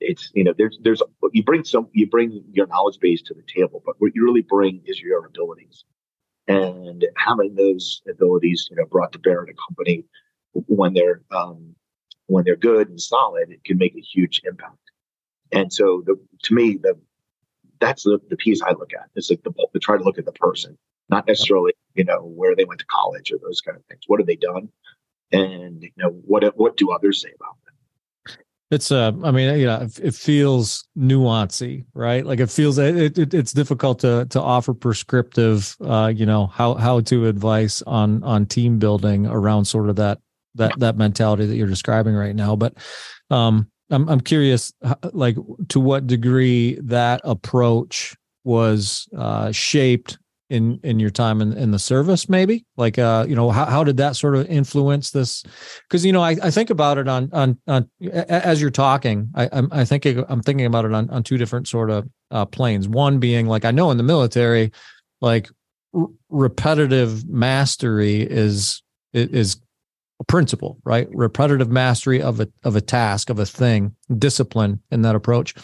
it's, 0.00 0.30
you 0.34 0.44
know, 0.44 0.54
there's, 0.56 0.78
there's, 0.82 1.02
you 1.32 1.42
bring 1.42 1.64
some, 1.64 1.88
you 1.92 2.06
bring 2.06 2.44
your 2.52 2.66
knowledge 2.66 2.98
base 3.00 3.22
to 3.22 3.34
the 3.34 3.42
table, 3.42 3.82
but 3.84 3.96
what 3.98 4.12
you 4.14 4.24
really 4.24 4.42
bring 4.42 4.82
is 4.86 5.00
your 5.00 5.26
abilities. 5.26 5.84
And 6.46 7.04
having 7.16 7.54
those 7.54 8.02
abilities, 8.08 8.68
you 8.70 8.76
know, 8.76 8.86
brought 8.86 9.12
to 9.12 9.18
bear 9.18 9.42
in 9.42 9.50
a 9.50 9.54
company 9.68 10.04
when 10.52 10.94
they're, 10.94 11.22
um, 11.30 11.74
when 12.26 12.44
they're 12.44 12.56
good 12.56 12.88
and 12.88 13.00
solid, 13.00 13.50
it 13.50 13.64
can 13.64 13.76
make 13.76 13.94
a 13.96 14.00
huge 14.00 14.40
impact. 14.44 14.76
And 15.52 15.72
so 15.72 16.02
the, 16.06 16.16
to 16.44 16.54
me, 16.54 16.78
the, 16.80 16.98
that's 17.80 18.04
the, 18.04 18.18
the 18.28 18.36
piece 18.36 18.62
I 18.62 18.72
look 18.72 18.92
at. 18.92 19.08
It's 19.14 19.30
like 19.30 19.42
the, 19.42 19.52
the 19.72 19.80
try 19.80 19.96
to 19.96 20.04
look 20.04 20.18
at 20.18 20.24
the 20.24 20.32
person, 20.32 20.76
not 21.08 21.26
necessarily, 21.26 21.72
you 21.94 22.04
know, 22.04 22.20
where 22.20 22.54
they 22.54 22.64
went 22.64 22.80
to 22.80 22.86
college 22.86 23.32
or 23.32 23.38
those 23.42 23.60
kind 23.60 23.76
of 23.76 23.84
things. 23.86 24.02
What 24.06 24.20
have 24.20 24.26
they 24.26 24.36
done? 24.36 24.68
And, 25.32 25.82
you 25.82 25.90
know, 25.96 26.10
what, 26.26 26.44
what 26.56 26.76
do 26.76 26.90
others 26.90 27.22
say 27.22 27.30
about 27.34 27.56
them? 27.64 28.36
It's 28.70 28.92
uh, 28.92 29.10
I 29.24 29.32
mean, 29.32 29.58
you 29.58 29.66
know, 29.66 29.88
it 30.00 30.14
feels 30.14 30.86
nuancy, 30.96 31.86
right? 31.92 32.24
Like 32.24 32.38
it 32.38 32.50
feels 32.50 32.78
it, 32.78 33.18
it, 33.18 33.34
it's 33.34 33.52
difficult 33.52 33.98
to 34.00 34.26
to 34.30 34.40
offer 34.40 34.72
prescriptive, 34.74 35.76
uh, 35.84 36.12
you 36.14 36.24
know, 36.24 36.46
how 36.46 36.74
how 36.74 37.00
to 37.00 37.26
advice 37.26 37.82
on 37.82 38.22
on 38.22 38.46
team 38.46 38.78
building 38.78 39.26
around 39.26 39.64
sort 39.64 39.88
of 39.88 39.96
that 39.96 40.20
that 40.54 40.78
that 40.78 40.96
mentality 40.96 41.46
that 41.46 41.56
you're 41.56 41.66
describing 41.66 42.14
right 42.14 42.36
now. 42.36 42.54
But 42.54 42.74
um, 43.28 43.68
I'm 43.90 44.08
I'm 44.08 44.20
curious, 44.20 44.72
like 45.12 45.36
to 45.68 45.80
what 45.80 46.06
degree 46.06 46.78
that 46.82 47.20
approach 47.24 48.16
was 48.44 49.08
uh, 49.16 49.52
shaped 49.52 50.18
in 50.50 50.80
in 50.82 50.98
your 50.98 51.10
time 51.10 51.40
in, 51.40 51.52
in 51.52 51.70
the 51.70 51.78
service 51.78 52.28
maybe? 52.28 52.66
Like 52.76 52.98
uh 52.98 53.24
you 53.28 53.36
know 53.36 53.50
how, 53.50 53.66
how 53.66 53.84
did 53.84 53.96
that 53.98 54.16
sort 54.16 54.34
of 54.34 54.46
influence 54.48 55.12
this? 55.12 55.44
Because 55.88 56.04
you 56.04 56.12
know 56.12 56.22
I, 56.22 56.36
I 56.42 56.50
think 56.50 56.70
about 56.70 56.98
it 56.98 57.08
on 57.08 57.30
on 57.32 57.56
on 57.68 57.88
as 58.12 58.60
you're 58.60 58.70
talking 58.70 59.30
i 59.36 59.48
i'm 59.52 59.68
i 59.70 59.84
think 59.84 60.04
i'm 60.04 60.42
thinking 60.42 60.66
about 60.66 60.84
it 60.84 60.92
on 60.92 61.08
on 61.10 61.22
two 61.22 61.38
different 61.38 61.68
sort 61.68 61.88
of 61.88 62.08
uh 62.32 62.44
planes. 62.44 62.88
One 62.88 63.20
being 63.20 63.46
like 63.46 63.64
i 63.64 63.70
know 63.70 63.92
in 63.92 63.96
the 63.96 64.02
military 64.02 64.72
like 65.20 65.48
r- 65.94 66.08
repetitive 66.28 67.26
mastery 67.28 68.22
is 68.22 68.82
is 69.12 69.60
principle, 70.24 70.78
right? 70.84 71.08
Repetitive 71.12 71.70
mastery 71.70 72.20
of 72.20 72.40
a 72.40 72.48
of 72.64 72.76
a 72.76 72.80
task, 72.80 73.30
of 73.30 73.38
a 73.38 73.46
thing, 73.46 73.94
discipline 74.18 74.80
in 74.90 75.02
that 75.02 75.14
approach. 75.14 75.54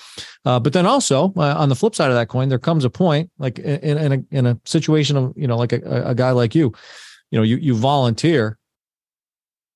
Uh, 0.45 0.59
but 0.59 0.73
then 0.73 0.87
also 0.87 1.33
uh, 1.37 1.55
on 1.57 1.69
the 1.69 1.75
flip 1.75 1.95
side 1.95 2.11
of 2.11 2.17
that 2.17 2.29
coin, 2.29 2.49
there 2.49 2.59
comes 2.59 2.85
a 2.85 2.91
point, 2.91 3.31
like 3.39 3.59
in, 3.59 3.99
in 3.99 4.13
a 4.13 4.25
in 4.31 4.47
a 4.47 4.59
situation 4.65 5.17
of 5.17 5.33
you 5.37 5.47
know, 5.47 5.57
like 5.57 5.73
a, 5.73 6.03
a 6.07 6.15
guy 6.15 6.31
like 6.31 6.55
you, 6.55 6.73
you 7.31 7.39
know, 7.39 7.43
you 7.43 7.57
you 7.57 7.75
volunteer, 7.75 8.59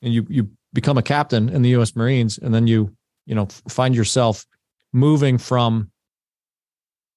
and 0.03 0.15
you 0.15 0.27
you 0.29 0.51
become 0.73 0.99
a 0.99 1.03
captain 1.03 1.49
in 1.49 1.63
the 1.63 1.71
U.S. 1.71 1.95
Marines, 1.95 2.39
and 2.39 2.55
then 2.55 2.67
you 2.67 2.95
you 3.27 3.35
know 3.35 3.47
find 3.69 3.95
yourself 3.95 4.47
moving 4.93 5.39
from 5.39 5.91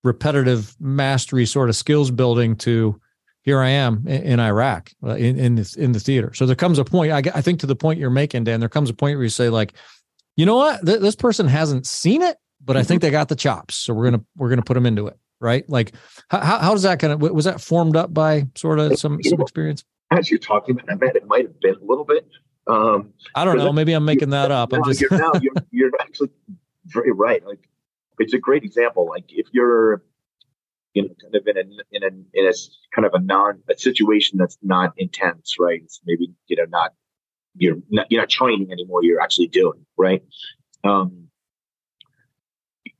repetitive 0.04 0.76
mastery 0.80 1.46
sort 1.46 1.70
of 1.70 1.76
skills 1.76 2.12
building 2.12 2.56
to 2.58 3.00
here 3.44 3.60
I 3.60 3.70
am 3.70 4.08
in, 4.08 4.40
Iraq 4.40 4.92
uh, 5.04 5.16
in 5.16 5.38
in 5.38 5.56
the, 5.56 5.76
in 5.78 5.92
the 5.92 6.00
theater. 6.00 6.34
So 6.34 6.46
there 6.46 6.56
comes 6.56 6.80
a 6.80 6.86
point. 6.86 7.12
I, 7.12 7.22
I 7.36 7.42
think 7.42 7.60
to 7.60 7.66
the 7.68 7.76
point 7.76 8.00
you're 8.00 8.10
making, 8.10 8.46
Dan. 8.46 8.60
There 8.60 8.70
comes 8.70 8.90
a 8.90 8.94
point 8.94 9.18
where 9.18 9.24
you 9.24 9.30
say 9.30 9.50
like, 9.50 9.74
you 10.36 10.46
know 10.46 10.56
what, 10.56 10.86
Th- 10.86 11.00
this 11.00 11.16
person 11.16 11.48
hasn't 11.48 11.86
seen 11.86 12.22
it, 12.22 12.38
but 12.64 12.78
I 12.78 12.84
think 12.84 13.02
mm-hmm. 13.02 13.08
they 13.08 13.12
got 13.12 13.28
the 13.28 13.36
chops. 13.36 13.76
So 13.76 13.94
we're 13.94 14.06
gonna 14.06 14.24
we're 14.38 14.50
gonna 14.50 14.64
put 14.64 14.76
them 14.76 14.86
into 14.86 15.08
it, 15.08 15.20
right? 15.40 15.70
Like, 15.70 15.94
how 16.30 16.40
how 16.40 16.72
does 16.72 16.84
that 16.84 17.00
kind 17.00 17.14
of 17.14 17.22
was 17.22 17.46
that 17.46 17.62
formed 17.62 17.98
up 17.98 18.14
by 18.14 18.48
sort 18.56 18.80
of 18.80 18.98
some 18.98 19.22
some 19.22 19.42
experience? 19.42 19.84
As 20.10 20.30
you're 20.30 20.40
talking 20.40 20.80
about 20.80 21.00
that, 21.02 21.16
it 21.16 21.28
might 21.28 21.46
have 21.46 21.60
been 21.60 21.76
a 21.76 21.84
little 21.84 22.06
bit, 22.06 22.28
Um, 22.68 23.14
I 23.36 23.44
don't 23.46 23.58
know. 23.58 23.74
Maybe 23.74 23.94
I'm 23.94 24.06
making 24.06 24.30
that 24.30 24.52
up. 24.52 24.72
I'm 24.72 24.84
just 24.86 25.02
you're, 25.02 25.10
no, 25.12 25.34
you're, 25.42 25.54
you're 25.72 25.92
actually 26.00 26.30
very 26.86 27.12
right. 27.12 27.46
Like 27.46 27.68
it's 28.20 28.34
a 28.34 28.38
great 28.38 28.64
example. 28.64 29.08
Like 29.10 29.26
if 29.30 29.48
you're 29.52 30.04
you 30.94 31.04
know 31.04 31.16
kind 31.22 31.36
of 31.36 31.48
in 31.48 31.58
a 31.58 31.62
in 31.92 32.04
a 32.04 32.40
in 32.40 32.48
a 32.48 32.54
kind 32.96 33.06
of 33.06 33.14
a 33.14 33.20
non 33.20 33.62
a 33.70 33.78
situation 33.78 34.38
that's 34.38 34.58
not 34.62 34.94
intense, 34.98 35.56
right? 35.60 35.82
It's 35.84 36.02
maybe 36.06 36.32
you 36.48 36.58
know 36.58 36.66
not 36.70 36.94
you're 37.56 37.78
not 37.90 38.08
you're 38.10 38.22
not 38.22 38.30
training 38.30 38.72
anymore. 38.72 39.04
You're 39.04 39.22
actually 39.22 39.48
doing 39.48 39.86
right. 39.98 40.24
Um, 40.84 41.30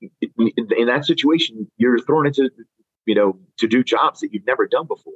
in 0.02 0.88
that 0.88 1.06
situation, 1.06 1.70
you're 1.78 2.00
thrown 2.00 2.28
into 2.28 2.50
you 3.06 3.16
know 3.16 3.40
to 3.58 3.68
do 3.68 3.84
jobs 3.84 4.20
that 4.22 4.34
you've 4.34 4.48
never 4.48 4.68
done 4.68 4.88
before, 4.88 5.14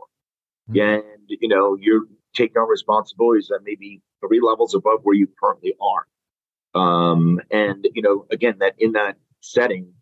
mm-hmm. 0.69 0.79
and 0.79 1.23
you 1.27 1.47
know 1.47 1.77
you're 1.79 2.05
taking 2.33 2.57
on 2.57 2.69
responsibilities 2.69 3.47
that 3.47 3.61
maybe 3.63 4.01
three 4.21 4.39
levels 4.41 4.75
above 4.75 4.99
where 5.03 5.15
you 5.15 5.27
currently 5.41 5.73
are. 5.81 6.05
Um, 6.79 7.41
and 7.51 7.87
you 7.93 8.01
know, 8.01 8.25
again, 8.31 8.57
that 8.59 8.75
in 8.77 8.93
that 8.93 9.17
setting, 9.41 9.93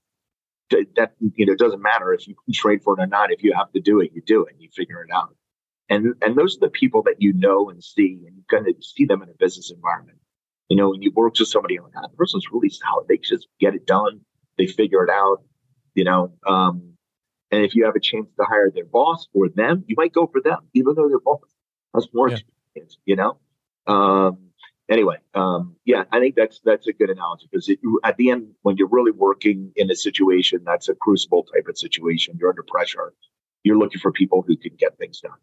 that 0.69 1.13
you 1.19 1.45
know 1.45 1.53
it 1.53 1.59
doesn't 1.59 1.81
matter 1.81 2.13
if 2.13 2.27
you 2.27 2.35
trade 2.53 2.81
for 2.83 2.99
it 2.99 3.03
or 3.03 3.07
not. 3.07 3.31
If 3.31 3.43
you 3.43 3.53
have 3.55 3.71
to 3.73 3.79
do 3.79 3.99
it, 3.99 4.11
you 4.13 4.21
do 4.25 4.45
it. 4.45 4.55
You 4.59 4.69
figure 4.75 5.03
it 5.03 5.11
out. 5.13 5.35
And 5.89 6.15
and 6.21 6.35
those 6.35 6.57
are 6.57 6.61
the 6.61 6.69
people 6.69 7.03
that 7.03 7.15
you 7.19 7.33
know 7.33 7.69
and 7.69 7.83
see, 7.83 8.23
and 8.25 8.35
you 8.35 8.43
kind 8.49 8.67
of 8.67 8.75
see 8.83 9.05
them 9.05 9.21
in 9.21 9.29
a 9.29 9.33
business 9.37 9.71
environment. 9.71 10.17
You 10.69 10.77
know, 10.77 10.89
when 10.89 11.01
you 11.01 11.11
work 11.11 11.37
with 11.37 11.47
somebody 11.47 11.77
like 11.77 11.91
that, 11.93 12.09
the 12.09 12.17
person's 12.17 12.47
really 12.51 12.69
solid. 12.69 13.07
They 13.07 13.17
just 13.17 13.47
get 13.59 13.75
it 13.75 13.85
done. 13.85 14.21
They 14.57 14.65
figure 14.65 15.03
it 15.03 15.11
out. 15.11 15.43
You 15.93 16.03
know, 16.05 16.33
um, 16.47 16.93
and 17.51 17.63
if 17.63 17.75
you 17.75 17.85
have 17.85 17.95
a 17.95 17.99
chance 17.99 18.27
to 18.37 18.45
hire 18.45 18.71
their 18.73 18.85
boss 18.85 19.27
or 19.33 19.49
them, 19.49 19.85
you 19.87 19.95
might 19.97 20.11
go 20.11 20.27
for 20.27 20.41
them, 20.41 20.59
even 20.73 20.95
though 20.95 21.07
their 21.07 21.19
boss 21.19 21.41
has 21.93 22.07
more 22.13 22.29
yeah. 22.29 22.37
experience. 22.37 22.97
You 23.05 23.15
know. 23.15 23.37
Um, 23.87 24.44
anyway, 24.89 25.17
um, 25.33 25.75
yeah, 25.85 26.03
I 26.11 26.19
think 26.19 26.35
that's 26.35 26.59
that's 26.63 26.87
a 26.87 26.93
good 26.93 27.09
analogy 27.09 27.47
because 27.51 27.69
at 28.03 28.17
the 28.17 28.29
end, 28.31 28.47
when 28.61 28.77
you're 28.77 28.87
really 28.89 29.11
working 29.11 29.71
in 29.75 29.89
a 29.89 29.95
situation 29.95 30.59
that's 30.65 30.89
a 30.89 30.95
crucible 30.95 31.43
type 31.53 31.67
of 31.67 31.77
situation, 31.77 32.37
you're 32.39 32.49
under 32.49 32.63
pressure. 32.63 33.13
You're 33.63 33.77
looking 33.77 33.99
for 33.99 34.11
people 34.11 34.43
who 34.47 34.55
can 34.57 34.73
get 34.77 34.97
things 34.97 35.19
done, 35.21 35.39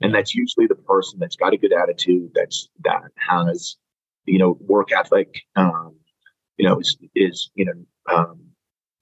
and 0.00 0.14
that's 0.14 0.34
usually 0.34 0.66
the 0.66 0.76
person 0.76 1.18
that's 1.18 1.36
got 1.36 1.52
a 1.52 1.56
good 1.56 1.72
attitude, 1.72 2.30
that's 2.34 2.68
that 2.84 3.10
has 3.16 3.76
you 4.26 4.38
know 4.38 4.56
work 4.60 4.92
ethic, 4.92 5.42
um, 5.56 5.96
you 6.56 6.68
know, 6.68 6.78
is 6.78 6.96
is 7.14 7.50
you 7.54 7.64
know 7.64 8.14
um, 8.14 8.40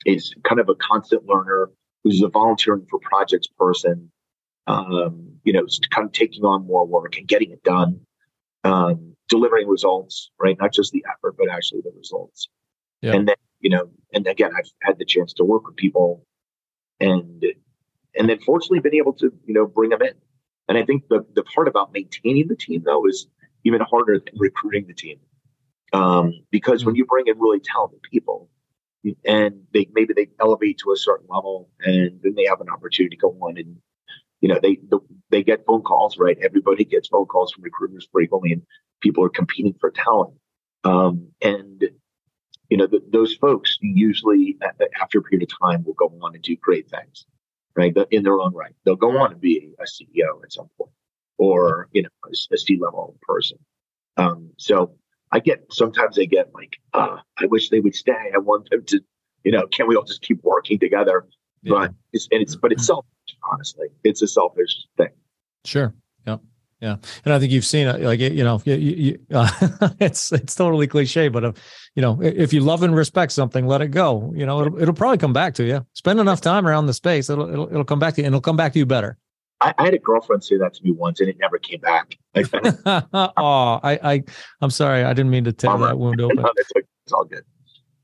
is 0.06 0.34
kind 0.44 0.60
of 0.60 0.68
a 0.68 0.74
constant 0.74 1.26
learner, 1.26 1.70
who's 2.02 2.22
a 2.22 2.28
volunteering 2.28 2.86
for 2.90 2.98
projects 3.00 3.48
person. 3.58 4.10
Um, 4.68 5.40
you 5.42 5.52
know, 5.52 5.66
kind 5.90 6.06
of 6.06 6.12
taking 6.12 6.44
on 6.44 6.68
more 6.68 6.86
work 6.86 7.18
and 7.18 7.26
getting 7.26 7.50
it 7.50 7.64
done. 7.64 8.00
Delivering 9.32 9.66
results, 9.66 10.30
right? 10.38 10.56
Not 10.60 10.72
just 10.72 10.92
the 10.92 11.04
effort, 11.10 11.36
but 11.38 11.48
actually 11.48 11.80
the 11.82 11.92
results. 11.96 12.48
Yeah. 13.00 13.14
And 13.14 13.26
then, 13.28 13.36
you 13.60 13.70
know, 13.70 13.88
and 14.12 14.26
again, 14.26 14.50
I've 14.56 14.70
had 14.82 14.98
the 14.98 15.06
chance 15.06 15.32
to 15.34 15.44
work 15.44 15.66
with 15.66 15.76
people 15.76 16.26
and, 17.00 17.42
and 18.14 18.28
then 18.28 18.38
fortunately 18.40 18.80
been 18.80 18.94
able 18.94 19.14
to, 19.14 19.32
you 19.46 19.54
know, 19.54 19.66
bring 19.66 19.88
them 19.88 20.02
in. 20.02 20.12
And 20.68 20.76
I 20.76 20.84
think 20.84 21.08
the, 21.08 21.24
the 21.34 21.44
part 21.44 21.66
about 21.66 21.94
maintaining 21.94 22.48
the 22.48 22.56
team 22.56 22.82
though 22.84 23.06
is 23.06 23.26
even 23.64 23.80
harder 23.80 24.18
than 24.18 24.34
recruiting 24.36 24.86
the 24.86 24.94
team. 24.94 25.18
Um, 25.94 26.32
because 26.50 26.80
mm-hmm. 26.80 26.90
when 26.90 26.96
you 26.96 27.06
bring 27.06 27.26
in 27.26 27.38
really 27.38 27.60
talented 27.60 28.02
people 28.02 28.50
and 29.24 29.62
they, 29.72 29.88
maybe 29.94 30.12
they 30.14 30.28
elevate 30.40 30.78
to 30.78 30.92
a 30.92 30.96
certain 30.96 31.26
level 31.28 31.70
and 31.80 32.20
then 32.22 32.34
they 32.36 32.44
have 32.48 32.60
an 32.60 32.68
opportunity 32.68 33.16
to 33.16 33.20
go 33.20 33.30
on 33.40 33.56
and 33.56 33.76
you 34.40 34.48
know 34.48 34.58
they 34.62 34.78
they 35.30 35.42
get 35.42 35.64
phone 35.66 35.82
calls 35.82 36.18
right 36.18 36.36
everybody 36.42 36.84
gets 36.84 37.08
phone 37.08 37.26
calls 37.26 37.52
from 37.52 37.62
recruiters 37.62 38.08
frequently 38.12 38.52
and 38.52 38.62
people 39.02 39.24
are 39.24 39.28
competing 39.28 39.74
for 39.80 39.90
talent. 39.90 40.34
Um, 40.84 41.28
and 41.42 41.84
you 42.70 42.78
know, 42.78 42.88
those 43.12 43.34
folks 43.34 43.76
usually 43.82 44.56
after 44.98 45.18
a 45.18 45.22
period 45.22 45.42
of 45.42 45.58
time 45.60 45.84
will 45.84 45.92
go 45.92 46.06
on 46.22 46.34
and 46.34 46.42
do 46.42 46.56
great 46.56 46.88
things, 46.88 47.26
right? 47.76 47.94
In 48.10 48.22
their 48.22 48.40
own 48.40 48.54
right, 48.54 48.74
they'll 48.84 48.96
go 48.96 49.18
on 49.18 49.30
to 49.30 49.36
be 49.36 49.74
a 49.78 49.82
CEO 49.82 50.42
at 50.42 50.52
some 50.52 50.70
point, 50.78 50.90
or 51.36 51.88
you 51.92 52.02
know, 52.02 52.08
a, 52.24 52.54
a 52.54 52.56
C 52.56 52.78
level 52.80 53.18
person. 53.20 53.58
Um, 54.16 54.52
so 54.56 54.94
I 55.32 55.40
get 55.40 55.66
sometimes 55.70 56.18
I 56.18 56.24
get 56.24 56.54
like, 56.54 56.78
uh, 56.94 57.18
I 57.38 57.46
wish 57.46 57.68
they 57.68 57.80
would 57.80 57.94
stay. 57.94 58.30
I 58.34 58.38
want 58.38 58.70
them 58.70 58.84
to, 58.86 59.00
you 59.44 59.52
know, 59.52 59.66
can 59.66 59.86
we 59.86 59.94
all 59.94 60.04
just 60.04 60.22
keep 60.22 60.42
working 60.42 60.78
together? 60.78 61.26
Yeah. 61.62 61.72
But 61.74 61.94
it's 62.14 62.26
and 62.30 62.40
it's 62.40 62.56
but 62.56 62.72
it's 62.72 62.86
selfish. 62.86 63.10
Honestly, 63.52 63.88
it's 64.02 64.22
a 64.22 64.26
selfish 64.26 64.86
thing. 64.96 65.12
Sure. 65.66 65.94
Yeah, 66.82 66.96
and 67.24 67.32
I 67.32 67.38
think 67.38 67.52
you've 67.52 67.64
seen 67.64 67.86
it. 67.86 68.00
Like 68.00 68.18
you 68.18 68.42
know, 68.42 68.60
you, 68.64 68.74
you, 68.74 69.18
uh, 69.32 69.48
it's 70.00 70.32
it's 70.32 70.56
totally 70.56 70.88
cliche, 70.88 71.28
but 71.28 71.44
uh, 71.44 71.52
you 71.94 72.02
know, 72.02 72.20
if 72.20 72.52
you 72.52 72.60
love 72.60 72.82
and 72.82 72.94
respect 72.94 73.30
something, 73.30 73.68
let 73.68 73.80
it 73.82 73.92
go. 73.92 74.32
You 74.34 74.44
know, 74.44 74.62
it'll, 74.62 74.82
it'll 74.82 74.94
probably 74.94 75.18
come 75.18 75.32
back 75.32 75.54
to 75.54 75.64
you. 75.64 75.86
Spend 75.92 76.18
enough 76.18 76.40
time 76.40 76.66
around 76.66 76.86
the 76.86 76.92
space, 76.92 77.30
it'll 77.30 77.48
it'll, 77.48 77.68
it'll 77.68 77.84
come 77.84 78.00
back 78.00 78.14
to 78.14 78.20
you, 78.20 78.26
and 78.26 78.34
it'll 78.34 78.42
come 78.42 78.56
back 78.56 78.72
to 78.72 78.80
you 78.80 78.86
better. 78.86 79.16
I, 79.60 79.72
I 79.78 79.84
had 79.84 79.94
a 79.94 79.98
girlfriend 79.98 80.42
say 80.42 80.56
that 80.56 80.74
to 80.74 80.82
me 80.82 80.90
once, 80.90 81.20
and 81.20 81.28
it 81.28 81.36
never 81.38 81.56
came 81.56 81.78
back. 81.78 82.18
oh, 82.34 83.80
I 83.80 84.00
I 84.02 84.24
I'm 84.60 84.70
sorry, 84.70 85.04
I 85.04 85.12
didn't 85.12 85.30
mean 85.30 85.44
to 85.44 85.52
tear 85.52 85.78
that 85.78 85.96
wound 85.96 86.20
open. 86.20 86.36
no, 86.42 86.50
it's 86.74 87.12
all 87.12 87.24
good 87.24 87.44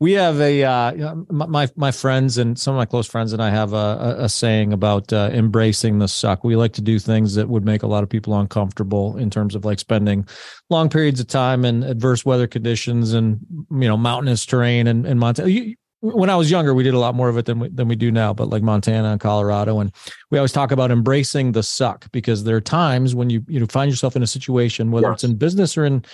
we 0.01 0.13
have 0.13 0.41
a 0.41 0.63
uh, 0.63 1.15
my 1.29 1.69
my 1.75 1.91
friends 1.91 2.39
and 2.39 2.59
some 2.59 2.75
of 2.75 2.79
my 2.79 2.85
close 2.85 3.07
friends 3.07 3.33
and 3.33 3.43
I 3.43 3.51
have 3.51 3.73
a, 3.73 4.17
a 4.19 4.29
saying 4.29 4.73
about 4.73 5.13
uh, 5.13 5.31
embracing 5.33 5.99
the 5.99 6.07
suck. 6.07 6.45
We 6.45 6.55
like 6.55 6.73
to 6.75 6.81
do 6.81 6.99
things 6.99 7.35
that 7.35 7.49
would 7.49 7.65
make 7.65 7.83
a 7.83 7.89
lot 7.89 8.05
of 8.05 8.09
people 8.09 8.39
uncomfortable 8.39 9.17
in 9.17 9.29
terms 9.29 9.55
of 9.57 9.65
like 9.65 9.81
spending 9.81 10.27
long 10.71 10.89
periods 10.89 11.19
of 11.19 11.27
time 11.27 11.65
in 11.65 11.83
adverse 11.83 12.25
weather 12.25 12.47
conditions 12.47 13.13
and 13.13 13.41
you 13.71 13.89
know 13.89 13.97
mountainous 13.97 14.47
terrain 14.47 14.87
and, 14.87 15.05
and 15.05 15.19
Montana. 15.19 15.75
when 16.01 16.31
I 16.31 16.37
was 16.37 16.49
younger, 16.49 16.75
we 16.75 16.85
did 16.85 16.95
a 16.95 17.01
lot 17.01 17.17
more 17.17 17.29
of 17.29 17.37
it 17.37 17.47
than 17.47 17.59
we, 17.59 17.69
than 17.69 17.89
we 17.89 17.97
do 17.97 18.13
now. 18.13 18.33
But 18.33 18.51
like 18.51 18.63
Montana 18.63 19.11
and 19.11 19.21
Colorado, 19.21 19.81
and 19.81 19.93
we 20.31 20.39
always 20.39 20.53
talk 20.53 20.71
about 20.71 20.93
embracing 20.93 21.53
the 21.53 21.65
suck 21.65 22.11
because 22.13 22.45
there 22.45 22.55
are 22.55 22.61
times 22.61 23.17
when 23.17 23.31
you 23.31 23.45
you 23.49 23.59
know 23.59 23.67
find 23.67 23.91
yourself 23.91 24.15
in 24.15 24.23
a 24.23 24.29
situation, 24.29 24.93
whether 24.93 25.09
yes. 25.09 25.15
it's 25.15 25.25
in 25.25 25.35
business 25.35 25.77
or 25.77 25.85
in 25.85 26.05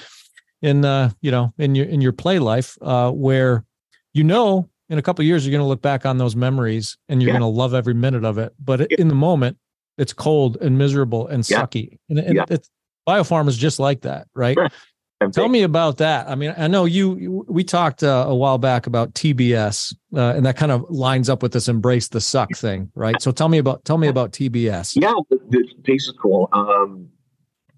in 0.62 0.87
uh 0.87 1.11
you 1.20 1.31
know 1.31 1.53
in 1.59 1.75
your 1.75 1.85
in 1.85 2.01
your 2.01 2.12
play 2.12 2.38
life, 2.38 2.79
uh, 2.81 3.11
where 3.11 3.62
you 4.14 4.24
know 4.24 4.68
in 4.88 4.98
a 4.98 5.03
couple 5.03 5.24
years 5.24 5.44
you're 5.44 5.53
going 5.53 5.64
to 5.64 5.68
look 5.68 5.83
back 5.83 6.07
on 6.07 6.18
those 6.18 6.35
memories 6.35 6.96
and 7.09 7.20
you're 7.20 7.29
yeah. 7.29 7.38
going 7.38 7.53
to 7.53 7.59
love 7.59 7.74
every 7.74 7.94
minute 7.94 8.24
of 8.24 8.38
it 8.38 8.55
but 8.59 8.81
yeah. 8.81 8.96
in 8.98 9.09
the 9.09 9.14
moment 9.14 9.59
it's 9.98 10.12
cold 10.12 10.57
and 10.61 10.79
miserable 10.79 11.27
and 11.29 11.44
sucky 11.44 11.98
and, 12.09 12.18
and 12.18 12.37
yeah. 12.37 12.44
it's 12.48 12.70
biopharm 13.07 13.48
is 13.48 13.57
just 13.57 13.79
like 13.79 14.00
that 14.00 14.27
right 14.35 14.57
sure. 14.57 14.68
Tell 15.33 15.48
me 15.48 15.62
about 15.62 15.98
that. 15.98 16.29
I 16.29 16.35
mean, 16.35 16.55
I 16.57 16.68
know 16.68 16.85
you. 16.85 17.44
We 17.48 17.64
talked 17.64 18.03
uh, 18.03 18.27
a 18.29 18.35
while 18.35 18.59
back 18.59 18.87
about 18.87 19.14
TBS, 19.14 19.94
uh, 20.14 20.35
and 20.37 20.44
that 20.44 20.57
kind 20.57 20.72
of 20.72 20.85
lines 20.90 21.29
up 21.29 21.42
with 21.42 21.53
this 21.53 21.68
"embrace 21.68 22.09
the 22.09 22.20
suck" 22.20 22.50
thing, 22.55 22.90
right? 22.94 23.20
So 23.22 23.31
tell 23.31 23.48
me 23.48 23.59
about 23.59 23.85
tell 23.85 23.98
me 23.98 24.09
about 24.09 24.33
TBS. 24.33 25.00
Yeah, 25.00 25.12
the, 25.31 25.38
the 25.48 25.66
base 25.83 26.07
is 26.07 26.14
cool. 26.20 26.48
Um, 26.53 27.09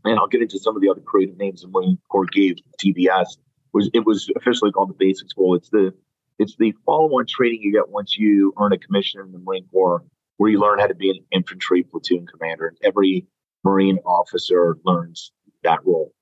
and 0.04 0.18
I'll 0.18 0.28
get 0.28 0.42
into 0.42 0.58
some 0.58 0.76
of 0.76 0.82
the 0.82 0.88
other 0.88 1.00
creative 1.00 1.36
names 1.36 1.62
the 1.62 1.68
Marine 1.68 1.98
Corps 2.08 2.26
gave 2.26 2.56
TBS. 2.82 3.36
Was 3.72 3.90
it 3.92 4.06
was 4.06 4.30
officially 4.36 4.72
called 4.72 4.90
the 4.90 4.94
Basic 4.94 5.28
School. 5.28 5.54
It's 5.54 5.68
the 5.70 5.92
it's 6.38 6.56
the 6.56 6.74
follow-on 6.84 7.26
training 7.26 7.60
you 7.62 7.72
get 7.72 7.88
once 7.88 8.16
you 8.16 8.52
earn 8.60 8.72
a 8.72 8.78
commission 8.78 9.20
in 9.20 9.32
the 9.32 9.38
Marine 9.38 9.66
Corps, 9.70 10.04
where 10.36 10.50
you 10.50 10.60
learn 10.60 10.78
how 10.78 10.86
to 10.86 10.94
be 10.94 11.10
an 11.10 11.18
infantry 11.32 11.82
platoon 11.82 12.26
commander. 12.26 12.68
And 12.68 12.78
every 12.82 13.26
Marine 13.64 13.98
officer 14.04 14.76
learns 14.84 15.32
that 15.64 15.84
role. 15.84 16.12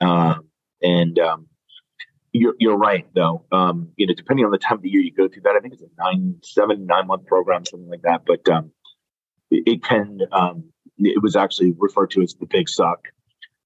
Um, 0.00 0.48
and 0.82 1.18
um, 1.18 1.46
you're, 2.32 2.54
you're 2.58 2.76
right, 2.76 3.06
though. 3.14 3.46
Um, 3.52 3.88
you 3.96 4.06
know, 4.06 4.14
depending 4.14 4.44
on 4.44 4.50
the 4.50 4.58
time 4.58 4.78
of 4.78 4.82
the 4.82 4.90
year 4.90 5.00
you 5.00 5.12
go 5.12 5.28
through 5.28 5.42
that, 5.42 5.56
I 5.56 5.60
think 5.60 5.74
it's 5.74 5.82
a 5.82 5.86
nine, 5.98 6.36
seven, 6.42 6.86
nine 6.86 7.06
month 7.06 7.26
program, 7.26 7.64
something 7.64 7.88
like 7.88 8.02
that. 8.02 8.22
But 8.26 8.46
um, 8.52 8.70
it, 9.50 9.62
it, 9.66 9.84
can. 9.84 10.20
Um, 10.30 10.64
it 10.98 11.22
was 11.22 11.36
actually 11.36 11.74
referred 11.78 12.10
to 12.12 12.22
as 12.22 12.34
the 12.34 12.46
Big 12.46 12.68
Suck. 12.68 13.08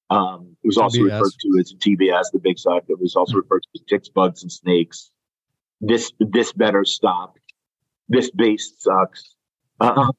Um, 0.09 0.55
it 0.63 0.67
was 0.67 0.77
also 0.77 0.99
TBS. 0.99 1.03
referred 1.03 1.33
to 1.41 1.59
as 1.59 1.73
TBS, 1.73 2.31
the 2.31 2.39
Big 2.39 2.57
Suck. 2.57 2.85
It 2.87 2.99
was 2.99 3.15
also 3.15 3.35
referred 3.35 3.63
to 3.63 3.69
as 3.75 3.81
ticks, 3.87 4.07
bugs, 4.07 4.43
and 4.43 4.51
snakes 4.51 5.11
this 5.81 6.11
this 6.19 6.53
better 6.53 6.85
stop. 6.85 7.37
This 8.07 8.31
base 8.31 8.73
sucks. 8.77 9.35
Uh, 9.79 10.11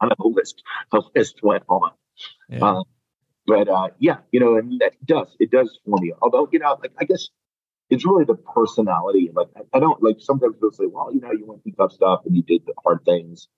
on 0.00 0.10
a 0.18 0.26
list, 0.28 0.62
a 0.92 1.00
list 1.16 1.40
went 1.42 1.64
on. 1.68 1.90
Yeah. 2.48 2.64
Uh, 2.64 2.82
but 3.46 3.68
uh, 3.68 3.88
yeah, 3.98 4.18
you 4.30 4.40
know, 4.40 4.56
and 4.56 4.80
that 4.80 4.92
does 5.04 5.28
it 5.40 5.50
does 5.50 5.78
for 5.84 5.98
me. 6.00 6.12
Although 6.22 6.48
you 6.52 6.58
know, 6.58 6.78
like 6.80 6.92
I 7.00 7.04
guess 7.04 7.28
it's 7.90 8.06
really 8.06 8.24
the 8.24 8.34
personality. 8.34 9.30
Like 9.34 9.48
I, 9.56 9.76
I 9.76 9.80
don't 9.80 10.02
like 10.02 10.16
sometimes 10.20 10.54
people 10.54 10.72
say, 10.72 10.86
well, 10.86 11.12
you 11.12 11.20
know, 11.20 11.32
you 11.32 11.44
went 11.46 11.62
through 11.62 11.72
tough 11.72 11.92
stuff 11.92 12.20
and 12.24 12.34
you 12.34 12.42
did 12.42 12.64
the 12.66 12.74
hard 12.84 13.04
things. 13.04 13.48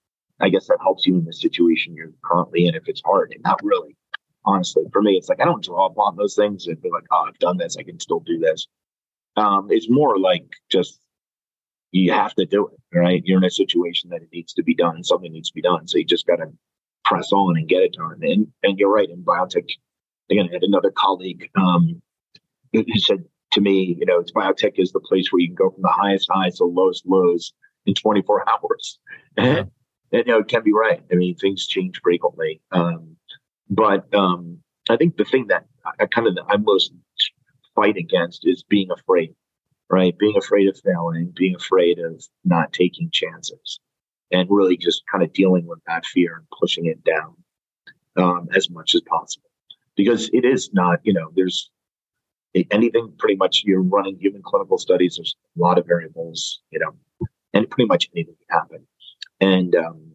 I 0.40 0.48
guess 0.48 0.66
that 0.66 0.78
helps 0.82 1.06
you 1.06 1.16
in 1.16 1.24
the 1.24 1.32
situation 1.32 1.94
you're 1.94 2.12
currently 2.22 2.66
in 2.66 2.74
if 2.74 2.88
it's 2.88 3.02
hard. 3.04 3.32
And 3.32 3.42
not 3.42 3.60
really, 3.62 3.96
honestly. 4.44 4.84
For 4.92 5.02
me, 5.02 5.12
it's 5.12 5.28
like 5.28 5.40
I 5.40 5.44
don't 5.44 5.64
draw 5.64 5.86
upon 5.86 6.16
those 6.16 6.34
things 6.34 6.66
and 6.66 6.80
be 6.80 6.90
like, 6.90 7.04
oh, 7.10 7.26
I've 7.28 7.38
done 7.38 7.56
this, 7.56 7.76
I 7.76 7.82
can 7.82 8.00
still 8.00 8.20
do 8.20 8.38
this. 8.38 8.66
Um, 9.36 9.68
it's 9.70 9.88
more 9.88 10.18
like 10.18 10.46
just 10.70 11.00
you 11.92 12.12
have 12.12 12.34
to 12.34 12.46
do 12.46 12.68
it, 12.68 12.98
right? 12.98 13.22
You're 13.24 13.38
in 13.38 13.44
a 13.44 13.50
situation 13.50 14.10
that 14.10 14.22
it 14.22 14.28
needs 14.32 14.52
to 14.54 14.62
be 14.62 14.74
done. 14.74 15.02
Something 15.04 15.32
needs 15.32 15.50
to 15.50 15.54
be 15.54 15.62
done. 15.62 15.86
So 15.86 15.98
you 15.98 16.04
just 16.04 16.26
got 16.26 16.36
to 16.36 16.52
press 17.04 17.32
on 17.32 17.56
and 17.56 17.68
get 17.68 17.82
it 17.82 17.94
done. 17.94 18.18
And, 18.22 18.48
and 18.62 18.78
you're 18.78 18.92
right. 18.92 19.08
In 19.08 19.22
biotech, 19.22 19.68
again, 20.30 20.48
I 20.50 20.54
had 20.54 20.62
another 20.62 20.90
colleague, 20.90 21.50
um, 21.54 22.02
he 22.72 22.98
said 22.98 23.24
to 23.52 23.60
me, 23.60 23.96
you 23.98 24.06
know, 24.06 24.20
it's 24.20 24.32
biotech 24.32 24.78
is 24.78 24.92
the 24.92 25.00
place 25.00 25.32
where 25.32 25.40
you 25.40 25.48
can 25.48 25.54
go 25.54 25.70
from 25.70 25.82
the 25.82 25.88
highest 25.88 26.28
highs 26.30 26.56
to 26.56 26.64
lowest 26.64 27.06
lows 27.06 27.52
in 27.86 27.94
24 27.94 28.44
hours. 28.48 28.98
And, 30.12 30.24
you 30.24 30.32
know, 30.32 30.38
it 30.38 30.46
can 30.46 30.62
be 30.62 30.72
right. 30.72 31.02
I 31.10 31.16
mean, 31.16 31.34
things 31.34 31.66
change 31.66 32.00
frequently. 32.00 32.60
Um, 32.70 33.16
but 33.68 34.06
um, 34.14 34.60
I 34.88 34.96
think 34.96 35.16
the 35.16 35.24
thing 35.24 35.48
that 35.48 35.66
I 35.98 36.06
kind 36.06 36.28
of 36.28 36.38
I 36.48 36.56
most 36.58 36.92
fight 37.74 37.96
against 37.96 38.46
is 38.46 38.62
being 38.62 38.88
afraid, 38.90 39.34
right? 39.90 40.16
Being 40.18 40.36
afraid 40.36 40.68
of 40.68 40.78
failing, 40.80 41.32
being 41.36 41.54
afraid 41.54 41.98
of 41.98 42.24
not 42.44 42.72
taking 42.72 43.10
chances, 43.10 43.80
and 44.32 44.48
really 44.50 44.76
just 44.76 45.02
kind 45.10 45.22
of 45.22 45.32
dealing 45.32 45.66
with 45.66 45.80
that 45.86 46.04
fear 46.06 46.36
and 46.36 46.46
pushing 46.58 46.86
it 46.86 47.02
down 47.04 47.34
um, 48.16 48.48
as 48.54 48.70
much 48.70 48.94
as 48.94 49.00
possible. 49.02 49.48
Because 49.96 50.28
it 50.32 50.44
is 50.44 50.70
not, 50.72 51.00
you 51.04 51.12
know, 51.12 51.30
there's 51.34 51.70
anything 52.70 53.12
pretty 53.18 53.36
much 53.36 53.62
you're 53.64 53.82
running 53.82 54.18
human 54.18 54.42
clinical 54.42 54.78
studies, 54.78 55.16
there's 55.16 55.36
a 55.56 55.60
lot 55.60 55.78
of 55.78 55.86
variables, 55.86 56.60
you 56.70 56.78
know, 56.78 56.94
and 57.54 57.68
pretty 57.70 57.86
much 57.86 58.08
anything 58.14 58.34
can 58.48 58.58
happen. 58.58 58.86
And, 59.40 59.74
um, 59.74 60.12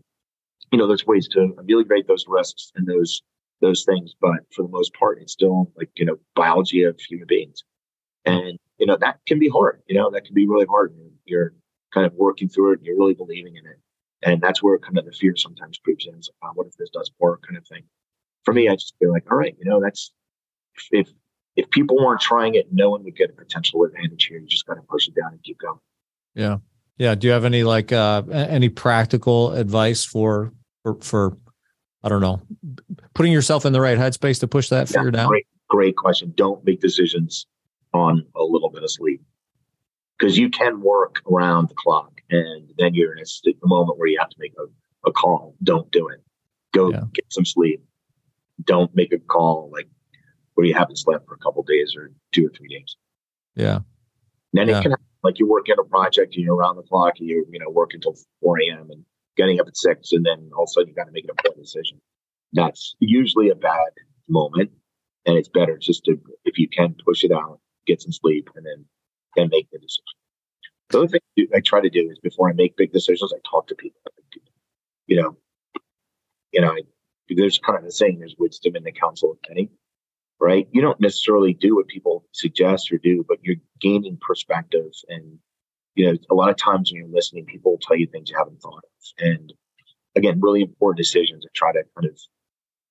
you 0.72 0.78
know, 0.78 0.88
there's 0.88 1.06
ways 1.06 1.28
to 1.30 1.54
ameliorate 1.60 2.08
those 2.08 2.26
risks 2.28 2.72
and 2.76 2.88
those 2.88 3.22
those 3.62 3.84
things, 3.86 4.16
but 4.20 4.40
for 4.54 4.64
the 4.64 4.70
most 4.70 4.94
part, 4.94 5.20
it's 5.22 5.34
still 5.34 5.72
like 5.78 5.90
you 5.96 6.06
know 6.06 6.18
biology 6.36 6.84
of 6.84 7.00
human 7.00 7.28
beings, 7.28 7.64
and 8.26 8.58
you 8.82 8.88
know 8.88 8.98
that 9.00 9.20
can 9.28 9.38
be 9.38 9.48
hard. 9.48 9.82
You 9.88 9.96
know 9.96 10.10
that 10.10 10.26
can 10.26 10.34
be 10.34 10.48
really 10.48 10.66
hard. 10.66 10.94
You're 11.26 11.54
kind 11.94 12.08
of 12.08 12.14
working 12.14 12.50
through 12.50 12.74
it. 12.74 12.80
And 12.80 12.86
you're 12.86 12.98
really 12.98 13.14
believing 13.14 13.56
in 13.56 13.66
it, 13.66 13.80
and 14.24 14.42
that's 14.42 14.62
where 14.62 14.78
kind 14.80 14.98
of 14.98 15.06
the 15.06 15.12
fear 15.12 15.36
sometimes 15.38 15.78
creeps 15.78 16.08
in. 16.08 16.16
Like, 16.16 16.24
oh, 16.44 16.50
what 16.56 16.68
if 16.68 16.76
this 16.78 16.90
does 16.90 17.12
work, 17.20 17.44
kind 17.48 17.58
of 17.58 17.68
thing. 17.68 17.84
For 18.44 18.56
me, 18.56 18.68
I 18.68 18.74
just 18.74 18.96
feel 19.00 19.12
like, 19.12 19.32
all 19.32 19.38
right, 19.38 19.56
you 19.58 19.70
know, 19.70 19.80
that's 19.80 20.12
if 20.92 21.10
if 21.56 21.70
people 21.70 21.96
weren't 21.98 22.22
trying 22.22 22.56
it, 22.56 22.70
no 22.72 22.90
one 22.90 23.04
would 23.04 23.16
get 23.16 23.30
a 23.30 23.34
potential 23.34 23.84
advantage 23.84 24.26
here. 24.26 24.40
You 24.40 24.48
just 24.48 24.66
got 24.66 24.76
to 24.76 24.82
push 24.82 25.08
it 25.08 25.14
down 25.16 25.34
and 25.34 25.44
keep 25.44 25.60
going. 25.60 25.80
Yeah, 26.34 26.58
yeah. 26.98 27.14
Do 27.14 27.28
you 27.28 27.34
have 27.34 27.46
any 27.46 27.64
like 27.64 27.92
uh 27.92 28.24
any 28.32 28.70
practical 28.70 29.52
advice 29.54 30.04
for 30.04 30.54
for 30.82 30.98
for 31.02 31.38
I 32.04 32.10
don't 32.10 32.22
know, 32.22 32.42
putting 33.14 33.32
yourself 33.32 33.64
in 33.64 33.74
the 33.74 33.82
right 33.82 34.00
headspace 34.00 34.40
to 34.40 34.48
push 34.48 34.70
that 34.70 34.90
fear 34.90 35.06
yeah, 35.06 35.12
down? 35.12 35.28
Great, 35.28 35.46
great 35.70 35.96
question. 35.96 36.34
Don't 36.36 36.66
make 36.66 36.82
decisions 36.82 37.46
on 37.94 38.26
a 38.36 38.44
little 38.44 38.70
bit 38.70 38.84
of 38.84 38.92
sleep 38.92 39.22
because 40.18 40.38
you 40.38 40.50
can 40.50 40.82
work 40.82 41.22
around 41.32 41.70
the 41.70 41.76
clock 41.76 42.22
and 42.30 42.70
then 42.78 42.94
you're 42.94 43.14
in 43.14 43.24
a, 43.24 43.68
moment 43.68 43.98
where 43.98 44.08
you 44.08 44.18
have 44.20 44.30
to 44.30 44.38
make 44.40 44.54
a, 44.58 45.10
a 45.10 45.12
call. 45.12 45.56
Don't 45.64 45.92
do 45.92 46.08
it. 46.08 46.24
Go 46.74 46.92
yeah. 46.92 47.02
get 47.14 47.26
some 47.30 47.46
sleep. 47.46 47.84
Don't 48.64 48.96
make 48.96 49.12
a 49.12 49.20
call 49.20 49.70
like 49.74 49.88
where 50.54 50.66
you 50.66 50.74
haven't 50.74 50.98
slept 50.98 51.28
for 51.28 51.34
a 51.34 51.40
couple 51.40 51.64
days 51.64 51.96
or 51.98 52.12
two 52.32 52.46
or 52.46 52.50
three 52.50 52.68
days. 52.68 52.96
Yeah. 53.56 53.76
And 53.78 53.84
then 54.54 54.68
yeah. 54.70 54.80
it 54.80 54.84
can 54.84 54.96
like 55.24 55.40
you're 55.40 55.48
working 55.48 55.74
on 55.74 55.86
a 55.86 55.90
project 55.90 56.36
and 56.36 56.44
you're 56.44 56.56
around 56.56 56.78
the 56.78 56.84
clock 56.84 57.14
and 57.20 57.28
you're, 57.28 57.46
you 57.52 57.60
know, 57.60 57.70
working 57.70 57.98
until 57.98 58.16
4 58.42 58.60
a.m. 58.62 58.88
and 58.90 59.06
getting 59.38 59.60
up 59.60 59.68
at 59.68 59.78
six, 59.78 60.12
and 60.12 60.26
then 60.26 60.50
all 60.56 60.64
of 60.64 60.70
a 60.70 60.72
sudden 60.72 60.90
you 60.90 60.96
got 60.96 61.06
to 61.06 61.12
make 61.12 61.24
an 61.24 61.30
important 61.32 61.64
decision. 61.64 62.00
That's 62.54 62.96
usually 63.00 63.50
a 63.50 63.56
bad 63.56 63.92
moment, 64.28 64.72
and 65.26 65.38
it's 65.38 65.50
better 65.50 65.78
just 65.78 66.04
to, 66.06 66.20
if 66.44 66.58
you 66.58 66.68
can, 66.68 66.96
push 67.06 67.24
it 67.24 67.32
out, 67.32 67.60
get 67.88 68.02
some 68.02 68.12
sleep, 68.12 68.50
and 68.56 68.66
then 68.66 68.86
then 69.36 69.50
make 69.50 69.70
the 69.72 69.80
decision. 69.80 70.04
The 70.90 71.00
other 71.00 71.08
thing 71.08 71.48
I 71.56 71.62
try 71.62 71.82
to 71.82 71.90
do 71.90 72.10
is 72.12 72.20
before 72.20 72.50
I 72.50 72.54
make 72.54 72.76
big 72.76 72.92
decisions, 72.92 73.34
I 73.34 73.40
talk 73.50 73.68
to 73.68 73.76
people. 73.76 74.02
You 75.08 75.22
know, 75.22 75.38
you 76.52 76.62
know, 76.62 76.76
there's 77.30 77.60
kind 77.60 77.78
of 77.78 77.86
the 77.86 77.92
saying: 77.92 78.20
"There's 78.20 78.36
wisdom 78.38 78.76
in 78.76 78.84
the 78.84 78.92
counsel 78.92 79.32
of 79.32 79.38
many." 79.50 79.70
Right? 80.40 80.68
You 80.72 80.82
don't 80.82 81.00
necessarily 81.00 81.54
do 81.54 81.76
what 81.76 81.88
people 81.88 82.26
suggest 82.32 82.92
or 82.92 82.98
do, 82.98 83.24
but 83.28 83.38
you're 83.44 83.58
gaining 83.80 84.18
perspective 84.20 84.92
and 85.08 85.38
you 85.96 86.06
know, 86.06 86.18
a 86.30 86.36
lot 86.36 86.50
of 86.50 86.58
times 86.58 86.92
when 86.92 87.02
you're 87.02 87.14
listening, 87.14 87.46
people 87.46 87.72
will 87.72 87.80
tell 87.80 87.98
you 87.98 88.08
things 88.08 88.30
you 88.30 88.38
haven't 88.38 88.62
thought 88.62 88.84
of. 88.84 89.26
And 89.26 89.54
again, 90.16 90.40
really 90.40 90.62
important 90.62 90.98
decisions 90.98 91.44
and 91.44 91.54
try 91.54 91.72
to 91.74 91.84
kind 91.96 92.08
of 92.08 92.20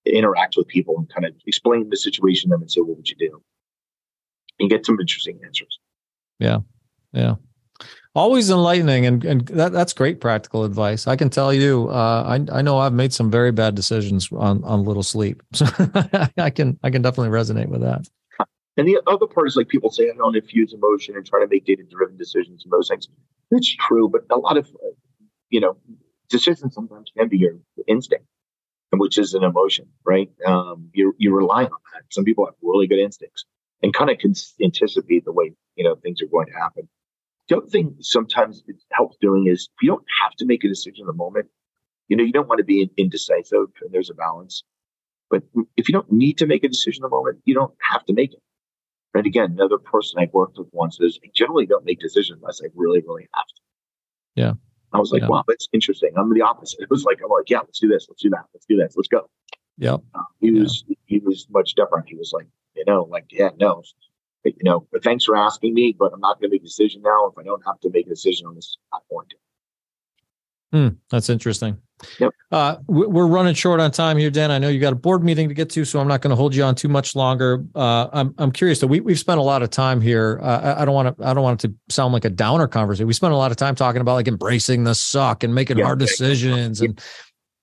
interact 0.07 0.57
with 0.57 0.69
people 0.69 0.97
and 0.99 1.09
kind 1.09 1.27
of 1.27 1.35
explain 1.47 1.89
the 1.89 1.97
situation 1.97 2.51
to 2.51 2.55
them 2.55 2.63
and 2.63 2.71
say, 2.71 2.81
what 2.81 2.97
would 2.97 3.09
you 3.09 3.17
do? 3.17 3.43
And 4.61 4.71
get 4.71 4.87
some 4.87 5.01
interesting 5.01 5.41
answers. 5.45 5.79
Yeah. 6.39 6.59
Yeah. 7.13 7.37
Always 8.15 8.51
enlightening 8.51 9.07
and, 9.07 9.25
and 9.25 9.47
that, 9.49 9.73
that's 9.73 9.93
great 9.93 10.21
practical 10.21 10.65
advice. 10.65 11.07
I 11.07 11.17
can 11.17 11.31
tell 11.31 11.53
you, 11.53 11.89
uh, 11.89 12.39
I, 12.53 12.59
I 12.59 12.63
know 12.63 12.79
I've 12.79 12.93
made 12.93 13.13
some 13.13 13.31
very 13.31 13.53
bad 13.53 13.75
decisions 13.75 14.29
on, 14.33 14.63
on 14.65 14.85
little 14.85 15.03
sleep. 15.03 15.43
So 15.55 15.67
I 16.37 16.51
can, 16.51 16.79
I 16.83 16.91
can 16.91 17.03
definitely 17.03 17.37
resonate 17.37 17.69
with 17.69 17.81
that. 17.83 18.09
And 18.77 18.87
the 18.87 19.01
other 19.07 19.27
part 19.27 19.47
is 19.47 19.57
like 19.57 19.69
people 19.69 19.91
say, 19.91 20.11
I 20.11 20.17
don't 20.17 20.37
infuse 20.37 20.73
emotion 20.73 21.17
and 21.17 21.27
try 21.27 21.41
to 21.41 21.49
make 21.49 21.65
data 21.67 21.83
driven 21.91 22.17
decisions 22.17 22.65
and 22.65 22.73
those 22.73 22.89
things. 22.89 23.09
It's 23.51 23.75
true, 23.75 24.09
but 24.09 24.23
a 24.31 24.39
lot 24.39 24.57
of, 24.57 24.69
you 25.51 25.61
know, 25.61 25.77
decisions 26.29 26.75
sometimes 26.75 27.11
can 27.17 27.29
be 27.29 27.39
your 27.39 27.57
instinct, 27.89 28.25
which 28.93 29.19
is 29.19 29.35
an 29.35 29.43
emotion, 29.43 29.87
right? 30.05 30.31
Um, 30.47 30.89
you 30.95 31.15
you 31.19 31.35
rely 31.35 31.65
on 31.65 31.71
that. 31.93 32.05
Some 32.11 32.25
people 32.25 32.47
have 32.47 32.55
really 32.63 32.87
good 32.87 33.01
instincts 33.01 33.45
and 33.83 33.95
kind 33.95 34.11
of 34.11 34.19
can 34.19 34.35
anticipate 34.63 35.25
the 35.25 35.33
way 35.33 35.53
you 35.77 35.85
know 35.85 35.97
things 35.97 36.21
are 36.23 36.27
going 36.27 36.47
to 36.47 36.59
happen. 36.59 36.89
The 37.49 37.57
other 37.57 37.67
thing 37.67 37.97
sometimes 38.01 38.63
it 38.69 38.77
helps 38.93 39.17
doing 39.21 39.47
is 39.47 39.69
you 39.81 39.89
don't 39.89 40.05
have 40.23 40.33
to 40.37 40.47
make 40.47 40.65
a 40.65 40.69
decision 40.69 41.03
in 41.03 41.07
the 41.07 41.13
moment. 41.13 41.47
You 42.09 42.17
know, 42.17 42.25
you 42.25 42.33
don't 42.33 42.49
want 42.49 42.59
to 42.59 42.65
be 42.65 42.91
indecisive, 42.97 43.69
and 43.83 43.93
there's 43.93 44.11
a 44.11 44.15
balance. 44.15 44.63
But 45.31 45.45
if 45.77 45.89
you 45.89 45.93
don't 45.93 46.11
need 46.11 46.39
to 46.39 46.47
make 46.47 46.65
a 46.65 46.69
decision 46.69 47.05
in 47.05 47.11
the 47.11 47.17
moment, 47.17 47.39
you 47.45 47.55
don't 47.55 47.75
have 47.91 48.05
to 48.07 48.13
make 48.13 48.33
it. 48.33 48.43
And 49.15 49.27
again, 49.27 49.53
another 49.53 49.79
person 49.79 50.21
I 50.21 50.29
worked 50.33 50.59
with 50.59 50.69
once 50.73 50.99
says, 50.99 51.19
I 51.25 51.29
generally 51.35 51.67
don't 51.67 51.85
make 51.85 52.01
decisions 52.01 52.41
unless 52.41 52.61
I 52.63 52.69
really, 52.75 53.01
really 53.07 53.29
have 53.35 53.47
to. 53.47 53.63
Yeah. 54.35 54.53
I 54.93 54.99
was 54.99 55.13
like, 55.13 55.23
yeah. 55.23 55.29
wow, 55.29 55.45
that's 55.47 55.69
interesting. 55.73 56.11
I'm 56.17 56.33
the 56.33 56.43
opposite. 56.43 56.81
It 56.83 56.91
was 56.91 57.05
like, 57.05 57.21
I'm 57.23 57.31
like, 57.31 57.49
yeah, 57.49 57.61
let's 57.61 57.79
do 57.79 57.89
this, 57.89 58.07
let's 58.09 58.23
do 58.23 58.31
that, 58.31 58.45
let's 58.55 58.67
do 58.67 58.77
this, 58.77 58.95
let's 58.97 59.09
go. 59.09 59.29
Yeah. 59.79 59.97
Uh, 60.15 60.23
he 60.41 60.51
was 60.51 60.85
he 61.07 61.21
was 61.21 61.47
much 61.51 61.75
different. 61.75 62.09
He 62.09 62.17
was 62.17 62.33
like, 62.35 62.47
you 62.75 62.85
know, 62.87 63.07
like, 63.11 63.27
yeah, 63.31 63.51
no, 63.59 63.83
but, 64.43 64.53
you 64.57 64.63
know, 64.63 64.87
but 64.93 65.03
thanks 65.03 65.25
for 65.25 65.37
asking 65.37 65.75
me, 65.75 65.95
but 65.99 66.13
I'm 66.13 66.21
not 66.21 66.41
going 66.41 66.51
to 66.51 66.55
make 66.55 66.63
a 66.63 66.65
decision 66.65 67.03
now. 67.03 67.27
If 67.27 67.39
I 67.39 67.43
don't 67.43 67.63
have 67.67 67.81
to 67.81 67.91
make 67.91 68.07
a 68.07 68.11
decision 68.11 68.47
on 68.47 68.55
this, 68.55 68.77
I'm 68.93 69.01
going 69.11 69.27
to. 69.29 69.37
Hmm, 70.73 70.89
that's 71.11 71.29
interesting. 71.29 71.79
Yep. 72.19 72.33
Uh, 72.51 72.77
we're 72.87 73.27
running 73.27 73.55
short 73.55 73.81
on 73.81 73.91
time 73.91 74.17
here, 74.17 74.31
Dan. 74.31 74.51
I 74.51 74.59
know 74.59 74.69
you 74.69 74.81
got 74.81 74.93
a 74.93 74.97
board 74.97 75.23
meeting 75.23 75.49
to 75.49 75.55
get 75.55 75.69
to, 75.71 75.85
so 75.85 76.01
I'm 76.01 76.09
not 76.09 76.23
going 76.23 76.31
to 76.31 76.37
hold 76.37 76.55
you 76.55 76.63
on 76.63 76.75
too 76.75 76.89
much 76.89 77.15
longer. 77.15 77.65
Uh, 77.75 78.09
I'm 78.13 78.35
I'm 78.39 78.53
curious. 78.53 78.79
Though 78.79 78.87
we 78.87 79.01
we've 79.01 79.19
spent 79.19 79.39
a 79.39 79.43
lot 79.43 79.63
of 79.63 79.71
time 79.71 80.01
here. 80.01 80.41
Uh, 80.43 80.77
I 80.79 80.85
don't 80.85 80.95
want 80.95 81.19
to 81.19 81.27
I 81.27 81.35
don't 81.35 81.43
want 81.43 81.63
it 81.63 81.69
to 81.69 81.75
sound 81.95 82.15
like 82.15 82.25
a 82.25 82.31
downer 82.31 82.67
conversation. 82.67 83.07
We 83.07 83.13
spent 83.13 83.33
a 83.33 83.37
lot 83.37 83.51
of 83.51 83.57
time 83.57 83.75
talking 83.75 84.01
about 84.01 84.15
like 84.15 84.29
embracing 84.29 84.85
the 84.85 84.95
suck 84.95 85.43
and 85.45 85.55
making 85.55 85.79
yeah, 85.79 85.85
hard 85.85 85.99
decisions. 85.99 86.81
And 86.81 87.01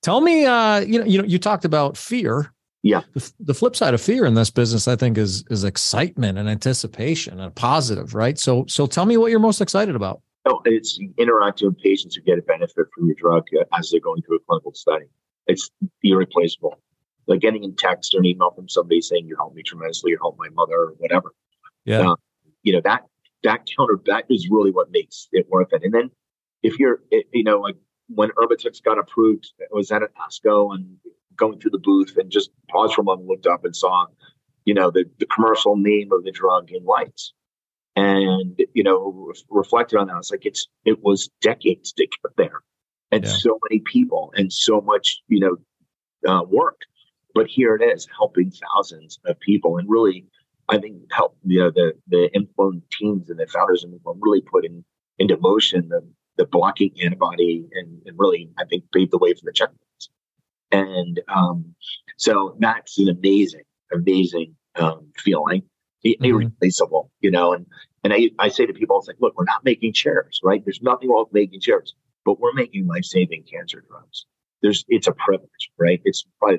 tell 0.02 0.20
me, 0.20 0.46
uh, 0.46 0.80
you 0.80 1.00
know, 1.00 1.04
you 1.04 1.18
know, 1.18 1.24
you 1.24 1.38
talked 1.38 1.64
about 1.64 1.96
fear. 1.96 2.52
Yeah. 2.82 3.02
The, 3.14 3.32
the 3.40 3.54
flip 3.54 3.74
side 3.74 3.94
of 3.94 4.00
fear 4.00 4.24
in 4.24 4.34
this 4.34 4.50
business, 4.50 4.86
I 4.86 4.96
think, 4.96 5.18
is 5.18 5.44
is 5.50 5.64
excitement 5.64 6.38
and 6.38 6.48
anticipation 6.48 7.40
and 7.40 7.54
positive, 7.54 8.14
right? 8.14 8.38
So 8.38 8.64
so 8.68 8.86
tell 8.86 9.06
me 9.06 9.16
what 9.16 9.30
you're 9.30 9.40
most 9.40 9.60
excited 9.60 9.96
about. 9.96 10.20
No, 10.46 10.62
it's 10.64 10.98
interacting 11.18 11.68
with 11.68 11.78
patients 11.78 12.14
who 12.14 12.22
get 12.22 12.38
a 12.38 12.42
benefit 12.42 12.86
from 12.94 13.06
your 13.06 13.16
drug 13.16 13.44
uh, 13.58 13.64
as 13.76 13.90
they're 13.90 14.00
going 14.00 14.22
through 14.22 14.36
a 14.36 14.40
clinical 14.40 14.72
study. 14.74 15.06
It's 15.46 15.70
irreplaceable. 16.02 16.78
Like 17.26 17.40
getting 17.40 17.64
a 17.64 17.70
text 17.72 18.14
or 18.14 18.18
an 18.18 18.26
email 18.26 18.52
from 18.52 18.68
somebody 18.68 19.00
saying 19.00 19.26
you 19.26 19.36
helped 19.36 19.56
me 19.56 19.62
tremendously, 19.62 20.12
you 20.12 20.18
helped 20.20 20.38
my 20.38 20.48
mother, 20.50 20.76
or 20.76 20.94
whatever. 20.98 21.34
Yeah. 21.84 22.12
Uh, 22.12 22.16
you 22.62 22.72
know 22.72 22.80
that 22.84 23.02
that 23.44 23.68
counter 23.76 24.00
that 24.06 24.24
is 24.30 24.48
really 24.50 24.70
what 24.70 24.90
makes 24.90 25.28
it 25.32 25.46
worth 25.48 25.72
it. 25.72 25.82
And 25.82 25.92
then 25.92 26.10
if 26.62 26.78
you're, 26.78 27.02
you 27.32 27.44
know, 27.44 27.60
like 27.60 27.76
when 28.08 28.30
Erbitux 28.30 28.82
got 28.82 28.98
approved, 28.98 29.52
it 29.58 29.68
was 29.70 29.92
at 29.92 30.02
ASCO 30.02 30.74
and 30.74 30.96
going 31.38 31.58
through 31.58 31.70
the 31.70 31.78
booth 31.78 32.16
and 32.16 32.30
just 32.30 32.50
paused 32.70 32.94
for 32.94 33.00
a 33.00 33.04
moment, 33.04 33.28
looked 33.28 33.46
up 33.46 33.64
and 33.64 33.74
saw, 33.74 34.06
you 34.64 34.74
know, 34.74 34.90
the, 34.90 35.04
the 35.18 35.26
commercial 35.26 35.76
name 35.76 36.10
of 36.12 36.24
the 36.24 36.32
drug 36.32 36.70
in 36.70 36.84
lights 36.84 37.32
and 37.98 38.60
you 38.74 38.84
know 38.84 39.12
re- 39.12 39.34
reflected 39.50 39.98
on 39.98 40.06
that. 40.06 40.18
It's 40.18 40.30
like 40.30 40.46
it's 40.46 40.68
it 40.84 41.02
was 41.02 41.30
decades 41.40 41.92
to 41.94 42.06
get 42.06 42.36
there, 42.36 42.60
and 43.10 43.24
yeah. 43.24 43.30
so 43.30 43.58
many 43.68 43.80
people 43.80 44.32
and 44.36 44.52
so 44.52 44.80
much 44.80 45.20
you 45.28 45.40
know 45.40 45.56
uh, 46.30 46.44
work. 46.44 46.82
But 47.34 47.48
here 47.48 47.76
it 47.76 47.82
is, 47.82 48.06
helping 48.16 48.50
thousands 48.50 49.18
of 49.26 49.38
people, 49.40 49.78
and 49.78 49.88
really, 49.88 50.26
I 50.68 50.78
think 50.78 50.96
help 51.10 51.36
you 51.44 51.60
know 51.60 51.70
the 51.70 51.92
the 52.06 52.30
ImClone 52.36 52.82
teams 52.92 53.30
and 53.30 53.38
the 53.38 53.46
founders 53.46 53.84
of 53.84 53.90
ImClone 53.90 54.18
really 54.20 54.42
put 54.42 54.64
in, 54.64 54.84
into 55.18 55.36
motion 55.36 55.88
the 55.88 56.06
the 56.36 56.46
blocking 56.46 56.92
antibody, 57.02 57.66
and, 57.72 58.00
and 58.06 58.16
really 58.16 58.48
I 58.58 58.64
think 58.64 58.84
paved 58.92 59.10
the 59.10 59.18
way 59.18 59.34
for 59.34 59.42
the 59.44 59.52
checkpoints. 59.52 60.08
And 60.70 61.20
um, 61.28 61.74
so 62.16 62.56
that's 62.58 62.98
an 62.98 63.08
amazing, 63.08 63.62
amazing 63.92 64.54
um, 64.76 65.10
feeling 65.16 65.62
mm-hmm. 66.04 66.24
irreplaceable, 66.24 67.10
you 67.20 67.30
know. 67.30 67.52
And 67.52 67.66
and 68.04 68.12
I, 68.12 68.30
I 68.38 68.48
say 68.48 68.66
to 68.66 68.72
people, 68.72 68.98
it's 68.98 69.08
like, 69.08 69.16
look, 69.20 69.36
we're 69.36 69.44
not 69.44 69.64
making 69.64 69.92
chairs, 69.92 70.40
right? 70.42 70.64
There's 70.64 70.82
nothing 70.82 71.10
wrong 71.10 71.24
with 71.24 71.34
making 71.34 71.60
chairs, 71.60 71.94
but 72.24 72.38
we're 72.38 72.52
making 72.52 72.86
life 72.86 73.04
saving 73.04 73.44
cancer 73.50 73.84
drugs. 73.88 74.26
There's 74.62 74.84
it's 74.88 75.06
a 75.06 75.12
privilege, 75.12 75.70
right? 75.78 76.00
It's 76.04 76.24
probably 76.38 76.58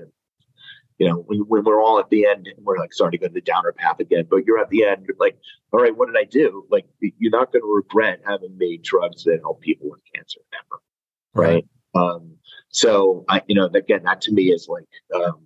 you 0.99 1.07
know, 1.07 1.15
when, 1.25 1.39
when 1.39 1.63
we're 1.63 1.81
all 1.81 1.97
at 1.97 2.09
the 2.09 2.27
end 2.27 2.47
and 2.47 2.65
we're 2.65 2.77
like 2.77 2.93
starting 2.93 3.19
to 3.19 3.25
go 3.25 3.29
to 3.29 3.33
the 3.33 3.41
downer 3.41 3.71
path 3.71 3.99
again, 3.99 4.27
but 4.29 4.45
you're 4.45 4.59
at 4.59 4.69
the 4.69 4.85
end, 4.85 5.05
you're 5.07 5.15
like, 5.17 5.37
all 5.71 5.79
right, 5.79 5.95
what 5.95 6.07
did 6.07 6.17
I 6.17 6.25
do? 6.25 6.65
Like, 6.69 6.85
you're 6.99 7.31
not 7.31 7.53
going 7.53 7.61
to 7.61 7.73
regret 7.73 8.19
having 8.27 8.57
made 8.57 8.83
drugs 8.83 9.23
that 9.23 9.39
help 9.41 9.61
people 9.61 9.89
with 9.89 10.01
cancer 10.13 10.41
ever. 10.53 10.81
Right. 11.33 11.65
right. 11.95 12.03
Um, 12.03 12.35
so 12.69 13.25
I, 13.27 13.41
you 13.47 13.55
know, 13.55 13.65
again, 13.73 14.03
that 14.03 14.21
to 14.21 14.31
me 14.31 14.51
is 14.51 14.67
like, 14.69 14.87
um, 15.13 15.45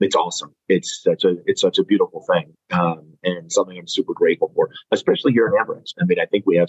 it's 0.00 0.16
awesome. 0.16 0.54
It's 0.68 1.02
such 1.02 1.24
a, 1.24 1.36
it's 1.46 1.60
such 1.60 1.78
a 1.78 1.84
beautiful 1.84 2.24
thing. 2.30 2.52
Um, 2.72 3.14
and 3.22 3.50
something 3.50 3.78
I'm 3.78 3.88
super 3.88 4.12
grateful 4.12 4.52
for, 4.54 4.70
especially 4.90 5.32
here 5.32 5.46
in 5.46 5.52
Ambrx. 5.52 5.94
I 6.00 6.04
mean, 6.04 6.18
I 6.20 6.26
think 6.26 6.44
we 6.46 6.56
have 6.56 6.68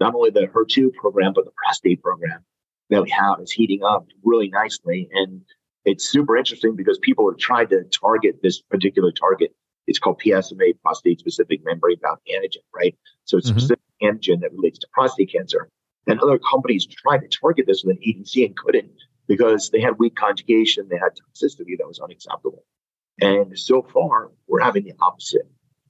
not 0.00 0.14
only 0.14 0.30
the 0.30 0.48
HER2 0.48 0.94
program, 0.94 1.32
but 1.34 1.44
the 1.44 1.52
prostate 1.64 2.02
program 2.02 2.44
that 2.90 3.02
we 3.02 3.10
have 3.10 3.40
is 3.40 3.52
heating 3.52 3.82
up 3.84 4.06
really 4.24 4.48
nicely. 4.48 5.08
And 5.12 5.42
it's 5.84 6.08
super 6.08 6.36
interesting 6.36 6.76
because 6.76 6.98
people 6.98 7.30
have 7.30 7.38
tried 7.38 7.70
to 7.70 7.84
target 7.84 8.40
this 8.42 8.60
particular 8.60 9.12
target. 9.12 9.54
It's 9.86 9.98
called 9.98 10.20
PSMA, 10.24 10.80
prostate 10.82 11.20
specific 11.20 11.60
membrane 11.64 11.96
bound 12.02 12.18
antigen, 12.32 12.62
right? 12.74 12.96
So 13.24 13.36
it's 13.36 13.48
mm-hmm. 13.48 13.58
a 13.58 13.60
specific 13.60 13.84
antigen 14.02 14.40
that 14.40 14.52
relates 14.52 14.78
to 14.80 14.88
prostate 14.92 15.32
cancer. 15.32 15.68
And 16.06 16.20
other 16.20 16.38
companies 16.38 16.86
tried 16.86 17.18
to 17.18 17.28
target 17.28 17.66
this 17.66 17.84
with 17.84 17.96
an 17.96 18.02
ADC 18.02 18.46
and 18.46 18.56
couldn't 18.56 18.90
because 19.28 19.70
they 19.70 19.80
had 19.80 19.98
weak 19.98 20.14
conjugation, 20.16 20.88
they 20.90 20.98
had 20.98 21.12
toxicity 21.12 21.78
that 21.78 21.86
was 21.86 22.00
unacceptable. 22.00 22.64
And 23.20 23.58
so 23.58 23.82
far, 23.82 24.30
we're 24.46 24.60
having 24.60 24.84
the 24.84 24.94
opposite 25.00 25.48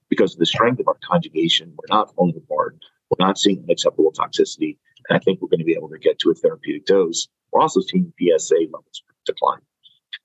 because 0.09 0.35
of 0.35 0.39
the 0.39 0.47
strength 0.47 0.81
of 0.81 0.89
our 0.89 0.99
conjugation. 1.03 1.75
We're 1.77 1.95
not 1.95 2.15
falling 2.15 2.37
apart. 2.37 2.77
We're 3.11 3.25
not 3.25 3.39
seeing 3.39 3.63
unacceptable 3.65 4.13
toxicity. 4.13 4.79
And 5.09 5.17
I 5.17 5.19
think 5.19 5.41
we're 5.41 5.49
going 5.49 5.61
to 5.61 5.65
be 5.65 5.75
able 5.75 5.89
to 5.91 5.99
get 5.99 6.19
to 6.21 6.31
a 6.31 6.35
therapeutic 6.35 6.87
dose. 6.87 7.29
We're 7.51 7.61
also 7.61 7.81
seeing 7.81 8.13
PSA 8.21 8.57
levels 8.73 9.03
decline. 9.25 9.61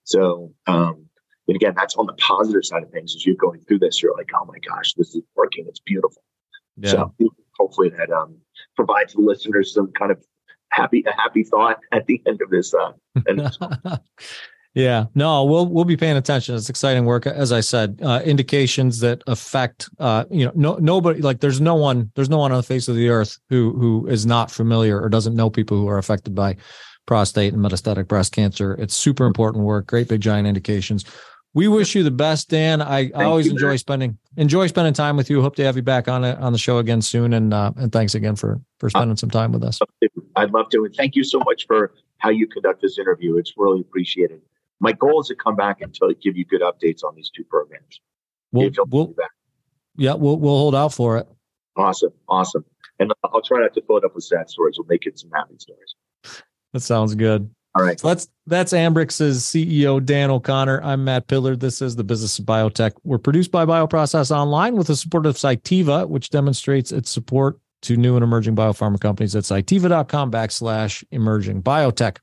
So, 0.03 0.53
um, 0.67 1.05
and 1.47 1.55
again, 1.55 1.73
that's 1.75 1.95
on 1.95 2.05
the 2.05 2.13
positive 2.13 2.65
side 2.65 2.83
of 2.83 2.91
things. 2.91 3.15
As 3.15 3.25
you're 3.25 3.35
going 3.35 3.61
through 3.61 3.79
this, 3.79 4.01
you're 4.01 4.15
like, 4.15 4.29
oh 4.35 4.45
my 4.45 4.59
gosh, 4.59 4.93
this 4.93 5.15
is 5.15 5.23
working. 5.35 5.65
It's 5.67 5.79
beautiful. 5.79 6.23
Yeah. 6.77 6.91
So 6.91 7.13
hopefully 7.57 7.89
that 7.89 8.11
um, 8.11 8.37
provides 8.75 9.13
the 9.13 9.21
listeners 9.21 9.73
some 9.73 9.91
kind 9.93 10.11
of 10.11 10.23
happy, 10.69 11.03
a 11.07 11.13
happy 11.21 11.43
thought 11.43 11.79
at 11.91 12.05
the 12.07 12.21
end 12.27 12.41
of 12.41 12.49
this. 12.49 12.73
Uh, 12.73 13.97
Yeah, 14.77 15.05
no, 15.15 15.43
we'll 15.43 15.65
we'll 15.65 15.85
be 15.85 15.97
paying 15.97 16.17
attention. 16.17 16.53
It's 16.53 16.69
exciting 16.69 17.05
work, 17.05 17.25
as 17.25 17.51
I 17.51 17.61
said. 17.61 17.99
Uh, 17.99 18.21
indications 18.23 18.99
that 18.99 19.23
affect, 19.25 19.89
uh, 19.97 20.25
you 20.29 20.45
know, 20.45 20.51
no 20.53 20.75
nobody 20.75 21.19
like 21.19 21.39
there's 21.39 21.59
no 21.59 21.73
one 21.73 22.11
there's 22.13 22.29
no 22.29 22.37
one 22.37 22.51
on 22.51 22.57
the 22.57 22.63
face 22.63 22.87
of 22.87 22.95
the 22.95 23.09
earth 23.09 23.39
who 23.49 23.73
who 23.73 24.05
is 24.05 24.27
not 24.27 24.51
familiar 24.51 25.01
or 25.01 25.09
doesn't 25.09 25.35
know 25.35 25.49
people 25.49 25.77
who 25.77 25.87
are 25.87 25.97
affected 25.97 26.35
by 26.35 26.55
prostate 27.07 27.55
and 27.55 27.63
metastatic 27.65 28.07
breast 28.07 28.33
cancer. 28.33 28.75
It's 28.75 28.95
super 28.95 29.25
important 29.25 29.63
work. 29.63 29.87
Great 29.87 30.09
big 30.09 30.21
giant 30.21 30.47
indications. 30.47 31.05
We 31.55 31.67
wish 31.67 31.95
you 31.95 32.03
the 32.03 32.11
best, 32.11 32.49
Dan. 32.49 32.79
I, 32.79 33.09
I 33.15 33.23
always 33.23 33.47
you, 33.47 33.53
enjoy 33.53 33.69
man. 33.69 33.77
spending 33.79 34.17
enjoy 34.35 34.67
spending 34.67 34.93
time 34.93 35.17
with 35.17 35.31
you. 35.31 35.41
Hope 35.41 35.55
to 35.55 35.63
have 35.63 35.75
you 35.75 35.81
back 35.81 36.07
on 36.07 36.23
it 36.23 36.37
on 36.37 36.53
the 36.53 36.59
show 36.59 36.77
again 36.77 37.01
soon. 37.01 37.33
And 37.33 37.51
uh, 37.51 37.71
and 37.77 37.91
thanks 37.91 38.13
again 38.13 38.35
for 38.35 38.61
for 38.79 38.91
spending 38.91 39.17
some 39.17 39.31
time 39.31 39.51
with 39.51 39.63
us. 39.63 39.79
I'd 40.37 40.51
love 40.51 40.69
to. 40.69 40.85
And 40.85 40.95
thank 40.95 41.15
you 41.15 41.23
so 41.23 41.39
much 41.39 41.65
for 41.67 41.93
how 42.19 42.29
you 42.29 42.47
conduct 42.47 42.81
this 42.81 42.97
interview. 42.97 43.37
It's 43.37 43.53
really 43.57 43.81
appreciated 43.81 44.41
my 44.79 44.91
goal 44.91 45.21
is 45.21 45.27
to 45.27 45.35
come 45.35 45.55
back 45.55 45.81
and 45.81 45.93
tell, 45.93 46.11
give 46.21 46.37
you 46.37 46.45
good 46.45 46.61
updates 46.61 47.03
on 47.03 47.15
these 47.15 47.29
two 47.35 47.43
programs. 47.43 47.99
We'll, 48.51 48.71
we'll 48.89 49.13
yeah, 49.97 50.13
we'll 50.13 50.37
we'll 50.37 50.57
hold 50.57 50.75
out 50.75 50.93
for 50.93 51.17
it. 51.17 51.27
Awesome, 51.75 52.13
awesome, 52.29 52.65
and 52.99 53.11
I'll 53.23 53.41
try 53.41 53.59
not 53.59 53.73
to 53.73 53.81
fill 53.81 53.97
it 53.97 54.05
up 54.05 54.15
with 54.15 54.23
sad 54.23 54.49
stories. 54.49 54.75
We'll 54.77 54.87
make 54.87 55.05
it 55.05 55.19
some 55.19 55.31
happy 55.31 55.55
stories. 55.57 55.95
That 56.73 56.79
sounds 56.81 57.15
good. 57.15 57.49
All 57.75 57.83
right. 57.83 57.99
So 57.99 58.07
that's 58.07 58.27
that's 58.45 58.73
Ambrx's 58.73 59.43
CEO 59.43 60.03
Dan 60.03 60.31
O'Connor. 60.31 60.81
I'm 60.81 61.03
Matt 61.03 61.27
Pillar. 61.27 61.55
This 61.55 61.81
is 61.81 61.95
the 61.95 62.03
Business 62.03 62.39
of 62.39 62.45
Biotech. 62.45 62.93
We're 63.03 63.17
produced 63.17 63.51
by 63.51 63.65
Bioprocess 63.65 64.35
Online 64.35 64.75
with 64.75 64.87
the 64.87 64.95
support 64.95 65.25
of 65.25 65.35
Cytiva, 65.35 66.07
which 66.07 66.29
demonstrates 66.29 66.91
its 66.91 67.09
support 67.09 67.59
to 67.81 67.95
new 67.95 68.15
and 68.15 68.23
emerging 68.23 68.55
biopharma 68.55 68.99
companies 68.99 69.35
at 69.35 69.43
cytiva.com 69.43 70.31
backslash 70.31 71.03
emerging 71.11 71.61
biotech. 71.63 72.17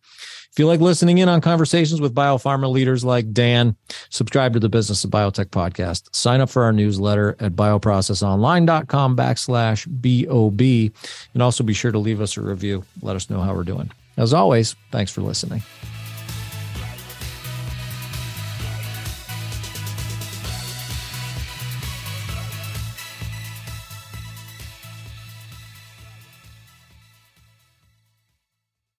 If 0.55 0.61
you 0.61 0.69
like 0.69 0.81
listening 0.81 1.19
in 1.19 1.29
on 1.29 1.41
conversations 1.41 2.01
with 2.01 2.15
biopharma 2.15 2.71
leaders 2.71 3.05
like 3.05 3.33
Dan, 3.33 3.75
subscribe 4.11 4.53
to 4.53 4.61
the 4.61 4.69
Business 4.69 5.03
of 5.03 5.11
Biotech 5.11 5.47
podcast. 5.47 6.15
Sign 6.15 6.41
up 6.41 6.49
for 6.49 6.63
our 6.63 6.73
newsletter 6.73 7.35
at 7.41 7.53
bioprocessonline.com 7.53 9.17
backslash 9.17 9.85
BOB. 9.89 10.95
And 11.35 11.43
also 11.43 11.65
be 11.65 11.75
sure 11.75 11.91
to 11.91 11.99
leave 11.99 12.21
us 12.21 12.37
a 12.37 12.41
review. 12.41 12.85
Let 13.03 13.17
us 13.17 13.29
know 13.31 13.41
how 13.41 13.53
we're 13.53 13.65
doing. 13.65 13.91
As 14.17 14.33
always, 14.33 14.77
thanks 14.93 15.11
for 15.11 15.23
listening. 15.23 15.63